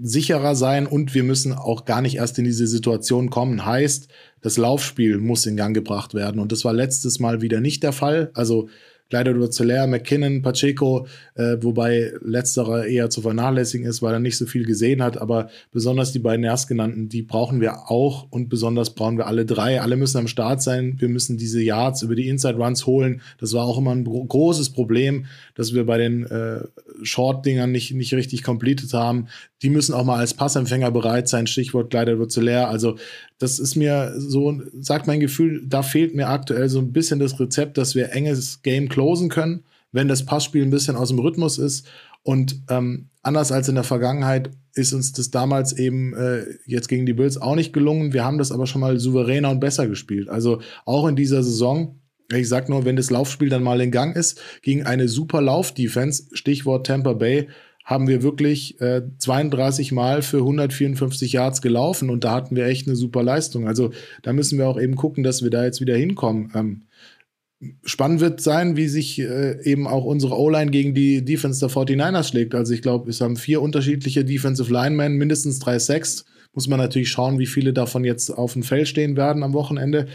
sicherer 0.00 0.56
sein 0.56 0.86
und 0.86 1.14
wir 1.14 1.22
müssen 1.22 1.52
auch 1.52 1.84
gar 1.84 2.02
nicht 2.02 2.16
erst 2.16 2.38
in 2.38 2.44
diese 2.44 2.66
Situation 2.66 3.30
kommen. 3.30 3.64
Heißt, 3.64 4.08
das 4.40 4.56
Laufspiel 4.56 5.18
muss 5.18 5.46
in 5.46 5.56
Gang 5.56 5.74
gebracht 5.74 6.14
werden. 6.14 6.40
Und 6.40 6.52
das 6.52 6.64
war 6.64 6.72
letztes 6.72 7.20
Mal 7.20 7.42
wieder 7.42 7.60
nicht 7.60 7.82
der 7.82 7.92
Fall. 7.92 8.30
Also 8.34 8.68
Leider 9.10 9.32
über 9.32 9.50
Zeller, 9.50 9.86
McKinnon, 9.86 10.40
Pacheco, 10.40 11.06
äh, 11.34 11.58
wobei 11.60 12.12
letzterer 12.22 12.86
eher 12.86 13.10
zu 13.10 13.20
vernachlässigen 13.20 13.86
ist, 13.86 14.00
weil 14.00 14.14
er 14.14 14.18
nicht 14.18 14.38
so 14.38 14.46
viel 14.46 14.64
gesehen 14.64 15.02
hat. 15.02 15.20
Aber 15.20 15.50
besonders 15.70 16.12
die 16.12 16.18
beiden 16.18 16.44
erstgenannten, 16.44 17.10
die 17.10 17.20
brauchen 17.20 17.60
wir 17.60 17.90
auch 17.90 18.26
und 18.30 18.48
besonders 18.48 18.94
brauchen 18.94 19.18
wir 19.18 19.26
alle 19.26 19.44
drei. 19.44 19.82
Alle 19.82 19.96
müssen 19.96 20.18
am 20.18 20.26
Start 20.26 20.62
sein. 20.62 20.96
Wir 20.98 21.10
müssen 21.10 21.36
diese 21.36 21.62
Yards 21.62 22.02
über 22.02 22.14
die 22.14 22.28
Inside 22.28 22.56
Runs 22.56 22.86
holen. 22.86 23.20
Das 23.38 23.52
war 23.52 23.66
auch 23.66 23.76
immer 23.76 23.94
ein 23.94 24.04
großes 24.04 24.70
Problem, 24.70 25.26
dass 25.54 25.74
wir 25.74 25.86
bei 25.86 25.98
den 25.98 26.24
äh, 26.24 26.64
Short-Dingern 27.02 27.70
nicht, 27.70 27.92
nicht 27.94 28.14
richtig 28.14 28.42
completed 28.42 28.92
haben. 28.92 29.28
Die 29.62 29.70
müssen 29.70 29.94
auch 29.94 30.04
mal 30.04 30.18
als 30.18 30.34
Passempfänger 30.34 30.90
bereit 30.90 31.28
sein. 31.28 31.46
Stichwort 31.46 31.90
Kleider 31.90 32.18
wird 32.18 32.32
zu 32.32 32.40
leer. 32.40 32.68
Also 32.68 32.96
das 33.38 33.58
ist 33.58 33.76
mir 33.76 34.14
so, 34.16 34.60
sagt 34.80 35.06
mein 35.06 35.20
Gefühl, 35.20 35.62
da 35.66 35.82
fehlt 35.82 36.14
mir 36.14 36.28
aktuell 36.28 36.68
so 36.68 36.78
ein 36.78 36.92
bisschen 36.92 37.18
das 37.18 37.38
Rezept, 37.38 37.78
dass 37.78 37.94
wir 37.94 38.12
enges 38.12 38.62
Game 38.62 38.88
closen 38.88 39.28
können, 39.28 39.64
wenn 39.92 40.08
das 40.08 40.26
Passspiel 40.26 40.62
ein 40.62 40.70
bisschen 40.70 40.96
aus 40.96 41.08
dem 41.08 41.18
Rhythmus 41.18 41.58
ist. 41.58 41.86
Und 42.22 42.62
ähm, 42.70 43.08
anders 43.22 43.52
als 43.52 43.68
in 43.68 43.74
der 43.74 43.84
Vergangenheit 43.84 44.50
ist 44.74 44.92
uns 44.92 45.12
das 45.12 45.30
damals 45.30 45.72
eben 45.72 46.14
äh, 46.14 46.44
jetzt 46.66 46.88
gegen 46.88 47.06
die 47.06 47.12
Bills 47.12 47.36
auch 47.40 47.54
nicht 47.54 47.72
gelungen. 47.72 48.12
Wir 48.12 48.24
haben 48.24 48.38
das 48.38 48.50
aber 48.50 48.66
schon 48.66 48.80
mal 48.80 48.98
souveräner 48.98 49.50
und 49.50 49.60
besser 49.60 49.86
gespielt. 49.86 50.28
Also 50.28 50.60
auch 50.84 51.06
in 51.06 51.16
dieser 51.16 51.42
Saison. 51.42 52.00
Ich 52.32 52.48
sag 52.48 52.68
nur, 52.68 52.84
wenn 52.84 52.96
das 52.96 53.10
Laufspiel 53.10 53.48
dann 53.48 53.62
mal 53.62 53.80
in 53.80 53.90
Gang 53.90 54.16
ist, 54.16 54.40
gegen 54.62 54.84
eine 54.84 55.08
super 55.08 55.42
Lauf-Defense, 55.42 56.28
Stichwort 56.32 56.86
Tampa 56.86 57.12
Bay, 57.12 57.48
haben 57.84 58.08
wir 58.08 58.22
wirklich 58.22 58.80
äh, 58.80 59.02
32 59.18 59.92
Mal 59.92 60.22
für 60.22 60.38
154 60.38 61.34
Yards 61.34 61.60
gelaufen 61.60 62.08
und 62.08 62.24
da 62.24 62.32
hatten 62.32 62.56
wir 62.56 62.64
echt 62.64 62.86
eine 62.86 62.96
super 62.96 63.22
Leistung. 63.22 63.68
Also 63.68 63.92
da 64.22 64.32
müssen 64.32 64.58
wir 64.58 64.66
auch 64.66 64.80
eben 64.80 64.96
gucken, 64.96 65.22
dass 65.22 65.42
wir 65.42 65.50
da 65.50 65.64
jetzt 65.64 65.82
wieder 65.82 65.94
hinkommen. 65.94 66.50
Ähm, 66.54 66.82
spannend 67.84 68.20
wird 68.20 68.40
sein, 68.40 68.76
wie 68.76 68.88
sich 68.88 69.20
äh, 69.20 69.62
eben 69.64 69.86
auch 69.86 70.04
unsere 70.04 70.38
O-Line 70.38 70.70
gegen 70.70 70.94
die 70.94 71.24
Defense 71.24 71.60
der 71.60 71.68
49ers 71.68 72.28
schlägt. 72.28 72.54
Also 72.54 72.72
ich 72.72 72.80
glaube, 72.80 73.10
es 73.10 73.20
haben 73.20 73.36
vier 73.36 73.60
unterschiedliche 73.60 74.24
Defensive 74.24 74.72
Linemen, 74.72 75.16
mindestens 75.16 75.58
drei 75.58 75.78
Sacks. 75.78 76.24
Muss 76.54 76.68
man 76.68 76.78
natürlich 76.78 77.10
schauen, 77.10 77.38
wie 77.38 77.46
viele 77.46 77.74
davon 77.74 78.04
jetzt 78.04 78.30
auf 78.30 78.54
dem 78.54 78.62
Feld 78.62 78.88
stehen 78.88 79.16
werden 79.16 79.42
am 79.42 79.52
Wochenende. 79.52 80.06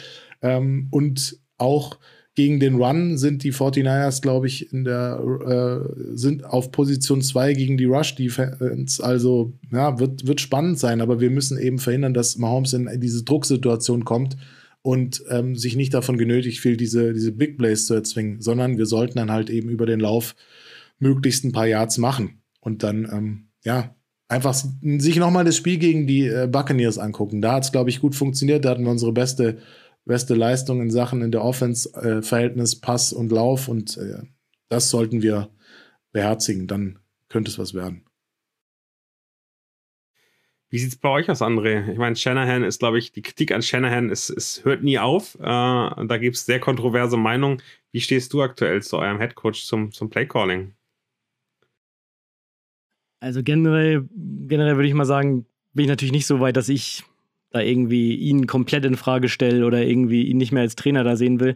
Ähm, 0.42 0.88
und 0.90 1.38
auch 1.60 1.98
gegen 2.36 2.60
den 2.60 2.76
Run 2.76 3.18
sind 3.18 3.44
die 3.44 3.52
49ers, 3.52 4.22
glaube 4.22 4.48
ich, 4.48 4.72
in 4.72 4.86
der 4.86 5.20
äh, 5.46 6.16
sind 6.16 6.46
auf 6.46 6.72
Position 6.72 7.22
2 7.22 7.54
gegen 7.54 7.78
die 7.78 7.86
Rush 7.86 8.16
Defense. 8.16 9.04
Also 9.04 9.54
ja, 9.72 10.00
wird, 10.00 10.26
wird 10.26 10.40
spannend 10.40 10.80
sein, 10.80 11.02
aber 11.02 11.20
wir 11.20 11.32
müssen 11.32 11.60
eben 11.60 11.80
verhindern, 11.80 12.14
dass 12.14 12.38
Mahomes 12.38 12.72
in 12.74 12.90
diese 13.02 13.24
Drucksituation 13.24 14.06
kommt 14.06 14.38
und 14.82 15.22
ähm, 15.30 15.56
sich 15.56 15.76
nicht 15.76 15.94
davon 15.94 16.18
genötigt 16.18 16.62
fühlt, 16.62 16.80
diese, 16.80 17.14
diese 17.14 17.34
Big 17.34 17.58
Plays 17.58 17.88
zu 17.88 17.94
erzwingen, 17.94 18.40
sondern 18.42 18.78
wir 18.78 18.86
sollten 18.86 19.18
dann 19.18 19.32
halt 19.32 19.50
eben 19.50 19.68
über 19.68 19.86
den 19.86 20.00
Lauf 20.00 20.36
möglichst 21.00 21.44
ein 21.44 21.52
paar 21.52 21.68
Yards 21.68 21.98
machen 21.98 22.42
und 22.62 22.84
dann 22.84 23.10
ähm, 23.12 23.48
ja 23.66 23.96
einfach 24.30 24.54
sich 24.54 25.18
nochmal 25.18 25.44
das 25.44 25.58
Spiel 25.58 25.78
gegen 25.78 26.08
die 26.08 26.28
äh, 26.28 26.48
Buccaneers 26.50 27.00
angucken. 27.00 27.42
Da 27.42 27.54
hat 27.56 27.64
es, 27.66 27.72
glaube 27.72 27.90
ich, 27.90 28.00
gut 28.00 28.16
funktioniert. 28.16 28.64
Da 28.64 28.70
hatten 28.70 28.84
wir 28.84 28.92
unsere 28.92 29.12
beste 29.12 29.58
beste 30.10 30.34
Leistung 30.34 30.82
in 30.82 30.90
Sachen 30.90 31.22
in 31.22 31.32
der 31.32 31.44
Offense-Verhältnis 31.44 32.74
äh, 32.74 32.82
Pass 32.82 33.14
und 33.14 33.32
Lauf 33.32 33.68
und 33.68 33.96
äh, 33.98 34.24
das 34.68 34.90
sollten 34.90 35.22
wir 35.22 35.52
beherzigen. 36.12 36.66
Dann 36.66 36.98
könnte 37.30 37.52
es 37.52 37.60
was 37.60 37.76
werden. 37.76 38.06
Wie 40.72 40.80
sieht 40.80 40.90
es 40.90 40.98
bei 40.98 41.10
euch 41.10 41.30
aus, 41.30 41.44
André? 41.44 41.92
Ich 41.92 42.00
meine, 42.00 42.16
Shanahan 42.16 42.64
ist, 42.64 42.80
glaube 42.80 42.98
ich, 42.98 43.12
die 43.12 43.22
Kritik 43.22 43.52
an 43.52 43.62
Shanahan 43.62 44.10
ist, 44.10 44.32
ist 44.32 44.66
hört 44.66 44.82
nie 44.82 44.98
auf. 44.98 45.36
Äh, 45.36 45.44
da 45.44 46.18
gibt 46.18 46.38
es 46.38 46.46
sehr 46.46 46.60
kontroverse 46.60 47.18
Meinungen. 47.18 47.62
Wie 47.92 48.02
stehst 48.02 48.34
du 48.34 48.42
aktuell 48.42 48.82
zu 48.82 48.98
eurem 48.98 49.20
Headcoach 49.20 49.66
zum, 49.66 49.92
zum 49.92 50.10
Playcalling? 50.10 50.74
Also 53.20 53.44
generell, 53.44 54.10
generell 54.48 54.76
würde 54.76 54.88
ich 54.88 54.94
mal 54.96 55.06
sagen, 55.06 55.46
bin 55.74 55.84
ich 55.84 55.90
natürlich 55.90 56.14
nicht 56.14 56.26
so 56.26 56.40
weit, 56.40 56.58
dass 56.58 56.68
ich 56.68 57.04
da 57.52 57.62
irgendwie 57.62 58.16
ihn 58.16 58.48
komplett 58.48 58.86
in 58.86 58.96
Frage 58.96 59.30
stelle 59.30 59.66
oder 59.66 59.84
irgendwie 59.84 60.24
ihn 60.24 60.38
nicht 60.38 60.52
mehr 60.52 60.64
als 60.64 60.76
Trainer 60.76 61.04
da 61.04 61.16
sehen 61.16 61.40
will. 61.40 61.56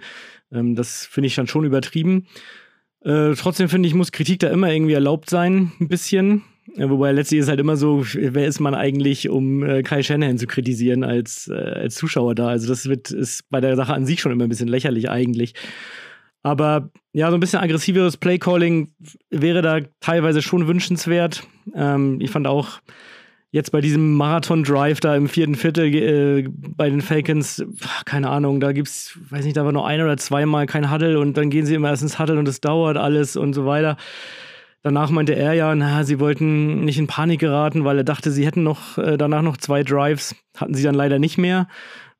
Ähm, 0.51 0.75
das 0.75 1.05
finde 1.05 1.27
ich 1.27 1.35
dann 1.35 1.47
schon 1.47 1.65
übertrieben. 1.65 2.27
Äh, 3.01 3.33
trotzdem 3.35 3.69
finde 3.69 3.87
ich, 3.87 3.95
muss 3.95 4.11
Kritik 4.11 4.39
da 4.39 4.49
immer 4.49 4.71
irgendwie 4.71 4.93
erlaubt 4.93 5.29
sein, 5.29 5.71
ein 5.79 5.87
bisschen. 5.87 6.43
Ja, 6.75 6.89
wobei 6.89 7.11
letztlich 7.11 7.41
ist 7.41 7.49
halt 7.49 7.59
immer 7.59 7.75
so, 7.75 8.05
wer 8.13 8.47
ist 8.47 8.61
man 8.61 8.73
eigentlich, 8.73 9.29
um 9.29 9.63
äh, 9.63 9.83
Kai 9.83 10.01
Shanahan 10.01 10.37
zu 10.37 10.47
kritisieren 10.47 11.03
als, 11.03 11.49
äh, 11.49 11.53
als 11.53 11.95
Zuschauer 11.95 12.35
da? 12.35 12.47
Also 12.47 12.67
das 12.67 12.87
wird, 12.87 13.11
ist 13.11 13.49
bei 13.49 13.59
der 13.59 13.75
Sache 13.75 13.93
an 13.93 14.05
sich 14.05 14.21
schon 14.21 14.31
immer 14.31 14.45
ein 14.45 14.49
bisschen 14.49 14.69
lächerlich 14.69 15.09
eigentlich. 15.09 15.53
Aber 16.41 16.89
ja, 17.11 17.29
so 17.29 17.35
ein 17.35 17.39
bisschen 17.41 17.59
aggressiveres 17.59 18.17
Playcalling 18.17 18.93
wäre 19.29 19.61
da 19.61 19.79
teilweise 19.99 20.41
schon 20.41 20.67
wünschenswert. 20.67 21.43
Ähm, 21.75 22.19
ich 22.21 22.31
fand 22.31 22.47
auch 22.47 22.79
jetzt 23.53 23.71
bei 23.71 23.81
diesem 23.81 24.15
Marathon-Drive 24.15 24.99
da 24.99 25.15
im 25.15 25.29
vierten 25.29 25.53
Viertel 25.53 25.93
äh, 25.93 26.49
bei 26.75 26.89
den 26.89 27.01
Falcons, 27.01 27.63
keine 28.03 28.29
Ahnung, 28.29 28.59
da 28.59 28.71
gibt's, 28.71 29.17
weiß 29.29 29.45
nicht, 29.45 29.55
da 29.55 29.63
war 29.63 29.71
nur 29.71 29.85
ein 29.85 30.01
oder 30.01 30.17
zweimal 30.17 30.65
kein 30.65 30.91
Huddle 30.91 31.19
und 31.19 31.37
dann 31.37 31.51
gehen 31.51 31.67
sie 31.67 31.75
immer 31.75 31.89
erst 31.89 32.01
ins 32.01 32.17
Huddle 32.17 32.39
und 32.39 32.47
es 32.47 32.61
dauert 32.61 32.97
alles 32.97 33.37
und 33.37 33.53
so 33.53 33.67
weiter. 33.67 33.95
Danach 34.81 35.11
meinte 35.11 35.35
er 35.35 35.53
ja, 35.53 35.75
na, 35.75 36.03
sie 36.03 36.19
wollten 36.19 36.83
nicht 36.83 36.97
in 36.97 37.05
Panik 37.05 37.39
geraten, 37.39 37.85
weil 37.85 37.99
er 37.99 38.03
dachte, 38.03 38.31
sie 38.31 38.43
hätten 38.43 38.63
noch 38.63 38.97
äh, 38.97 39.17
danach 39.17 39.43
noch 39.43 39.57
zwei 39.57 39.83
Drives, 39.83 40.35
hatten 40.57 40.73
sie 40.73 40.83
dann 40.83 40.95
leider 40.95 41.19
nicht 41.19 41.37
mehr. 41.37 41.67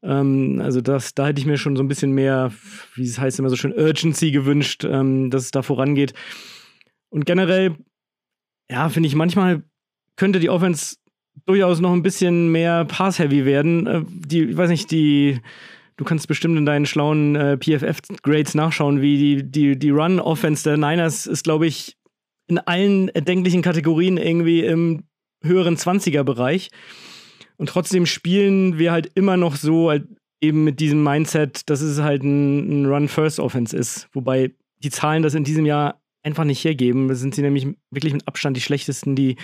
Ähm, 0.04 0.62
also 0.64 0.82
das, 0.82 1.16
da 1.16 1.26
hätte 1.26 1.42
ich 1.42 1.48
mir 1.48 1.58
schon 1.58 1.76
so 1.76 1.82
ein 1.82 1.88
bisschen 1.88 2.12
mehr, 2.12 2.52
wie 2.94 3.06
es 3.06 3.18
heißt 3.18 3.40
immer 3.40 3.50
so 3.50 3.56
schön, 3.56 3.74
Urgency 3.74 4.30
gewünscht, 4.30 4.86
ähm, 4.86 5.32
dass 5.32 5.46
es 5.46 5.52
da 5.52 5.64
vorangeht. 5.64 6.14
Und 7.10 7.26
generell, 7.26 7.76
ja, 8.70 8.88
finde 8.90 9.08
ich 9.08 9.16
manchmal 9.16 9.64
könnte 10.16 10.40
die 10.40 10.50
Offense 10.50 10.98
durchaus 11.46 11.80
noch 11.80 11.94
ein 11.94 12.04
bisschen 12.04 12.52
mehr 12.52 12.86
Pass-heavy 12.86 13.46
werden. 13.46 13.88
Äh, 13.88 14.02
die, 14.08 14.44
ich 14.44 14.58
weiß 14.58 14.70
nicht, 14.70 14.92
die 14.92 15.40
du 15.98 16.04
kannst 16.04 16.28
bestimmt 16.28 16.58
in 16.58 16.66
deinen 16.66 16.86
schlauen 16.86 17.36
äh, 17.36 17.58
PFF-Grades 17.58 18.56
nachschauen, 18.56 19.02
wie 19.02 19.18
die, 19.18 19.52
die, 19.52 19.78
die 19.78 19.90
Run-Offense 19.90 20.64
der 20.64 20.78
Niners 20.78 21.28
ist, 21.28 21.44
glaube 21.44 21.68
ich, 21.68 21.98
in 22.48 22.58
allen 22.60 23.10
erdenklichen 23.10 23.62
Kategorien 23.62 24.18
irgendwie 24.18 24.62
im 24.62 25.04
höheren 25.44 25.76
20er-Bereich. 25.76 26.70
Und 27.58 27.70
trotzdem 27.70 28.06
spielen 28.06 28.80
wir 28.80 28.92
halt 28.92 29.12
immer 29.16 29.38
noch 29.38 29.56
so, 29.56 29.90
halt 29.90 30.08
eben 30.42 30.64
mit 30.64 30.80
diesem 30.80 31.04
Mindset, 31.04 31.70
dass 31.70 31.82
es 31.82 32.02
halt 32.02 32.24
ein, 32.24 32.84
ein 32.84 32.86
Run-First-Offense 32.86 33.76
ist. 33.76 34.10
Wobei 34.14 34.52
die 34.84 34.90
Zahlen 34.90 35.24
das 35.24 35.36
in 35.36 35.44
diesem 35.44 35.66
Jahr 35.66 36.02
einfach 36.24 36.44
nicht 36.44 36.64
hergeben. 36.64 37.08
Das 37.08 37.20
sind 37.20 37.36
sie 37.36 37.42
nämlich 37.42 37.68
wirklich 37.92 38.14
mit 38.14 38.28
Abstand 38.28 38.58
die 38.58 38.62
schlechtesten, 38.62 39.16
die, 39.16 39.38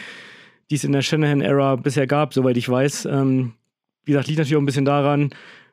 die 0.70 0.76
es 0.76 0.84
in 0.84 0.92
der 0.92 1.02
Shanahan-Ära 1.02 1.78
bisher 1.78 2.08
gab, 2.08 2.34
soweit 2.34 2.58
ich 2.58 2.70
weiß. 2.70 3.06
Ähm, 3.06 3.54
wie 4.06 4.12
gesagt, 4.12 4.28
liegt 4.28 4.40
natürlich 4.40 4.56
auch 4.56 4.62
ein 4.62 4.66
bisschen 4.66 4.86
daran, 4.86 5.32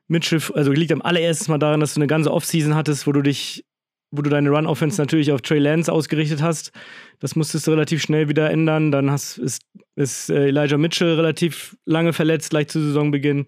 Mitchell, 0.09 0.40
also 0.55 0.70
liegt 0.72 0.92
am 0.92 1.03
allerersten 1.03 1.51
Mal 1.51 1.59
daran, 1.59 1.80
dass 1.80 1.94
du 1.94 2.01
eine 2.01 2.07
ganze 2.07 2.32
Offseason 2.32 2.74
hattest, 2.74 3.07
wo 3.07 3.12
du 3.12 3.22
dich 3.22 3.64
wo 4.12 4.22
du 4.22 4.30
deine 4.30 4.51
Run-Offense 4.51 5.01
natürlich 5.01 5.32
auf 5.32 5.42
Trey 5.42 5.59
Lance 5.59 5.92
ausgerichtet 5.92 6.42
hast. 6.42 6.72
Das 7.18 7.36
musstest 7.36 7.66
du 7.66 7.72
relativ 7.72 8.03
schnell 8.03 8.28
wieder 8.28 8.51
ändern. 8.51 8.92
Dann 8.92 9.11
hast, 9.11 9.38
ist, 9.38 9.62
ist 9.97 10.30
äh, 10.30 10.49
Elijah 10.49 10.78
Mitchell 10.78 11.14
relativ 11.14 11.76
lange 11.84 12.12
verletzt, 12.12 12.51
gleich 12.51 12.68
zu 12.68 12.80
Saisonbeginn. 12.80 13.47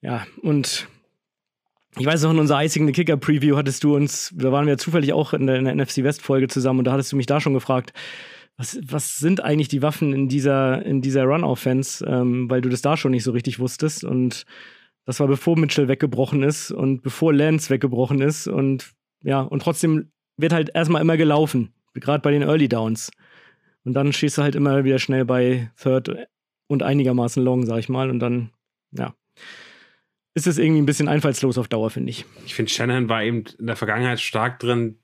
Ja, 0.00 0.26
und 0.42 0.88
ich 1.98 2.06
weiß 2.06 2.22
noch, 2.22 2.32
in 2.32 2.38
unserer 2.38 2.58
eisigen 2.58 2.90
Kicker-Preview 2.90 3.56
hattest 3.56 3.84
du 3.84 3.94
uns, 3.94 4.32
da 4.34 4.50
waren 4.50 4.66
wir 4.66 4.78
zufällig 4.78 5.12
auch 5.12 5.32
in 5.32 5.46
der, 5.46 5.56
in 5.56 5.64
der 5.64 5.74
NFC 5.74 5.98
West-Folge 5.98 6.48
zusammen 6.48 6.80
und 6.80 6.86
da 6.86 6.92
hattest 6.92 7.12
du 7.12 7.16
mich 7.16 7.26
da 7.26 7.40
schon 7.40 7.54
gefragt, 7.54 7.92
was, 8.62 8.78
was 8.84 9.18
sind 9.18 9.42
eigentlich 9.42 9.66
die 9.66 9.82
Waffen 9.82 10.12
in 10.12 10.28
dieser, 10.28 10.86
in 10.86 11.02
dieser 11.02 11.24
Run-Offense, 11.24 12.06
ähm, 12.06 12.48
weil 12.48 12.60
du 12.60 12.68
das 12.68 12.80
da 12.80 12.96
schon 12.96 13.10
nicht 13.10 13.24
so 13.24 13.32
richtig 13.32 13.58
wusstest. 13.58 14.04
Und 14.04 14.44
das 15.04 15.18
war 15.18 15.26
bevor 15.26 15.58
Mitchell 15.58 15.88
weggebrochen 15.88 16.44
ist 16.44 16.70
und 16.70 17.02
bevor 17.02 17.34
Lance 17.34 17.70
weggebrochen 17.70 18.20
ist 18.20 18.46
und 18.46 18.92
ja, 19.24 19.40
und 19.40 19.62
trotzdem 19.62 20.12
wird 20.36 20.52
halt 20.52 20.70
erstmal 20.74 21.02
immer 21.02 21.16
gelaufen, 21.16 21.72
gerade 21.94 22.22
bei 22.22 22.30
den 22.30 22.42
Early 22.42 22.68
Downs. 22.68 23.10
Und 23.84 23.94
dann 23.94 24.12
stehst 24.12 24.38
du 24.38 24.42
halt 24.42 24.54
immer 24.54 24.84
wieder 24.84 25.00
schnell 25.00 25.24
bei 25.24 25.72
Third 25.76 26.28
und 26.68 26.84
einigermaßen 26.84 27.42
Long, 27.42 27.66
sag 27.66 27.78
ich 27.78 27.88
mal. 27.88 28.10
Und 28.10 28.20
dann, 28.20 28.50
ja, 28.92 29.12
ist 30.34 30.46
es 30.46 30.58
irgendwie 30.58 30.82
ein 30.82 30.86
bisschen 30.86 31.08
einfallslos 31.08 31.58
auf 31.58 31.66
Dauer, 31.66 31.90
finde 31.90 32.10
ich. 32.10 32.24
Ich 32.46 32.54
finde, 32.54 32.70
Shanahan 32.70 33.08
war 33.08 33.24
eben 33.24 33.44
in 33.58 33.66
der 33.66 33.76
Vergangenheit 33.76 34.20
stark 34.20 34.60
drin, 34.60 35.01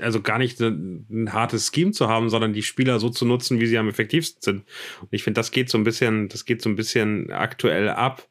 also 0.00 0.20
gar 0.20 0.38
nicht 0.38 0.60
ein, 0.60 1.06
ein, 1.10 1.32
hartes 1.32 1.70
Scheme 1.74 1.92
zu 1.92 2.08
haben, 2.08 2.28
sondern 2.28 2.52
die 2.52 2.62
Spieler 2.62 2.98
so 2.98 3.10
zu 3.10 3.24
nutzen, 3.24 3.60
wie 3.60 3.66
sie 3.66 3.78
am 3.78 3.88
effektivsten 3.88 4.42
sind. 4.42 4.64
Und 5.00 5.08
ich 5.10 5.22
finde, 5.22 5.38
das 5.38 5.50
geht 5.50 5.70
so 5.70 5.78
ein 5.78 5.84
bisschen, 5.84 6.28
das 6.28 6.44
geht 6.44 6.62
so 6.62 6.68
ein 6.68 6.76
bisschen 6.76 7.30
aktuell 7.32 7.88
ab, 7.90 8.26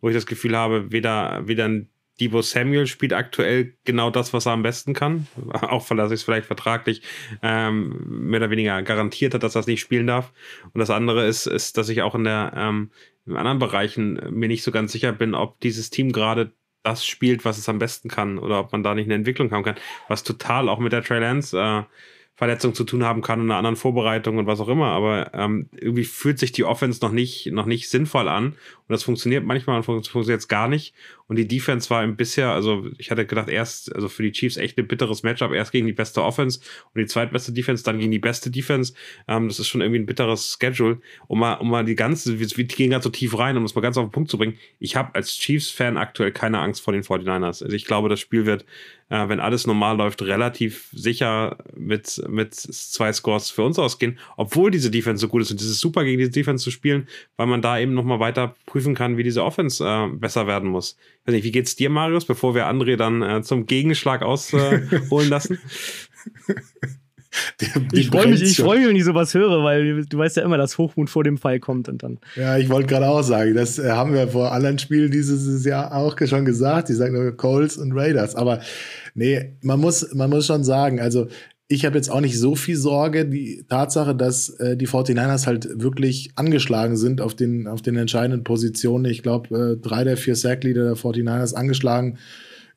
wo 0.00 0.08
ich 0.08 0.14
das 0.14 0.26
Gefühl 0.26 0.56
habe, 0.56 0.92
weder, 0.92 1.46
weder 1.46 1.66
ein 1.66 1.88
Debo 2.20 2.42
Samuel 2.42 2.86
spielt 2.86 3.14
aktuell 3.14 3.74
genau 3.84 4.10
das, 4.10 4.32
was 4.32 4.46
er 4.46 4.52
am 4.52 4.62
besten 4.62 4.92
kann. 4.94 5.26
Auch 5.52 5.88
weil 5.90 5.98
er 5.98 6.08
sich 6.08 6.22
vielleicht 6.22 6.46
vertraglich 6.46 7.02
ähm, 7.42 7.96
mehr 8.06 8.40
oder 8.40 8.50
weniger 8.50 8.82
garantiert 8.82 9.34
hat, 9.34 9.42
dass 9.42 9.56
er 9.56 9.60
es 9.60 9.66
nicht 9.66 9.80
spielen 9.80 10.06
darf. 10.06 10.32
Und 10.72 10.78
das 10.78 10.90
andere 10.90 11.26
ist, 11.26 11.46
ist 11.46 11.78
dass 11.78 11.88
ich 11.88 12.02
auch 12.02 12.14
in 12.14 12.24
der 12.24 12.52
ähm, 12.54 12.90
in 13.26 13.36
anderen 13.36 13.58
Bereichen 13.58 14.20
mir 14.30 14.48
nicht 14.48 14.62
so 14.62 14.72
ganz 14.72 14.92
sicher 14.92 15.12
bin, 15.12 15.34
ob 15.34 15.60
dieses 15.60 15.90
Team 15.90 16.12
gerade 16.12 16.52
das 16.82 17.04
spielt, 17.06 17.44
was 17.44 17.58
es 17.58 17.68
am 17.68 17.78
besten 17.78 18.08
kann, 18.08 18.38
oder 18.38 18.60
ob 18.60 18.72
man 18.72 18.82
da 18.82 18.94
nicht 18.94 19.06
eine 19.06 19.14
Entwicklung 19.14 19.50
haben 19.50 19.64
kann. 19.64 19.76
Was 20.08 20.22
total 20.22 20.68
auch 20.68 20.78
mit 20.78 20.92
der 20.92 21.02
Trey 21.02 21.20
Lance 21.20 21.58
äh, 21.58 21.82
Verletzung 22.34 22.74
zu 22.74 22.84
tun 22.84 23.04
haben 23.04 23.22
kann 23.22 23.40
und 23.40 23.46
einer 23.46 23.58
anderen 23.58 23.76
Vorbereitung 23.76 24.38
und 24.38 24.46
was 24.46 24.58
auch 24.58 24.68
immer. 24.68 24.86
Aber 24.86 25.32
ähm, 25.34 25.68
irgendwie 25.72 26.04
fühlt 26.04 26.38
sich 26.38 26.50
die 26.50 26.64
Offense 26.64 27.00
noch 27.02 27.12
nicht, 27.12 27.46
noch 27.52 27.66
nicht 27.66 27.88
sinnvoll 27.88 28.28
an. 28.28 28.46
Und 28.46 28.56
das 28.88 29.04
funktioniert 29.04 29.44
manchmal 29.44 29.76
und 29.76 29.84
funktioniert 29.84 30.28
jetzt 30.28 30.48
gar 30.48 30.66
nicht. 30.66 30.94
Und 31.28 31.36
die 31.36 31.46
Defense 31.46 31.88
war 31.90 32.04
im 32.04 32.16
bisher, 32.16 32.50
also 32.50 32.86
ich 32.98 33.10
hatte 33.10 33.26
gedacht, 33.26 33.48
erst, 33.48 33.94
also 33.94 34.08
für 34.08 34.22
die 34.22 34.32
Chiefs 34.32 34.56
echt 34.56 34.78
ein 34.78 34.86
bitteres 34.86 35.22
Matchup, 35.22 35.52
erst 35.52 35.72
gegen 35.72 35.86
die 35.86 35.92
beste 35.92 36.22
Offense 36.22 36.60
und 36.94 37.00
die 37.00 37.06
zweitbeste 37.06 37.52
Defense, 37.52 37.84
dann 37.84 37.98
gegen 37.98 38.10
die 38.10 38.18
beste 38.18 38.50
Defense. 38.50 38.94
Ähm, 39.28 39.48
das 39.48 39.58
ist 39.58 39.68
schon 39.68 39.80
irgendwie 39.80 40.00
ein 40.00 40.06
bitteres 40.06 40.56
Schedule. 40.60 41.00
Um 41.28 41.38
mal, 41.38 41.54
um 41.54 41.70
mal 41.70 41.84
die 41.84 41.94
ganze, 41.94 42.38
wir, 42.38 42.46
gehen 42.64 42.90
ganz 42.90 43.04
so 43.04 43.10
tief 43.10 43.38
rein, 43.38 43.56
um 43.56 43.62
das 43.62 43.74
mal 43.74 43.80
ganz 43.80 43.96
auf 43.96 44.06
den 44.06 44.12
Punkt 44.12 44.30
zu 44.30 44.38
bringen. 44.38 44.58
Ich 44.78 44.96
habe 44.96 45.14
als 45.14 45.36
Chiefs-Fan 45.38 45.96
aktuell 45.96 46.32
keine 46.32 46.58
Angst 46.58 46.82
vor 46.82 46.92
den 46.92 47.02
49ers. 47.02 47.62
Also 47.62 47.70
ich 47.70 47.84
glaube, 47.84 48.08
das 48.08 48.20
Spiel 48.20 48.46
wird, 48.46 48.64
äh, 49.08 49.28
wenn 49.28 49.40
alles 49.40 49.66
normal 49.66 49.96
läuft, 49.96 50.22
relativ 50.22 50.88
sicher 50.92 51.58
mit, 51.76 52.22
mit 52.28 52.54
zwei 52.54 53.12
Scores 53.12 53.50
für 53.50 53.62
uns 53.62 53.78
ausgehen, 53.78 54.18
obwohl 54.36 54.70
diese 54.70 54.90
Defense 54.90 55.20
so 55.20 55.28
gut 55.28 55.42
ist. 55.42 55.50
Und 55.50 55.60
es 55.60 55.66
ist 55.66 55.80
super, 55.80 56.04
gegen 56.04 56.18
diese 56.18 56.30
Defense 56.30 56.64
zu 56.64 56.70
spielen, 56.70 57.08
weil 57.36 57.46
man 57.46 57.62
da 57.62 57.78
eben 57.78 57.94
nochmal 57.94 58.20
weiter 58.20 58.54
prüfen 58.66 58.94
kann, 58.94 59.16
wie 59.16 59.22
diese 59.22 59.44
Offense 59.44 59.84
äh, 59.84 60.08
besser 60.16 60.46
werden 60.46 60.68
muss 60.68 60.96
weiß 61.26 61.34
nicht, 61.34 61.44
wie 61.44 61.52
geht's 61.52 61.76
dir, 61.76 61.90
Marius, 61.90 62.24
bevor 62.24 62.54
wir 62.54 62.66
André 62.66 62.96
dann 62.96 63.22
äh, 63.22 63.42
zum 63.42 63.66
Gegenschlag 63.66 64.22
ausholen 64.22 64.88
äh, 64.90 65.24
lassen? 65.28 65.58
ich 67.92 68.08
freue 68.08 68.28
mich, 68.28 68.42
ich 68.42 68.56
freue 68.56 68.78
mich, 68.80 68.88
wenn 68.88 68.96
ich 68.96 69.04
sowas 69.04 69.32
höre, 69.32 69.62
weil 69.64 70.04
du 70.04 70.18
weißt 70.18 70.36
ja 70.36 70.42
immer, 70.42 70.58
dass 70.58 70.76
Hochmut 70.78 71.08
vor 71.08 71.24
dem 71.24 71.38
Fall 71.38 71.60
kommt 71.60 71.88
und 71.88 72.02
dann. 72.02 72.18
Ja, 72.36 72.58
ich 72.58 72.68
wollte 72.68 72.88
gerade 72.88 73.08
auch 73.08 73.22
sagen, 73.22 73.54
das 73.54 73.78
äh, 73.78 73.90
haben 73.90 74.12
wir 74.12 74.28
vor 74.28 74.52
anderen 74.52 74.78
Spielen 74.78 75.10
dieses 75.10 75.64
Jahr 75.64 75.94
auch 75.94 76.16
schon 76.26 76.44
gesagt. 76.44 76.88
Die 76.88 76.94
sagen 76.94 77.14
nur 77.14 77.36
Coles 77.36 77.78
und 77.78 77.92
Raiders. 77.92 78.34
Aber 78.34 78.60
nee, 79.14 79.56
man 79.62 79.80
muss, 79.80 80.12
man 80.14 80.28
muss 80.28 80.46
schon 80.46 80.64
sagen, 80.64 81.00
also 81.00 81.28
ich 81.68 81.84
habe 81.84 81.96
jetzt 81.96 82.10
auch 82.10 82.20
nicht 82.20 82.38
so 82.38 82.54
viel 82.54 82.76
Sorge. 82.76 83.26
Die 83.26 83.64
Tatsache, 83.68 84.14
dass 84.14 84.50
äh, 84.50 84.76
die 84.76 84.88
49ers 84.88 85.46
halt 85.46 85.68
wirklich 85.80 86.32
angeschlagen 86.34 86.96
sind 86.96 87.20
auf 87.20 87.34
den, 87.34 87.66
auf 87.66 87.82
den 87.82 87.96
entscheidenden 87.96 88.44
Positionen. 88.44 89.06
Ich 89.06 89.22
glaube, 89.22 89.76
äh, 89.78 89.80
drei 89.80 90.04
der 90.04 90.16
vier 90.16 90.36
Sackleader 90.36 90.84
der 90.84 90.96
49ers 90.96 91.54
angeschlagen 91.54 92.18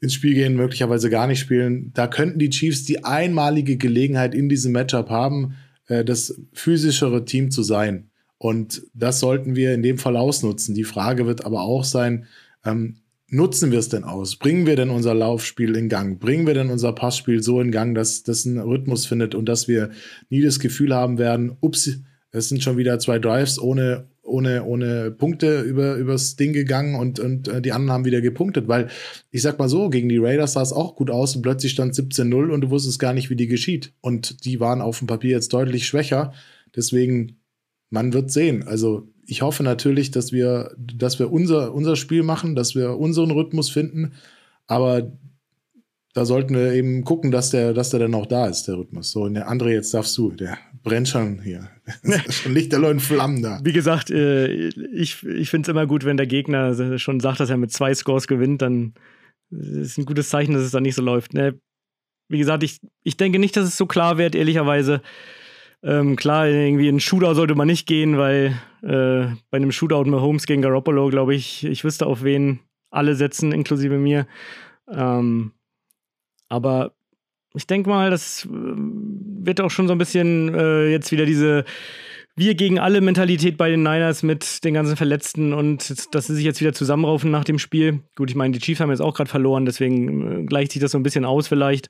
ins 0.01 0.13
Spiel 0.13 0.33
gehen, 0.33 0.55
möglicherweise 0.55 1.09
gar 1.09 1.27
nicht 1.27 1.39
spielen. 1.39 1.91
Da 1.93 2.07
könnten 2.07 2.39
die 2.39 2.49
Chiefs 2.49 2.85
die 2.85 3.03
einmalige 3.03 3.77
Gelegenheit 3.77 4.35
in 4.35 4.49
diesem 4.49 4.71
Matchup 4.71 5.09
haben, 5.09 5.55
äh, 5.87 6.05
das 6.05 6.39
physischere 6.53 7.25
Team 7.25 7.51
zu 7.51 7.63
sein. 7.63 8.09
Und 8.37 8.83
das 8.93 9.19
sollten 9.19 9.55
wir 9.55 9.73
in 9.73 9.81
dem 9.81 9.97
Fall 9.97 10.17
ausnutzen. 10.17 10.75
Die 10.75 10.83
Frage 10.83 11.25
wird 11.25 11.45
aber 11.45 11.61
auch 11.61 11.83
sein, 11.83 12.25
ähm, 12.63 12.97
nutzen 13.29 13.71
wir 13.71 13.79
es 13.79 13.89
denn 13.89 14.03
aus? 14.03 14.35
Bringen 14.37 14.65
wir 14.65 14.75
denn 14.75 14.89
unser 14.89 15.13
Laufspiel 15.13 15.75
in 15.75 15.89
Gang? 15.89 16.19
Bringen 16.19 16.47
wir 16.47 16.53
denn 16.53 16.69
unser 16.69 16.93
Passspiel 16.93 17.41
so 17.41 17.59
in 17.59 17.71
Gang, 17.71 17.95
dass 17.95 18.23
das 18.23 18.45
einen 18.45 18.59
Rhythmus 18.59 19.05
findet 19.05 19.35
und 19.35 19.47
dass 19.47 19.67
wir 19.67 19.91
nie 20.29 20.41
das 20.41 20.59
Gefühl 20.59 20.93
haben 20.93 21.17
werden, 21.17 21.57
ups, 21.61 21.99
es 22.31 22.49
sind 22.49 22.61
schon 22.61 22.77
wieder 22.77 22.99
zwei 22.99 23.17
Drives 23.17 23.59
ohne, 23.59 24.09
ohne, 24.21 24.65
ohne 24.65 25.11
Punkte 25.11 25.61
über, 25.61 25.95
übers 25.95 26.35
Ding 26.35 26.51
gegangen 26.51 26.95
und, 26.95 27.19
und 27.19 27.47
äh, 27.47 27.61
die 27.61 27.71
anderen 27.71 27.93
haben 27.93 28.05
wieder 28.05 28.21
gepunktet, 28.21 28.67
weil 28.67 28.89
ich 29.31 29.41
sag 29.41 29.57
mal 29.57 29.69
so, 29.69 29.89
gegen 29.89 30.09
die 30.09 30.17
Raiders 30.17 30.53
sah 30.53 30.61
es 30.61 30.73
auch 30.73 30.95
gut 30.95 31.09
aus 31.09 31.35
und 31.35 31.43
plötzlich 31.43 31.71
stand 31.71 31.93
17-0 31.93 32.51
und 32.51 32.61
du 32.61 32.69
wusstest 32.69 32.99
gar 32.99 33.13
nicht, 33.13 33.29
wie 33.29 33.37
die 33.37 33.47
geschieht. 33.47 33.93
Und 34.01 34.43
die 34.45 34.59
waren 34.59 34.81
auf 34.81 34.99
dem 34.99 35.07
Papier 35.07 35.31
jetzt 35.31 35.53
deutlich 35.53 35.87
schwächer. 35.87 36.33
Deswegen, 36.75 37.37
man 37.89 38.11
wird 38.11 38.31
sehen. 38.31 38.63
Also 38.67 39.07
ich 39.27 39.41
hoffe 39.41 39.63
natürlich, 39.63 40.11
dass 40.11 40.31
wir, 40.31 40.75
dass 40.77 41.19
wir 41.19 41.31
unser, 41.31 41.73
unser 41.73 41.95
Spiel 41.95 42.23
machen, 42.23 42.55
dass 42.55 42.75
wir 42.75 42.97
unseren 42.97 43.31
Rhythmus 43.31 43.69
finden. 43.69 44.13
Aber 44.67 45.11
da 46.13 46.25
sollten 46.25 46.55
wir 46.55 46.71
eben 46.73 47.03
gucken, 47.03 47.31
dass 47.31 47.49
der, 47.49 47.73
dass 47.73 47.89
der 47.89 47.99
dann 47.99 48.15
auch 48.15 48.25
da 48.25 48.47
ist, 48.47 48.63
der 48.63 48.77
Rhythmus. 48.77 49.11
So, 49.11 49.23
und 49.23 49.33
der 49.33 49.49
andere, 49.49 49.73
jetzt 49.73 49.93
darfst 49.93 50.17
du, 50.17 50.31
der 50.31 50.57
brennt 50.83 51.09
schon 51.09 51.41
hier. 51.41 51.69
schon 52.29 52.53
Lichterloh 52.53 52.89
in 52.89 52.99
Flammen 52.99 53.41
da. 53.41 53.59
Wie 53.63 53.73
gesagt, 53.73 54.09
äh, 54.11 54.47
ich, 54.47 55.23
ich 55.23 55.49
finde 55.49 55.67
es 55.67 55.71
immer 55.71 55.85
gut, 55.85 56.05
wenn 56.05 56.17
der 56.17 56.27
Gegner 56.27 56.97
schon 56.97 57.19
sagt, 57.19 57.39
dass 57.39 57.49
er 57.49 57.57
mit 57.57 57.71
zwei 57.71 57.93
Scores 57.93 58.27
gewinnt, 58.27 58.61
dann 58.61 58.93
ist 59.51 59.97
ein 59.97 60.05
gutes 60.05 60.29
Zeichen, 60.29 60.53
dass 60.53 60.63
es 60.63 60.71
dann 60.71 60.83
nicht 60.83 60.95
so 60.95 61.01
läuft. 61.01 61.33
Ne? 61.33 61.59
Wie 62.29 62.37
gesagt, 62.37 62.63
ich, 62.63 62.79
ich 63.03 63.17
denke 63.17 63.39
nicht, 63.39 63.57
dass 63.57 63.67
es 63.67 63.77
so 63.77 63.85
klar 63.85 64.17
wird, 64.17 64.35
ehrlicherweise. 64.35 65.01
Ähm, 65.85 66.15
klar, 66.15 66.47
irgendwie 66.47 66.87
in 66.87 66.99
Shootout 66.99 67.35
sollte 67.35 67.53
man 67.53 67.67
nicht 67.67 67.85
gehen, 67.85 68.17
weil 68.17 68.59
äh, 68.81 69.27
bei 69.51 69.57
einem 69.57 69.71
Shootout 69.71 70.05
mit 70.05 70.19
Holmes 70.19 70.47
gegen 70.47 70.63
Garoppolo, 70.63 71.09
glaube 71.09 71.35
ich, 71.35 71.63
ich 71.63 71.83
wüsste, 71.83 72.07
auf 72.07 72.23
wen 72.23 72.59
alle 72.89 73.15
setzen, 73.15 73.51
inklusive 73.51 73.97
mir. 73.97 74.25
Ähm, 74.91 75.51
aber 76.49 76.93
ich 77.53 77.67
denke 77.67 77.89
mal, 77.89 78.09
das 78.09 78.45
äh, 78.45 78.49
wird 78.49 79.61
auch 79.61 79.69
schon 79.69 79.87
so 79.87 79.93
ein 79.93 79.99
bisschen 79.99 80.53
äh, 80.55 80.89
jetzt 80.89 81.11
wieder 81.11 81.25
diese 81.25 81.65
wir 82.35 82.55
gegen 82.55 82.79
alle 82.79 82.99
Mentalität 82.99 83.55
bei 83.55 83.69
den 83.69 83.83
Niners 83.83 84.21
mit 84.21 84.65
den 84.65 84.73
ganzen 84.73 84.97
Verletzten 84.97 85.53
und 85.53 86.13
dass 86.13 86.27
sie 86.27 86.35
sich 86.35 86.43
jetzt 86.43 86.59
wieder 86.59 86.73
zusammenraufen 86.73 87.31
nach 87.31 87.45
dem 87.45 87.59
Spiel. 87.59 88.01
Gut, 88.17 88.29
ich 88.29 88.35
meine, 88.35 88.51
die 88.51 88.59
Chiefs 88.59 88.81
haben 88.81 88.89
jetzt 88.89 89.01
auch 89.01 89.13
gerade 89.13 89.29
verloren, 89.29 89.65
deswegen 89.65 90.41
äh, 90.41 90.45
gleicht 90.45 90.73
sich 90.73 90.81
das 90.81 90.91
so 90.91 90.97
ein 90.97 91.03
bisschen 91.03 91.23
aus 91.25 91.47
vielleicht. 91.47 91.89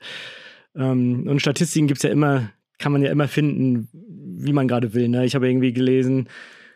Ähm, 0.76 1.26
und 1.28 1.40
Statistiken 1.40 1.88
gibt 1.88 1.98
es 1.98 2.04
ja 2.04 2.12
immer, 2.12 2.52
kann 2.78 2.92
man 2.92 3.02
ja 3.02 3.12
immer 3.12 3.28
finden, 3.28 3.90
wie 3.92 4.54
man 4.54 4.68
gerade 4.68 4.94
will. 4.94 5.08
Ne? 5.08 5.26
Ich 5.26 5.36
habe 5.36 5.48
irgendwie 5.48 5.74
gelesen, 5.74 6.28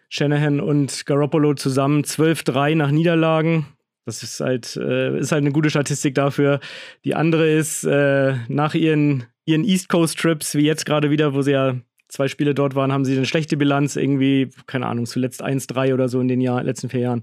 Shanahan 0.10 0.60
und 0.60 1.06
Garoppolo 1.06 1.54
zusammen 1.54 2.04
12-3 2.04 2.76
nach 2.76 2.92
Niederlagen. 2.92 3.68
Das 4.06 4.24
ist 4.24 4.40
halt, 4.40 4.76
äh, 4.76 5.20
ist 5.20 5.32
halt 5.32 5.44
eine 5.44 5.52
gute 5.52 5.70
Statistik 5.70 6.16
dafür. 6.16 6.60
Die 7.06 7.14
andere 7.14 7.50
ist, 7.50 7.84
äh, 7.84 8.36
nach 8.48 8.74
ihren, 8.74 9.26
ihren 9.46 9.64
East 9.64 9.88
Coast 9.90 10.18
Trips, 10.18 10.56
wie 10.56 10.66
jetzt 10.66 10.86
gerade 10.86 11.12
wieder, 11.12 11.34
wo 11.36 11.42
sie 11.44 11.52
ja 11.52 11.76
zwei 12.08 12.28
Spiele 12.28 12.56
dort 12.56 12.74
waren, 12.74 12.92
haben 12.92 13.06
sie 13.06 13.16
eine 13.16 13.28
schlechte 13.28 13.56
Bilanz, 13.56 13.96
irgendwie, 13.96 14.50
keine 14.66 14.88
Ahnung, 14.88 15.06
zuletzt 15.06 15.44
1-3 15.44 15.94
oder 15.94 16.10
so 16.10 16.20
in 16.20 16.28
den 16.28 16.42
Jahr, 16.42 16.64
letzten 16.64 16.90
vier 16.90 17.02
Jahren. 17.02 17.22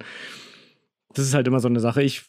Das 1.13 1.27
ist 1.27 1.35
halt 1.35 1.49
immer 1.49 1.61
so 1.61 1.69
eine 1.69 1.81
Sache. 1.81 2.05
Ich 2.05 2.23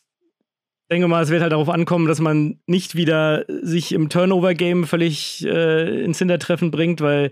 denke 0.89 1.07
mal, 1.07 1.23
es 1.23 1.29
wird 1.29 1.41
halt 1.41 1.51
darauf 1.51 1.69
ankommen, 1.69 2.07
dass 2.07 2.19
man 2.19 2.59
nicht 2.65 2.95
wieder 2.95 3.45
sich 3.61 3.93
im 3.93 4.09
Turnover-Game 4.09 4.85
völlig 4.85 5.45
äh, 5.45 6.03
ins 6.03 6.19
Hintertreffen 6.19 6.71
bringt, 6.71 7.01
weil 7.01 7.31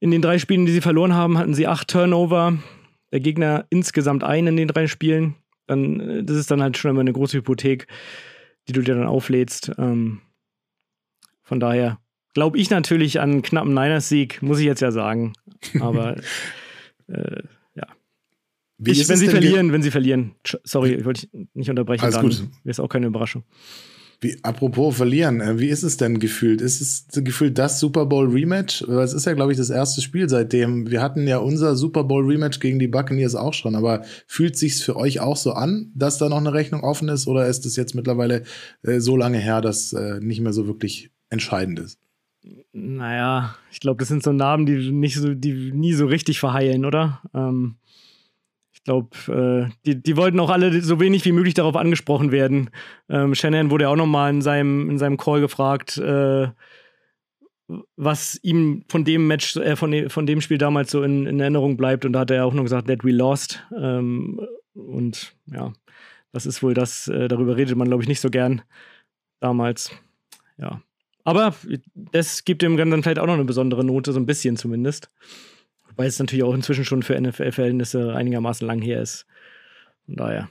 in 0.00 0.10
den 0.10 0.22
drei 0.22 0.38
Spielen, 0.38 0.66
die 0.66 0.72
sie 0.72 0.80
verloren 0.80 1.14
haben, 1.14 1.38
hatten 1.38 1.54
sie 1.54 1.66
acht 1.66 1.88
Turnover. 1.88 2.58
Der 3.12 3.20
Gegner 3.20 3.66
insgesamt 3.70 4.24
einen 4.24 4.48
in 4.48 4.56
den 4.56 4.68
drei 4.68 4.86
Spielen 4.86 5.36
dann, 5.66 6.00
äh, 6.00 6.24
das 6.24 6.36
ist 6.36 6.50
dann 6.50 6.62
halt 6.62 6.76
schon 6.76 6.90
immer 6.90 7.00
eine 7.00 7.12
große 7.12 7.38
Hypothek, 7.38 7.86
die 8.68 8.72
du 8.72 8.82
dir 8.82 8.94
dann 8.94 9.06
auflädst. 9.06 9.72
Ähm, 9.78 10.20
von 11.42 11.60
daher 11.60 11.98
glaube 12.34 12.58
ich 12.58 12.70
natürlich 12.70 13.20
an 13.20 13.30
einen 13.30 13.42
knappen 13.42 13.74
Niners-Sieg, 13.74 14.42
muss 14.42 14.58
ich 14.58 14.66
jetzt 14.66 14.82
ja 14.82 14.92
sagen. 14.92 15.32
Aber 15.80 16.16
äh, 17.08 17.42
ja. 18.78 18.92
Ich, 18.92 19.08
wenn 19.08 19.16
sie 19.16 19.28
verlieren, 19.28 19.72
wenn 19.72 19.82
sie 19.82 19.90
verlieren. 19.90 20.34
Sorry, 20.64 20.94
ich 20.94 21.04
wollte 21.04 21.26
dich 21.26 21.48
nicht 21.54 21.70
unterbrechen. 21.70 22.04
Alles 22.04 22.16
dann. 22.16 22.24
gut. 22.26 22.48
Ist 22.64 22.80
auch 22.80 22.88
keine 22.88 23.06
Überraschung. 23.06 23.44
Wie, 24.20 24.38
apropos 24.42 24.96
verlieren, 24.96 25.40
äh, 25.42 25.58
wie 25.58 25.68
ist 25.68 25.82
es 25.82 25.98
denn 25.98 26.18
gefühlt? 26.18 26.62
Ist 26.62 26.80
es 26.80 27.06
gefühlt 27.22 27.58
das 27.58 27.80
Super 27.80 28.06
Bowl 28.06 28.28
Rematch? 28.28 28.82
Es 28.82 29.12
ist 29.12 29.26
ja, 29.26 29.34
glaube 29.34 29.52
ich, 29.52 29.58
das 29.58 29.68
erste 29.68 30.00
Spiel 30.00 30.28
seitdem. 30.28 30.90
Wir 30.90 31.02
hatten 31.02 31.26
ja 31.26 31.38
unser 31.38 31.76
Super 31.76 32.04
Bowl 32.04 32.24
Rematch 32.24 32.60
gegen 32.60 32.78
die 32.78 32.88
Buccaneers 32.88 33.34
auch 33.34 33.52
schon, 33.52 33.74
aber 33.74 34.04
fühlt 34.26 34.56
sich's 34.56 34.82
für 34.82 34.96
euch 34.96 35.20
auch 35.20 35.36
so 35.36 35.52
an, 35.52 35.92
dass 35.94 36.16
da 36.16 36.30
noch 36.30 36.38
eine 36.38 36.54
Rechnung 36.54 36.82
offen 36.82 37.08
ist 37.08 37.26
oder 37.26 37.46
ist 37.46 37.66
es 37.66 37.76
jetzt 37.76 37.94
mittlerweile 37.94 38.44
äh, 38.82 39.00
so 39.00 39.18
lange 39.18 39.38
her, 39.38 39.60
dass 39.60 39.92
äh, 39.92 40.18
nicht 40.20 40.40
mehr 40.40 40.54
so 40.54 40.66
wirklich 40.66 41.10
entscheidend 41.28 41.78
ist? 41.80 41.98
Naja, 42.72 43.56
ich 43.70 43.80
glaube, 43.80 43.98
das 43.98 44.08
sind 44.08 44.22
so 44.22 44.32
Namen, 44.32 44.64
die 44.64 44.92
nicht 44.92 45.16
so, 45.16 45.34
die 45.34 45.72
nie 45.72 45.92
so 45.92 46.06
richtig 46.06 46.40
verheilen, 46.40 46.86
oder? 46.86 47.20
Ähm 47.34 47.76
glaube, 48.86 49.68
äh, 49.68 49.72
die, 49.84 50.02
die 50.02 50.16
wollten 50.16 50.40
auch 50.40 50.48
alle 50.48 50.80
so 50.80 50.98
wenig 50.98 51.24
wie 51.24 51.32
möglich 51.32 51.54
darauf 51.54 51.76
angesprochen 51.76 52.32
werden. 52.32 52.70
Ähm, 53.10 53.34
Shannon 53.34 53.70
wurde 53.70 53.84
ja 53.84 53.90
auch 53.90 53.96
nochmal 53.96 54.30
in 54.30 54.40
seinem, 54.40 54.88
in 54.88 54.98
seinem 54.98 55.18
Call 55.18 55.40
gefragt, 55.40 55.98
äh, 55.98 56.48
was 57.96 58.38
ihm 58.42 58.84
von 58.88 59.04
dem 59.04 59.26
Match, 59.26 59.56
äh, 59.56 59.76
von, 59.76 59.90
de, 59.90 60.08
von 60.08 60.26
dem 60.26 60.40
Spiel 60.40 60.58
damals 60.58 60.90
so 60.90 61.02
in, 61.02 61.26
in, 61.26 61.40
Erinnerung 61.40 61.76
bleibt. 61.76 62.04
Und 62.04 62.12
da 62.12 62.20
hat 62.20 62.30
er 62.30 62.46
auch 62.46 62.54
nur 62.54 62.62
gesagt, 62.62 62.86
that 62.86 63.04
we 63.04 63.10
lost. 63.10 63.62
Ähm, 63.76 64.40
und 64.74 65.34
ja, 65.52 65.72
das 66.32 66.46
ist 66.46 66.62
wohl 66.62 66.72
das, 66.72 67.08
äh, 67.08 67.28
darüber 67.28 67.56
redet 67.56 67.76
man, 67.76 67.88
glaube 67.88 68.04
ich, 68.04 68.08
nicht 68.08 68.20
so 68.20 68.30
gern 68.30 68.62
damals. 69.40 69.90
Ja. 70.58 70.80
Aber 71.24 71.56
das 72.12 72.44
gibt 72.44 72.62
dem 72.62 72.76
Ganzen 72.76 73.02
vielleicht 73.02 73.18
auch 73.18 73.26
noch 73.26 73.34
eine 73.34 73.44
besondere 73.44 73.84
Note, 73.84 74.12
so 74.12 74.20
ein 74.20 74.26
bisschen 74.26 74.56
zumindest. 74.56 75.10
Weil 75.96 76.08
es 76.08 76.18
natürlich 76.18 76.44
auch 76.44 76.54
inzwischen 76.54 76.84
schon 76.84 77.02
für 77.02 77.18
NFL-Verhältnisse 77.20 78.14
einigermaßen 78.14 78.66
lang 78.66 78.80
her 78.80 79.00
ist. 79.00 79.26
Von 80.06 80.16
daher. 80.16 80.48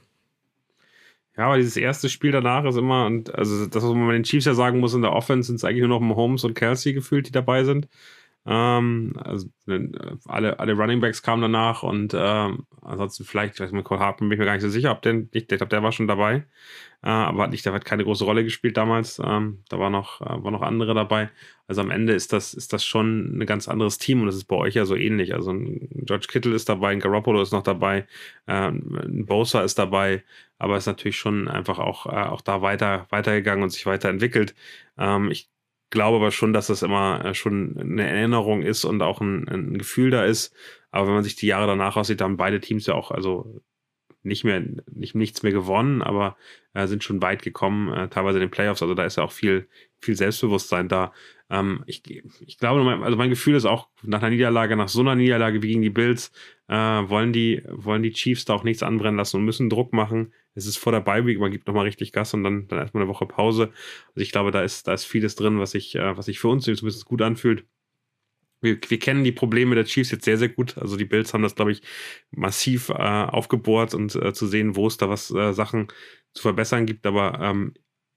Ja, 1.37 1.47
aber 1.47 1.57
dieses 1.57 1.75
erste 1.75 2.09
Spiel 2.09 2.31
danach 2.31 2.63
ist 2.65 2.77
immer, 2.77 3.05
und 3.05 3.33
also 3.35 3.65
das, 3.65 3.83
was 3.83 3.93
man 3.93 4.09
den 4.09 4.23
Chiefs 4.23 4.45
ja 4.45 4.53
sagen 4.53 4.79
muss, 4.79 4.93
in 4.93 5.01
der 5.01 5.11
Offense 5.11 5.47
sind 5.47 5.57
es 5.57 5.63
eigentlich 5.65 5.81
nur 5.81 5.89
noch 5.89 5.99
Mahomes 5.99 6.45
und 6.45 6.53
Kelsey 6.53 6.93
gefühlt, 6.93 7.27
die 7.27 7.31
dabei 7.31 7.63
sind. 7.65 7.87
Ähm, 8.47 9.13
also 9.23 9.47
äh, 9.67 9.89
alle, 10.25 10.59
alle 10.59 10.73
Running 10.73 11.01
Backs 11.01 11.23
kamen 11.23 11.41
danach 11.41 11.81
und 11.81 12.13
ähm, 12.15 12.67
ansonsten 12.81 13.23
vielleicht, 13.23 13.55
ich 13.55 13.59
weiß 13.59 13.71
nicht, 13.71 13.83
Cole 13.83 13.99
Hartman 13.99 14.29
bin 14.29 14.35
ich 14.35 14.39
mir 14.39 14.45
gar 14.45 14.53
nicht 14.53 14.61
so 14.61 14.69
sicher, 14.69 14.91
ob 14.91 15.01
der, 15.01 15.15
ich, 15.31 15.43
ich 15.43 15.47
glaube, 15.47 15.67
der 15.67 15.81
war 15.81 15.91
schon 15.91 16.07
dabei, 16.07 16.45
äh, 17.01 17.09
aber 17.09 17.43
hat 17.43 17.51
nicht, 17.51 17.65
der 17.65 17.73
hat 17.73 17.85
keine 17.85 18.03
große 18.03 18.23
Rolle 18.23 18.43
gespielt 18.43 18.77
damals. 18.77 19.19
Ähm, 19.23 19.63
da 19.69 19.79
war 19.79 19.89
noch, 19.89 20.21
äh, 20.21 20.43
war 20.43 20.51
noch 20.51 20.61
andere 20.61 20.93
dabei. 20.93 21.29
Also 21.67 21.81
am 21.81 21.89
Ende 21.89 22.13
ist 22.13 22.33
das, 22.33 22.53
ist 22.53 22.71
das 22.73 22.85
schon 22.85 23.39
ein 23.39 23.45
ganz 23.47 23.67
anderes 23.67 23.97
Team 23.97 24.19
und 24.21 24.27
das 24.27 24.35
ist 24.35 24.45
bei 24.45 24.55
euch 24.55 24.75
ja 24.75 24.85
so 24.85 24.95
ähnlich. 24.95 25.33
Also 25.33 25.51
ein 25.51 25.89
George 26.05 26.27
Kittle 26.29 26.53
ist 26.55 26.69
dabei, 26.69 26.91
ein 26.91 26.99
Garoppolo 26.99 27.41
ist 27.41 27.51
noch 27.51 27.63
dabei, 27.63 28.05
äh, 28.45 28.67
ein 28.69 29.25
Bosa 29.25 29.61
ist 29.63 29.79
dabei, 29.79 30.23
aber 30.59 30.77
ist 30.77 30.85
natürlich 30.85 31.17
schon 31.17 31.47
einfach 31.47 31.79
auch, 31.79 32.05
äh, 32.05 32.09
auch 32.09 32.41
da 32.41 32.61
weiter, 32.61 33.07
weitergegangen 33.09 33.63
und 33.63 33.71
sich 33.71 33.85
weiterentwickelt. 33.87 34.53
Ähm, 34.97 35.31
ich 35.31 35.49
glaube 35.89 36.17
aber 36.17 36.31
schon, 36.31 36.53
dass 36.53 36.67
das 36.67 36.83
immer 36.83 37.23
äh, 37.23 37.33
schon 37.33 37.77
eine 37.77 38.07
Erinnerung 38.07 38.61
ist 38.61 38.85
und 38.85 39.01
auch 39.01 39.21
ein, 39.21 39.47
ein, 39.47 39.77
Gefühl 39.77 40.11
da 40.11 40.25
ist. 40.25 40.53
Aber 40.91 41.07
wenn 41.07 41.15
man 41.15 41.23
sich 41.23 41.35
die 41.35 41.47
Jahre 41.47 41.67
danach 41.67 41.97
aussieht, 41.97 42.21
haben 42.21 42.37
beide 42.37 42.59
Teams 42.59 42.85
ja 42.85 42.95
auch, 42.95 43.11
also 43.11 43.61
nicht 44.25 44.43
mehr, 44.43 44.63
nicht, 44.91 45.15
nichts 45.15 45.43
mehr 45.43 45.51
gewonnen, 45.51 46.01
aber 46.01 46.37
äh, 46.73 46.87
sind 46.87 47.03
schon 47.03 47.21
weit 47.21 47.41
gekommen, 47.41 47.93
äh, 47.93 48.09
teilweise 48.09 48.37
in 48.37 48.41
den 48.41 48.51
Playoffs. 48.51 48.81
Also 48.81 48.93
da 48.93 49.05
ist 49.05 49.17
ja 49.17 49.23
auch 49.23 49.31
viel, 49.31 49.67
viel 49.99 50.15
Selbstbewusstsein 50.15 50.89
da. 50.89 51.13
Ähm, 51.49 51.83
ich, 51.85 52.03
ich 52.41 52.57
glaube, 52.57 53.03
also 53.03 53.17
mein 53.17 53.29
Gefühl 53.29 53.55
ist 53.55 53.65
auch 53.65 53.87
nach 54.03 54.21
einer 54.21 54.31
Niederlage, 54.31 54.75
nach 54.75 54.89
so 54.89 55.01
einer 55.01 55.15
Niederlage 55.15 55.61
wie 55.61 55.67
gegen 55.67 55.81
die 55.81 55.89
Bills, 55.89 56.31
äh, 56.67 56.75
wollen, 56.75 57.33
die, 57.33 57.63
wollen 57.69 58.03
die 58.03 58.13
Chiefs 58.13 58.45
da 58.45 58.53
auch 58.53 58.63
nichts 58.63 58.83
anbrennen 58.83 59.17
lassen 59.17 59.37
und 59.37 59.45
müssen 59.45 59.69
Druck 59.69 59.93
machen 59.93 60.33
es 60.55 60.65
ist 60.65 60.77
vor 60.77 60.93
der 60.93 61.01
Bye 61.01 61.37
man 61.37 61.51
gibt 61.51 61.67
nochmal 61.67 61.83
richtig 61.83 62.13
Gas 62.13 62.33
und 62.33 62.43
dann, 62.43 62.67
dann 62.67 62.79
erstmal 62.79 63.03
eine 63.03 63.11
Woche 63.11 63.25
Pause. 63.25 63.71
Also 64.07 64.21
ich 64.21 64.31
glaube, 64.31 64.51
da 64.51 64.63
ist, 64.63 64.87
da 64.87 64.93
ist 64.93 65.03
vieles 65.03 65.35
drin, 65.35 65.59
was 65.59 65.71
sich, 65.71 65.95
äh, 65.95 66.17
was 66.17 66.25
sich 66.25 66.39
für 66.39 66.47
uns 66.47 66.63
zumindest 66.63 67.05
gut 67.05 67.21
anfühlt. 67.21 67.65
Wir, 68.61 68.77
wir, 68.87 68.99
kennen 68.99 69.23
die 69.23 69.31
Probleme 69.31 69.75
der 69.75 69.85
Chiefs 69.85 70.11
jetzt 70.11 70.25
sehr, 70.25 70.37
sehr 70.37 70.49
gut. 70.49 70.77
Also 70.77 70.97
die 70.97 71.05
Bills 71.05 71.33
haben 71.33 71.43
das, 71.43 71.55
glaube 71.55 71.71
ich, 71.71 71.81
massiv 72.31 72.89
äh, 72.89 72.93
aufgebohrt 72.93 73.93
und 73.93 74.15
äh, 74.15 74.33
zu 74.33 74.47
sehen, 74.47 74.75
wo 74.75 74.87
es 74.87 74.97
da 74.97 75.09
was 75.09 75.31
äh, 75.31 75.53
Sachen 75.53 75.87
zu 76.33 76.41
verbessern 76.41 76.85
gibt. 76.85 77.05
Aber 77.05 77.39
ähm, 77.41 77.73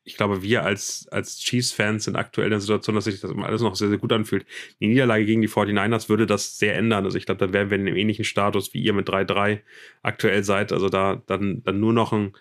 ich 0.09 0.17
glaube, 0.17 0.43
wir 0.43 0.65
als, 0.65 1.07
als 1.11 1.39
Chiefs-Fans 1.39 2.05
sind 2.05 2.17
aktuell 2.17 2.47
in 2.47 2.53
der 2.53 2.61
Situation, 2.61 2.97
dass 2.97 3.05
sich 3.05 3.21
das 3.21 3.31
alles 3.31 3.61
noch 3.61 3.77
sehr, 3.77 3.89
sehr 3.89 3.99
gut 3.99 4.13
anfühlt. 4.13 4.47
Die 4.81 4.89
Niederlage 4.89 5.27
gegen 5.27 5.43
die 5.43 5.49
49ers 5.49 6.09
würde 6.09 6.27
das 6.27 6.59
sehr 6.59 6.77
ändern. 6.77 7.05
Also 7.05 7.19
ich 7.19 7.27
glaube, 7.27 7.41
dann 7.41 7.53
wären 7.53 7.71
wir 7.71 7.77
in 7.79 7.87
einem 7.87 7.97
ähnlichen 7.97 8.25
Status, 8.25 8.73
wie 8.73 8.81
ihr 8.81 8.95
mit 8.95 9.09
3-3 9.09 9.61
aktuell 10.03 10.45
seid. 10.45 10.73
Also 10.73 10.89
da 10.89 11.23
dann, 11.27 11.63
dann 11.63 11.79
nur 11.79 11.93
noch 11.93 12.13
ein, 12.15 12.33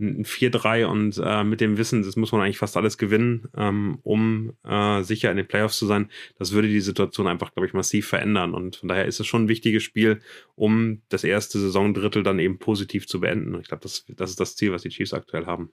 ein 0.00 0.24
4-3 0.24 0.86
und 0.86 1.20
äh, 1.22 1.44
mit 1.44 1.60
dem 1.60 1.78
Wissen, 1.78 2.02
das 2.02 2.16
muss 2.16 2.32
man 2.32 2.40
eigentlich 2.40 2.58
fast 2.58 2.76
alles 2.76 2.98
gewinnen, 2.98 3.48
ähm, 3.56 3.98
um 4.02 4.52
äh, 4.64 5.02
sicher 5.02 5.30
in 5.30 5.36
den 5.36 5.46
Playoffs 5.46 5.78
zu 5.78 5.86
sein. 5.86 6.10
Das 6.38 6.52
würde 6.52 6.68
die 6.68 6.80
Situation 6.80 7.26
einfach, 7.26 7.54
glaube 7.54 7.66
ich, 7.66 7.74
massiv 7.74 8.08
verändern. 8.08 8.54
Und 8.54 8.76
von 8.76 8.88
daher 8.88 9.06
ist 9.06 9.20
es 9.20 9.26
schon 9.26 9.44
ein 9.44 9.48
wichtiges 9.48 9.82
Spiel, 9.82 10.20
um 10.56 11.02
das 11.08 11.22
erste 11.22 11.58
Saisondrittel 11.60 12.22
dann 12.22 12.40
eben 12.40 12.58
positiv 12.58 13.06
zu 13.06 13.20
beenden. 13.20 13.58
Ich 13.60 13.68
glaube, 13.68 13.82
das, 13.82 14.04
das 14.08 14.30
ist 14.30 14.40
das 14.40 14.56
Ziel, 14.56 14.72
was 14.72 14.82
die 14.82 14.88
Chiefs 14.88 15.14
aktuell 15.14 15.46
haben. 15.46 15.70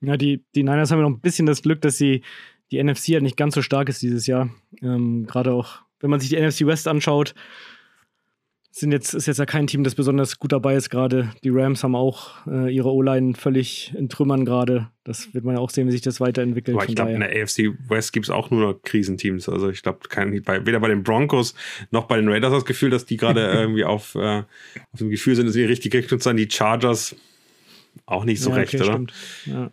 Ja, 0.00 0.16
die, 0.16 0.44
die 0.54 0.62
Niners 0.62 0.90
haben 0.90 0.98
ja 0.98 1.08
noch 1.08 1.16
ein 1.16 1.20
bisschen 1.20 1.46
das 1.46 1.62
Glück, 1.62 1.80
dass 1.80 1.98
sie 1.98 2.22
die 2.70 2.82
NFC 2.82 3.08
halt 3.08 3.22
nicht 3.22 3.36
ganz 3.36 3.54
so 3.54 3.62
stark 3.62 3.88
ist 3.88 4.02
dieses 4.02 4.26
Jahr. 4.26 4.50
Ähm, 4.82 5.26
Gerade 5.26 5.52
auch, 5.52 5.82
wenn 6.00 6.10
man 6.10 6.20
sich 6.20 6.30
die 6.30 6.40
NFC 6.40 6.66
West 6.66 6.88
anschaut, 6.88 7.34
sind 8.76 8.90
jetzt, 8.90 9.14
ist 9.14 9.26
jetzt 9.26 9.38
ja 9.38 9.46
kein 9.46 9.68
Team, 9.68 9.84
das 9.84 9.94
besonders 9.94 10.40
gut 10.40 10.50
dabei 10.50 10.74
ist 10.74 10.90
gerade. 10.90 11.30
Die 11.44 11.50
Rams 11.50 11.84
haben 11.84 11.94
auch 11.94 12.44
äh, 12.48 12.74
ihre 12.74 12.92
O-Line 12.92 13.34
völlig 13.34 13.94
in 13.96 14.08
Trümmern 14.08 14.44
gerade. 14.44 14.88
Das 15.04 15.32
wird 15.32 15.44
man 15.44 15.54
ja 15.54 15.60
auch 15.60 15.70
sehen, 15.70 15.86
wie 15.86 15.92
sich 15.92 16.00
das 16.00 16.18
weiterentwickelt. 16.18 16.76
Aber 16.76 16.88
ich 16.88 16.96
glaube, 16.96 17.12
in 17.12 17.20
der 17.20 17.30
AFC 17.30 17.72
West 17.88 18.12
gibt 18.12 18.26
es 18.26 18.30
auch 18.30 18.50
nur 18.50 18.60
noch 18.60 18.82
Krisenteams. 18.82 19.48
Also 19.48 19.70
ich 19.70 19.82
glaube, 19.82 20.00
weder 20.10 20.80
bei 20.80 20.88
den 20.88 21.04
Broncos 21.04 21.54
noch 21.92 22.06
bei 22.06 22.16
den 22.16 22.28
Raiders 22.28 22.50
das 22.50 22.64
Gefühl, 22.64 22.90
dass 22.90 23.06
die 23.06 23.16
gerade 23.16 23.42
irgendwie 23.52 23.84
auf, 23.84 24.16
äh, 24.16 24.42
auf 24.92 24.98
dem 24.98 25.08
Gefühl 25.08 25.36
sind, 25.36 25.46
dass 25.46 25.54
sie 25.54 25.60
die 25.60 25.66
richtige 25.66 25.98
Richtung 25.98 26.18
sein. 26.18 26.36
Die 26.36 26.50
Chargers 26.50 27.14
auch 28.06 28.24
nicht 28.24 28.42
so 28.42 28.50
ja, 28.50 28.56
recht, 28.56 28.74
okay, 28.74 28.82
oder? 28.82 29.06
Ja. 29.46 29.70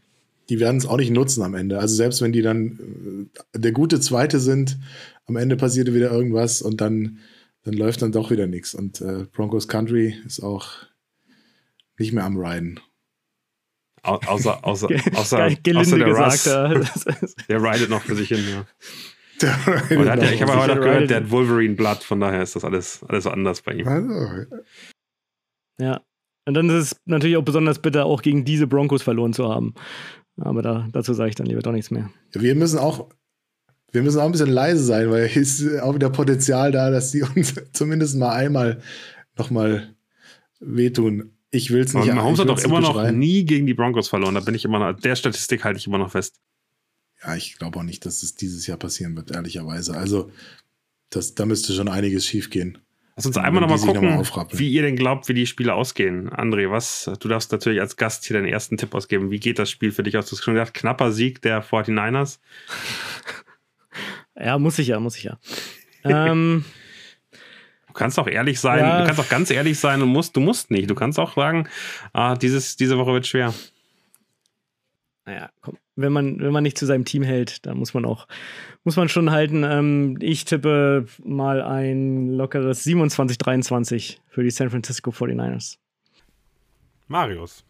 Die 0.50 0.60
werden 0.60 0.78
es 0.78 0.86
auch 0.86 0.98
nicht 0.98 1.12
nutzen 1.12 1.42
am 1.42 1.56
Ende. 1.56 1.80
Also 1.80 1.96
selbst 1.96 2.22
wenn 2.22 2.34
die 2.34 2.44
dann 2.44 3.30
äh, 3.56 3.60
der 3.60 3.72
gute 3.72 4.00
Zweite 4.00 4.40
sind, 4.40 4.78
am 5.26 5.38
Ende 5.38 5.56
passierte 5.56 5.96
wieder 5.96 6.12
irgendwas 6.12 6.62
und 6.62 6.82
dann 6.82 7.18
dann 7.64 7.74
läuft 7.74 8.02
dann 8.02 8.12
doch 8.12 8.32
wieder 8.32 8.48
nichts. 8.48 8.74
Und 8.74 9.02
äh, 9.02 9.26
Broncos 9.32 9.68
Country 9.68 10.16
ist 10.26 10.42
auch 10.42 10.70
nicht 11.98 12.14
mehr 12.14 12.26
am 12.26 12.38
Riden. 12.38 12.80
Au 14.04 14.16
außer, 14.16 14.66
außer, 14.66 14.88
außer, 15.14 15.48
außer 15.76 15.98
der 15.98 16.08
Russ. 16.08 16.44
der 17.50 17.62
ridet 17.62 17.90
noch 17.90 18.02
für 18.02 18.16
sich 18.16 18.30
hin, 18.30 18.44
ja. 18.50 18.66
Der 19.42 20.16
der, 20.16 20.34
ich 20.34 20.42
habe 20.42 20.56
heute 20.56 20.76
noch 20.76 20.84
gehört, 20.84 21.10
der 21.10 21.18
hat 21.18 21.32
Wolverine 21.32 21.76
Blood, 21.76 22.04
von 22.04 22.20
daher 22.20 22.44
ist 22.44 22.56
das 22.56 22.64
alles, 22.64 23.04
alles 23.08 23.26
anders 23.28 23.62
bei 23.62 23.74
ihm. 23.74 23.88
Also, 23.88 24.46
ja. 25.80 26.02
Und 26.48 26.56
dann 26.56 26.70
ist 26.70 26.76
es 26.76 27.02
natürlich 27.06 27.38
auch 27.38 27.44
besonders 27.44 27.80
bitter, 27.80 28.06
auch 28.06 28.22
gegen 28.22 28.46
diese 28.46 28.68
Broncos 28.68 29.04
verloren 29.04 29.34
zu 29.34 29.48
haben. 29.48 29.76
Aber 30.38 30.62
da, 30.62 30.88
dazu 30.92 31.14
sage 31.14 31.30
ich 31.30 31.36
dann 31.36 31.46
lieber 31.46 31.62
doch 31.62 31.72
nichts 31.72 31.92
mehr. 31.92 32.10
Wir 32.34 32.56
müssen 32.56 32.80
auch 32.80 33.10
wir 33.92 34.04
müssen 34.04 34.20
auch 34.20 34.26
ein 34.26 34.32
bisschen 34.32 34.50
leise 34.50 34.84
sein, 34.84 35.10
weil 35.10 35.28
hier 35.28 35.42
ist 35.42 35.80
auch 35.80 35.96
wieder 35.96 36.10
Potenzial 36.10 36.72
da, 36.72 36.90
dass 36.90 37.12
die 37.12 37.24
uns 37.24 37.54
zumindest 37.74 38.18
mal 38.18 38.34
einmal 38.34 38.82
nochmal 39.38 39.96
wehtun. 40.60 41.32
Ich 41.50 41.72
will 41.72 41.82
es 41.82 41.94
nicht. 41.94 42.14
Mahomes 42.14 42.40
hat 42.40 42.48
doch 42.48 42.64
immer 42.64 42.80
noch 42.80 43.12
nie 43.12 43.44
gegen 43.44 43.66
die 43.66 43.74
Broncos 43.74 44.08
verloren. 44.08 44.36
Da 44.36 44.40
bin 44.40 44.56
ich 44.56 44.64
immer 44.64 44.80
noch, 44.80 44.98
der 45.00 45.16
Statistik 45.16 45.66
halte 45.66 45.80
ich 45.80 45.88
immer 45.88 45.98
noch 45.98 46.12
fest. 46.12 46.40
Ja, 47.24 47.36
ich 47.36 47.58
glaube 47.58 47.80
auch 47.80 47.84
nicht, 47.84 48.06
dass 48.06 48.24
es 48.24 48.36
dieses 48.36 48.66
Jahr 48.68 48.78
passieren 48.78 49.16
wird, 49.16 49.32
ehrlicherweise. 49.32 49.96
Also, 49.96 50.32
das, 51.10 51.36
da 51.36 51.46
müsste 51.46 51.74
schon 51.74 51.90
einiges 51.90 52.26
schiefgehen. 52.26 52.78
Lass 53.18 53.26
uns 53.26 53.38
einmal 53.38 53.62
nochmal 53.62 53.78
gucken, 53.78 54.16
noch 54.16 54.48
wie 54.54 54.72
ihr 54.72 54.82
denn 54.84 54.96
glaubt, 54.96 55.28
wie 55.28 55.34
die 55.34 55.46
Spiele 55.46 55.74
ausgehen. 55.74 56.30
André, 56.30 56.72
was? 56.72 57.12
Du 57.20 57.28
darfst 57.28 57.52
natürlich 57.52 57.82
als 57.82 57.98
Gast 57.98 58.26
hier 58.26 58.38
deinen 58.38 58.48
ersten 58.48 58.78
Tipp 58.78 58.96
ausgeben. 58.96 59.30
Wie 59.30 59.40
geht 59.40 59.60
das 59.60 59.70
Spiel 59.70 59.92
für 59.92 60.04
dich 60.04 60.18
aus? 60.18 60.28
Du 60.28 60.36
hast 60.36 60.44
schon 60.44 60.54
gesagt, 60.54 60.74
knapper 60.74 61.12
Sieg 61.12 61.42
der 61.42 61.64
49ers. 61.64 62.40
Ja, 64.36 64.58
muss 64.58 64.80
ich 64.80 64.88
ja, 64.88 65.00
muss 65.00 65.18
ich 65.18 65.24
ja. 65.24 65.38
ähm, 66.04 66.66
du 67.88 67.94
kannst 67.94 68.18
auch 68.20 68.28
ehrlich 68.28 68.60
sein, 68.60 68.80
ja. 68.80 69.00
du 69.00 69.06
kannst 69.06 69.20
auch 69.20 69.30
ganz 69.30 69.52
ehrlich 69.52 69.80
sein 69.80 70.02
und 70.02 70.10
musst, 70.10 70.36
du 70.36 70.40
musst 70.40 70.72
nicht. 70.72 70.90
Du 70.90 70.96
kannst 70.96 71.20
auch 71.20 71.36
sagen, 71.36 71.68
ah, 72.14 72.36
dieses, 72.36 72.76
diese 72.76 72.98
Woche 72.98 73.14
wird 73.14 73.28
schwer. 73.28 73.54
Naja, 75.26 75.50
komm, 75.62 75.78
wenn 75.96 76.12
man, 76.12 76.40
wenn 76.40 76.52
man 76.52 76.64
nicht 76.64 76.78
zu 76.78 76.86
seinem 76.86 77.06
Team 77.06 77.24
hält, 77.24 77.66
dann 77.66 77.78
muss 77.78 77.94
man 77.94 78.06
auch, 78.06 78.28
muss 78.84 78.96
man 78.96 79.10
schon 79.10 79.32
halten. 79.32 79.64
Ähm, 79.64 80.18
ich 80.20 80.46
tippe 80.46 81.06
mal 81.24 81.62
ein 81.62 82.30
lockeres 82.30 82.86
27-23 82.86 84.18
für 84.28 84.44
die 84.44 84.50
San 84.50 84.70
Francisco 84.70 85.12
49ers. 85.12 85.78
Marius. 87.08 87.64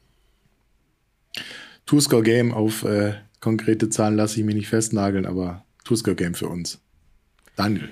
Two-Score-Game 1.85 2.53
auf 2.53 2.83
äh, 2.83 3.15
konkrete 3.39 3.89
Zahlen 3.89 4.15
lasse 4.15 4.39
ich 4.39 4.45
mich 4.45 4.55
nicht 4.55 4.69
festnageln, 4.69 5.25
aber 5.25 5.65
Tusker-Game 5.83 6.35
für 6.35 6.47
uns. 6.47 6.79
Daniel. 7.55 7.89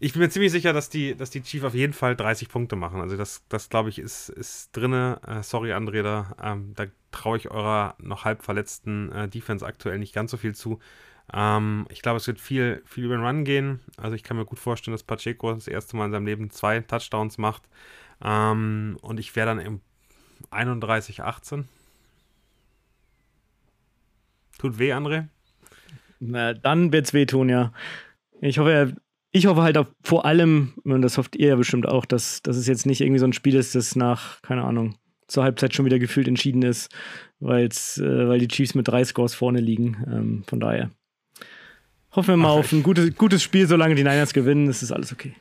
Ich 0.00 0.12
bin 0.12 0.22
mir 0.22 0.28
ziemlich 0.28 0.52
sicher, 0.52 0.72
dass 0.72 0.90
die, 0.90 1.16
dass 1.16 1.30
die 1.30 1.42
Chiefs 1.42 1.64
auf 1.64 1.74
jeden 1.74 1.94
Fall 1.94 2.14
30 2.14 2.48
Punkte 2.48 2.76
machen. 2.76 3.00
Also 3.00 3.16
das, 3.16 3.42
das 3.48 3.70
glaube 3.70 3.88
ich, 3.88 3.98
ist, 3.98 4.28
ist 4.28 4.70
drinne. 4.76 5.20
Äh, 5.26 5.42
sorry, 5.42 5.72
André, 5.72 6.02
da, 6.02 6.34
ähm, 6.42 6.72
da 6.74 6.86
traue 7.10 7.38
ich 7.38 7.50
eurer 7.50 7.94
noch 7.98 8.24
halb 8.24 8.42
verletzten 8.42 9.10
äh, 9.12 9.28
Defense 9.28 9.64
aktuell 9.64 9.98
nicht 9.98 10.14
ganz 10.14 10.30
so 10.30 10.36
viel 10.36 10.54
zu. 10.54 10.78
Ähm, 11.32 11.86
ich 11.90 12.02
glaube, 12.02 12.18
es 12.18 12.26
wird 12.26 12.40
viel, 12.40 12.82
viel 12.84 13.04
über 13.04 13.16
den 13.16 13.24
Run 13.24 13.44
gehen. 13.44 13.80
Also 13.96 14.14
ich 14.14 14.22
kann 14.22 14.36
mir 14.36 14.44
gut 14.44 14.58
vorstellen, 14.58 14.94
dass 14.94 15.02
Pacheco 15.02 15.52
das 15.52 15.68
erste 15.68 15.96
Mal 15.96 16.06
in 16.06 16.12
seinem 16.12 16.26
Leben 16.26 16.50
zwei 16.50 16.80
Touchdowns 16.80 17.38
macht. 17.38 17.62
Ähm, 18.22 18.98
und 19.00 19.18
ich 19.18 19.34
wäre 19.36 19.46
dann 19.46 19.58
im 19.58 19.80
31-18. 20.50 21.64
Tut 24.58 24.78
weh, 24.78 24.92
André? 24.92 25.28
Na, 26.20 26.54
dann 26.54 26.92
wird's 26.92 27.14
wehtun, 27.14 27.48
ja. 27.48 27.72
Ich 28.40 28.58
hoffe, 28.58 28.94
ich 29.32 29.46
hoffe 29.46 29.62
halt 29.62 29.78
auch 29.78 29.86
vor 30.02 30.24
allem, 30.24 30.74
und 30.84 31.02
das 31.02 31.18
hofft 31.18 31.36
ihr 31.36 31.48
ja 31.48 31.56
bestimmt 31.56 31.86
auch, 31.86 32.04
dass, 32.04 32.42
dass 32.42 32.56
es 32.56 32.66
jetzt 32.66 32.86
nicht 32.86 33.00
irgendwie 33.00 33.18
so 33.18 33.26
ein 33.26 33.32
Spiel 33.32 33.54
ist, 33.54 33.74
das 33.74 33.96
nach, 33.96 34.42
keine 34.42 34.64
Ahnung, 34.64 34.96
zur 35.26 35.44
Halbzeit 35.44 35.74
schon 35.74 35.84
wieder 35.84 35.98
gefühlt 35.98 36.28
entschieden 36.28 36.62
ist, 36.62 36.90
weil's, 37.38 37.98
äh, 37.98 38.28
weil 38.28 38.38
die 38.38 38.48
Chiefs 38.48 38.74
mit 38.74 38.88
drei 38.88 39.04
Scores 39.04 39.34
vorne 39.34 39.60
liegen. 39.60 40.04
Ähm, 40.10 40.44
von 40.46 40.60
daher 40.60 40.90
hoffen 42.12 42.28
wir 42.28 42.36
mal 42.36 42.52
Ach, 42.52 42.60
auf 42.60 42.72
ein 42.72 42.82
gutes, 42.82 43.14
gutes 43.14 43.42
Spiel, 43.42 43.66
solange 43.66 43.94
die 43.94 44.02
Niners 44.02 44.32
gewinnen, 44.32 44.68
ist 44.68 44.90
alles 44.90 45.12
okay. 45.12 45.34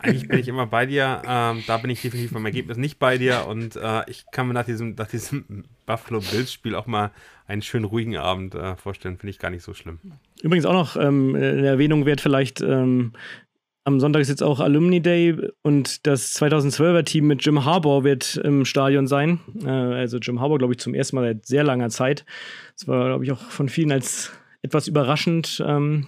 Eigentlich 0.00 0.28
bin 0.28 0.38
ich 0.38 0.48
immer 0.48 0.66
bei 0.66 0.86
dir. 0.86 1.22
Ähm, 1.26 1.62
da 1.66 1.78
bin 1.78 1.90
ich 1.90 2.02
definitiv 2.02 2.32
beim 2.32 2.44
Ergebnis 2.44 2.76
nicht 2.76 2.98
bei 2.98 3.18
dir. 3.18 3.46
Und 3.46 3.76
äh, 3.76 4.02
ich 4.08 4.24
kann 4.32 4.48
mir 4.48 4.54
nach 4.54 4.64
diesem, 4.64 4.94
nach 4.94 5.08
diesem 5.08 5.64
Buffalo 5.86 6.20
Bills-Spiel 6.20 6.74
auch 6.74 6.86
mal 6.86 7.10
einen 7.46 7.62
schönen 7.62 7.84
ruhigen 7.84 8.16
Abend 8.16 8.54
äh, 8.54 8.76
vorstellen. 8.76 9.18
Finde 9.18 9.30
ich 9.30 9.38
gar 9.38 9.50
nicht 9.50 9.62
so 9.62 9.74
schlimm. 9.74 9.98
Übrigens 10.42 10.66
auch 10.66 10.72
noch 10.72 10.96
ähm, 10.96 11.34
eine 11.34 11.66
Erwähnung 11.66 12.06
wert 12.06 12.20
vielleicht. 12.20 12.60
Ähm, 12.60 13.12
am 13.84 13.98
Sonntag 13.98 14.20
ist 14.20 14.28
jetzt 14.28 14.42
auch 14.42 14.60
Alumni 14.60 15.00
Day 15.00 15.36
und 15.62 16.06
das 16.06 16.40
2012er 16.40 17.04
Team 17.04 17.26
mit 17.26 17.44
Jim 17.44 17.64
Harbour 17.64 18.04
wird 18.04 18.36
im 18.36 18.64
Stadion 18.64 19.06
sein. 19.06 19.40
Äh, 19.64 19.68
also 19.68 20.18
Jim 20.18 20.40
Harbour, 20.40 20.58
glaube 20.58 20.74
ich, 20.74 20.78
zum 20.78 20.94
ersten 20.94 21.16
Mal 21.16 21.34
seit 21.34 21.46
sehr 21.46 21.64
langer 21.64 21.88
Zeit. 21.88 22.24
Das 22.76 22.88
war, 22.88 23.06
glaube 23.06 23.24
ich, 23.24 23.32
auch 23.32 23.40
von 23.40 23.68
vielen 23.68 23.92
als 23.92 24.32
etwas 24.62 24.86
überraschend 24.86 25.62
ähm, 25.66 26.06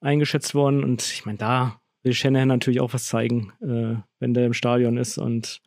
eingeschätzt 0.00 0.54
worden. 0.54 0.84
Und 0.84 1.02
ich 1.02 1.24
meine, 1.26 1.38
da 1.38 1.80
will 2.08 2.14
Shanahan 2.14 2.48
natürlich 2.48 2.80
auch 2.80 2.94
was 2.94 3.04
zeigen, 3.04 3.52
äh, 3.60 4.02
wenn 4.18 4.32
der 4.32 4.46
im 4.46 4.54
Stadion 4.54 4.96
ist 4.96 5.18
und 5.18 5.60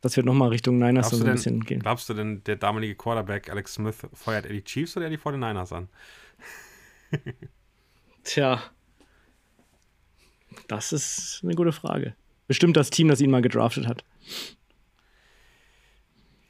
das 0.00 0.16
wird 0.16 0.26
nochmal 0.26 0.48
Richtung 0.48 0.78
Niners 0.78 1.10
so 1.10 1.16
ein 1.16 1.24
denn, 1.24 1.32
bisschen 1.34 1.60
gehen. 1.60 1.80
Glaubst 1.80 2.08
du 2.08 2.14
denn, 2.14 2.42
der 2.44 2.56
damalige 2.56 2.96
Quarterback 2.96 3.50
Alex 3.50 3.74
Smith 3.74 3.98
feuert 4.14 4.46
er 4.46 4.52
die 4.52 4.64
Chiefs 4.64 4.96
oder 4.96 5.06
er 5.06 5.10
die 5.10 5.18
49ers 5.18 5.74
an? 5.74 5.88
Tja, 8.24 8.62
das 10.68 10.92
ist 10.92 11.40
eine 11.44 11.54
gute 11.54 11.72
Frage. 11.72 12.14
Bestimmt 12.48 12.76
das 12.76 12.90
Team, 12.90 13.08
das 13.08 13.20
ihn 13.20 13.30
mal 13.30 13.42
gedraftet 13.42 13.86
hat. 13.86 14.04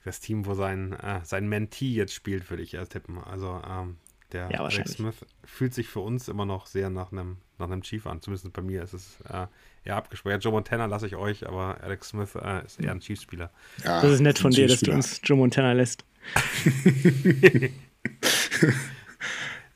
Das 0.05 0.21
Team, 0.21 0.47
wo 0.47 0.55
sein, 0.55 0.95
äh, 0.95 1.21
sein 1.25 1.49
Mentee 1.49 1.93
jetzt 1.93 2.15
spielt, 2.15 2.49
würde 2.49 2.63
ich 2.63 2.73
erst 2.75 2.93
tippen. 2.93 3.19
Also 3.19 3.61
ähm, 3.69 3.99
der 4.33 4.51
ja, 4.51 4.61
Alex 4.61 4.93
Smith 4.93 5.15
fühlt 5.45 5.75
sich 5.75 5.89
für 5.89 6.01
uns 6.01 6.29
immer 6.29 6.47
noch 6.47 6.67
sehr 6.67 6.91
nach 6.91 7.13
einem 7.13 7.39
nach 7.59 7.67
einem 7.67 7.83
Chief 7.83 8.07
an. 8.07 8.21
Zumindest 8.21 8.53
bei 8.53 8.63
mir 8.63 8.83
ist 8.83 8.95
es 8.95 9.19
äh, 9.29 9.47
eher 9.85 9.97
abgesprochen. 9.97 10.41
Joe 10.41 10.53
Montana 10.53 10.87
lasse 10.87 11.07
ich 11.07 11.15
euch, 11.17 11.47
aber 11.47 11.79
Alex 11.83 12.09
Smith 12.09 12.35
äh, 12.35 12.65
ist 12.65 12.81
eher 12.81 12.91
ein 12.93 13.01
Chiefs-Spieler. 13.01 13.51
Ja, 13.85 14.01
das 14.03 14.13
ist 14.13 14.21
nett 14.21 14.39
von 14.39 14.51
dir, 14.51 14.67
dass 14.67 14.81
du 14.81 14.93
uns 14.93 15.21
Joe 15.23 15.37
Montana 15.37 15.73
lässt. 15.73 16.05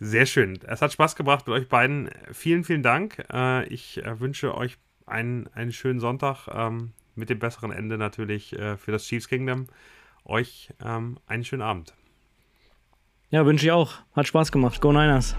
Sehr 0.00 0.26
schön. 0.26 0.58
Es 0.66 0.82
hat 0.82 0.92
Spaß 0.92 1.14
gebracht 1.16 1.46
mit 1.46 1.56
euch 1.56 1.68
beiden. 1.68 2.10
Vielen, 2.32 2.64
vielen 2.64 2.82
Dank. 2.82 3.24
Äh, 3.32 3.66
ich 3.68 4.04
äh, 4.04 4.18
wünsche 4.20 4.54
euch 4.54 4.76
einen, 5.06 5.46
einen 5.48 5.72
schönen 5.72 6.00
Sonntag 6.00 6.48
ähm, 6.48 6.92
mit 7.14 7.30
dem 7.30 7.38
besseren 7.38 7.70
Ende 7.70 7.96
natürlich 7.96 8.52
äh, 8.58 8.76
für 8.76 8.92
das 8.92 9.04
Chiefs 9.04 9.28
Kingdom. 9.28 9.66
Euch 10.24 10.70
ähm, 10.84 11.18
einen 11.26 11.44
schönen 11.44 11.62
Abend. 11.62 11.94
Ja, 13.34 13.44
wünsche 13.44 13.66
ich 13.66 13.72
auch. 13.72 13.90
Hat 14.14 14.28
Spaß 14.28 14.52
gemacht. 14.52 14.80
Go 14.80 14.92
Niners. 14.92 15.34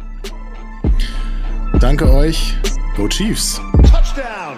Danke 1.80 2.12
euch. 2.12 2.54
Go 2.98 3.08
Chiefs. 3.08 3.62
Touchdown. 3.90 4.58